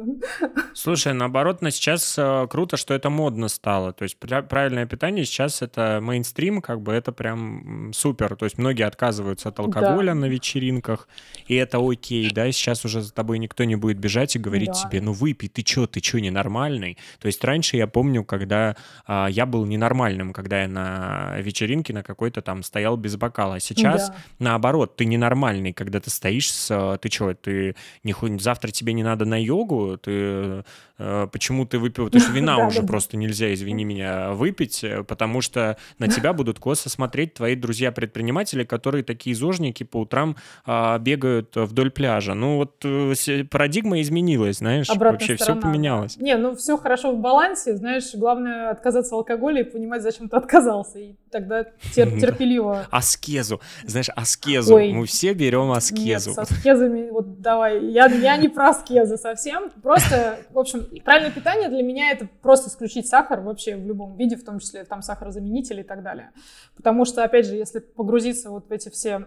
[0.73, 3.93] Слушай, наоборот, на сейчас э, круто, что это модно стало.
[3.93, 8.35] То есть правильное питание сейчас это мейнстрим, как бы это прям супер.
[8.35, 10.15] То есть многие отказываются от алкоголя да.
[10.15, 11.07] на вечеринках,
[11.47, 14.73] и это окей, да, сейчас уже за тобой никто не будет бежать и говорить да.
[14.73, 16.97] тебе, ну выпей, ты чё, ты чё, ненормальный?
[17.19, 18.75] То есть раньше я помню, когда
[19.05, 23.59] а, я был ненормальным, когда я на вечеринке на какой-то там стоял без бокала.
[23.59, 24.15] Сейчас, да.
[24.39, 26.97] наоборот, ты ненормальный, когда ты стоишь с...
[27.01, 30.63] Ты что, ты не, завтра тебе не надо на йогу, ты
[30.97, 35.77] почему ты выпил, то есть вина уже просто нельзя, извини меня, выпить, э, потому что
[35.99, 41.91] на тебя будут косо смотреть твои друзья-предприниматели, которые такие зожники по утрам а, бегают вдоль
[41.91, 42.33] пляжа.
[42.33, 46.17] Ну вот э, парадигма изменилась, знаешь, вообще все поменялось.
[46.17, 50.37] Не, ну все хорошо в балансе, знаешь, главное отказаться от алкоголя и понимать, зачем ты
[50.37, 51.63] отказался, и тогда
[51.93, 52.87] терпеливо.
[52.91, 53.61] Аскезу.
[53.85, 54.75] Знаешь, аскезу.
[54.75, 56.29] Ой, Мы все берем аскезу.
[56.29, 57.83] Нет, с аскезами, вот давай.
[57.85, 59.69] Я, я не про аскезы совсем.
[59.81, 64.35] Просто, в общем, правильное питание для меня это просто исключить сахар вообще в любом виде,
[64.35, 66.31] в том числе там сахарозаменители и так далее.
[66.75, 69.25] Потому что, опять же, если погрузиться вот в эти все,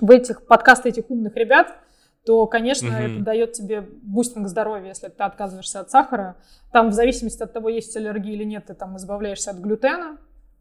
[0.00, 1.74] в этих подкасты этих умных ребят,
[2.24, 3.16] то, конечно, mm-hmm.
[3.16, 6.36] это дает тебе boosting здоровья, если ты отказываешься от сахара.
[6.72, 10.16] Там, в зависимости от того, есть аллергия или нет, ты там избавляешься от глютена.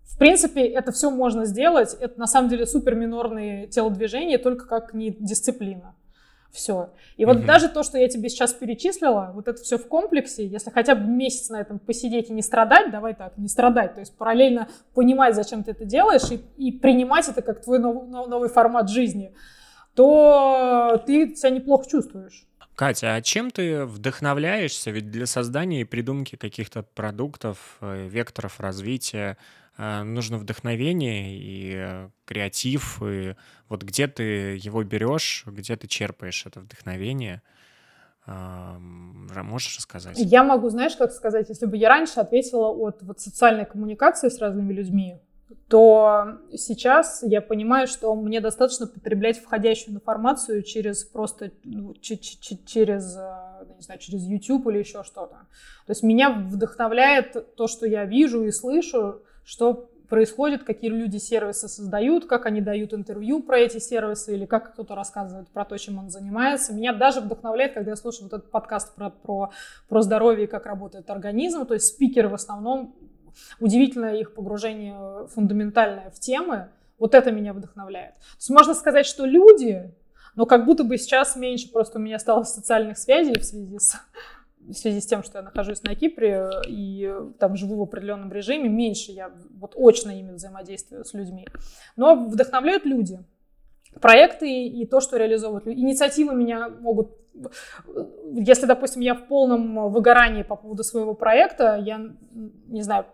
[0.05, 1.95] В принципе, это все можно сделать.
[1.99, 5.95] Это на самом деле супер минорные телодвижения, только как не дисциплина.
[6.53, 6.91] Все.
[7.17, 7.45] И вот mm-hmm.
[7.45, 11.03] даже то, что я тебе сейчас перечислила, вот это все в комплексе, если хотя бы
[11.07, 15.33] месяц на этом посидеть и не страдать, давай так, не страдать, то есть параллельно понимать,
[15.33, 19.33] зачем ты это делаешь, и, и принимать это как твой нов, новый формат жизни,
[19.95, 22.45] то ты себя неплохо чувствуешь.
[22.75, 24.91] Катя, а чем ты вдохновляешься?
[24.91, 29.37] Ведь для создания и придумки каких-то продуктов, э, векторов развития
[29.77, 33.01] нужно вдохновение и э, креатив.
[33.03, 33.35] И
[33.69, 37.41] вот где ты его берешь, где ты черпаешь это вдохновение?
[38.25, 40.17] Можешь рассказать?
[40.17, 44.39] Я могу, знаешь, как сказать, если бы я раньше ответила от вот социальной коммуникации с
[44.39, 45.19] разными людьми,
[45.67, 53.65] то сейчас я понимаю, что мне достаточно потреблять входящую информацию через просто ну, через, э,
[53.75, 55.35] не знаю, через YouTube или еще что-то.
[55.85, 61.67] То есть меня вдохновляет то, что я вижу и слышу, что происходит, какие люди сервисы
[61.67, 65.97] создают, как они дают интервью про эти сервисы или как кто-то рассказывает про то, чем
[65.97, 66.73] он занимается.
[66.73, 69.49] Меня даже вдохновляет, когда я слушаю вот этот подкаст про, про,
[69.89, 71.65] про здоровье и как работает организм.
[71.65, 72.95] То есть спикеры в основном
[73.59, 78.13] удивительное их погружение фундаментальное в темы, вот это меня вдохновляет.
[78.15, 79.91] То есть можно сказать, что люди,
[80.35, 83.95] но как будто бы сейчас меньше просто у меня стало социальных связей в связи с
[84.67, 88.69] в связи с тем, что я нахожусь на Кипре и там живу в определенном режиме,
[88.69, 91.47] меньше я вот очно ими взаимодействую с людьми.
[91.95, 93.19] Но вдохновляют люди,
[94.01, 95.79] проекты и то, что реализовывают люди.
[95.79, 97.11] Инициативы меня могут...
[98.33, 101.99] Если, допустим, я в полном выгорании по поводу своего проекта, я,
[102.67, 103.05] не знаю,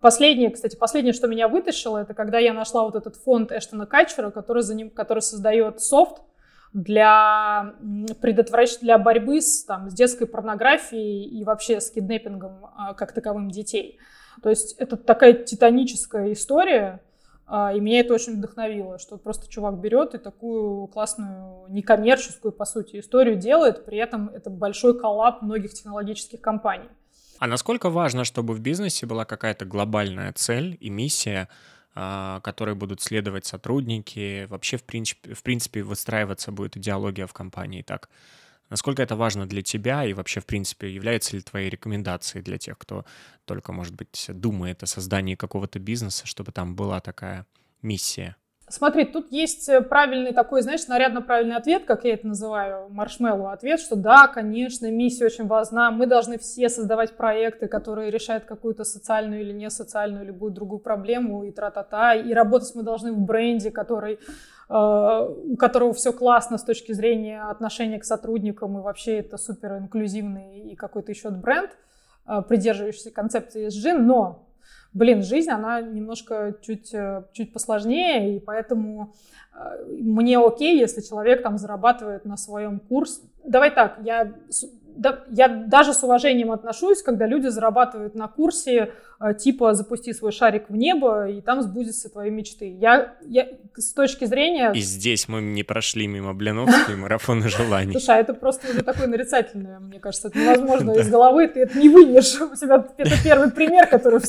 [0.00, 4.30] Последнее, кстати, последнее, что меня вытащило, это когда я нашла вот этот фонд Эштона Качера,
[4.30, 6.22] который, за ним, который создает софт
[6.76, 7.74] для
[8.20, 13.50] предотвращения, для борьбы с, там, с детской порнографией и вообще с киднеппингом а, как таковым
[13.50, 13.98] детей.
[14.42, 17.00] То есть это такая титаническая история,
[17.46, 22.66] а, и меня это очень вдохновило, что просто чувак берет и такую классную некоммерческую, по
[22.66, 26.90] сути, историю делает, при этом это большой коллап многих технологических компаний.
[27.38, 31.48] А насколько важно, чтобы в бизнесе была какая-то глобальная цель и миссия,
[31.96, 38.10] которой будут следовать сотрудники, вообще, в принципе, в принципе, выстраиваться будет идеология в компании так?
[38.68, 42.76] Насколько это важно для тебя и вообще, в принципе, является ли твоей рекомендацией для тех,
[42.78, 43.04] кто
[43.44, 47.46] только, может быть, думает о создании какого-то бизнеса, чтобы там была такая
[47.82, 48.36] миссия?
[48.68, 53.46] Смотри, тут есть э, правильный такой, знаешь, нарядно правильный ответ, как я это называю, маршмеллоу
[53.46, 58.82] ответ, что да, конечно, миссия очень важна, мы должны все создавать проекты, которые решают какую-то
[58.82, 63.70] социальную или не социальную, любую другую проблему, и тра-та-та, и работать мы должны в бренде,
[63.70, 64.18] который,
[64.68, 69.78] э, у которого все классно с точки зрения отношения к сотрудникам, и вообще это супер
[69.78, 71.70] инклюзивный и какой-то еще бренд,
[72.26, 74.45] э, придерживающийся концепции ESG, но
[74.92, 79.14] блин, жизнь, она немножко чуть, э, чуть посложнее, и поэтому
[79.54, 83.22] э, мне окей, если человек там зарабатывает на своем курсе.
[83.44, 84.32] Давай так, я
[84.96, 90.32] да, я даже с уважением отношусь, когда люди зарабатывают на курсе э, типа «запусти свой
[90.32, 92.76] шарик в небо, и там сбудется твои мечты».
[92.80, 93.46] Я, я
[93.76, 94.72] с точки зрения...
[94.72, 97.92] И здесь мы не прошли мимо Блиновской марафона желаний.
[97.98, 100.28] Слушай, а это просто уже такое нарицательное, мне кажется.
[100.28, 102.40] Это невозможно из головы, ты это не вынешь.
[102.40, 104.20] У тебя это первый пример, который,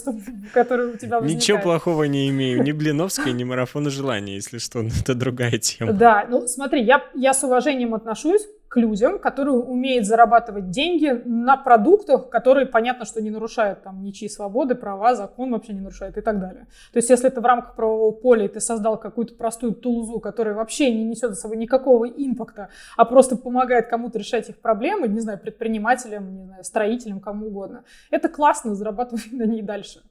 [0.54, 1.42] который у тебя возникает.
[1.42, 2.62] Ничего плохого не имею.
[2.62, 4.84] Ни Блиновской, ни марафона желаний, если что.
[4.84, 5.94] Это другая тема.
[5.94, 11.56] Да, ну смотри, я, я с уважением отношусь к людям, которые умеют зарабатывать деньги на
[11.56, 16.22] продуктах, которые, понятно, что не нарушают там ничьи свободы, права, закон вообще не нарушает и
[16.22, 16.68] так далее.
[16.92, 20.54] То есть, если ты в рамках правового поля и ты создал какую-то простую тулзу, которая
[20.54, 25.22] вообще не несет за собой никакого импакта, а просто помогает кому-то решать их проблемы, не
[25.22, 30.02] знаю, предпринимателям, не знаю, строителям, кому угодно, это классно, зарабатывать на ней дальше.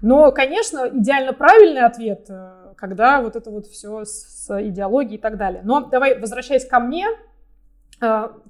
[0.00, 5.36] Но, конечно, идеально правильный ответ, э, когда вот это вот все с идеологией и так
[5.36, 5.60] далее.
[5.64, 7.06] Но давай, возвращаясь ко мне,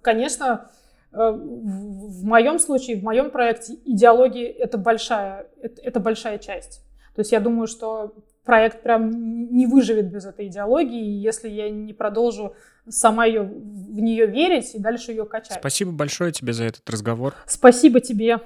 [0.02, 0.70] конечно,
[1.12, 6.82] э, в моем случае, в моем проекте идеология это большая, это, это большая часть.
[7.14, 8.14] То есть я думаю, что
[8.44, 9.10] проект прям
[9.54, 12.54] не выживет без этой идеологии, если я не продолжу
[12.88, 15.58] сама ее, в нее верить и дальше ее качать.
[15.58, 17.34] Спасибо большое тебе за этот разговор.
[17.46, 18.40] Спасибо тебе.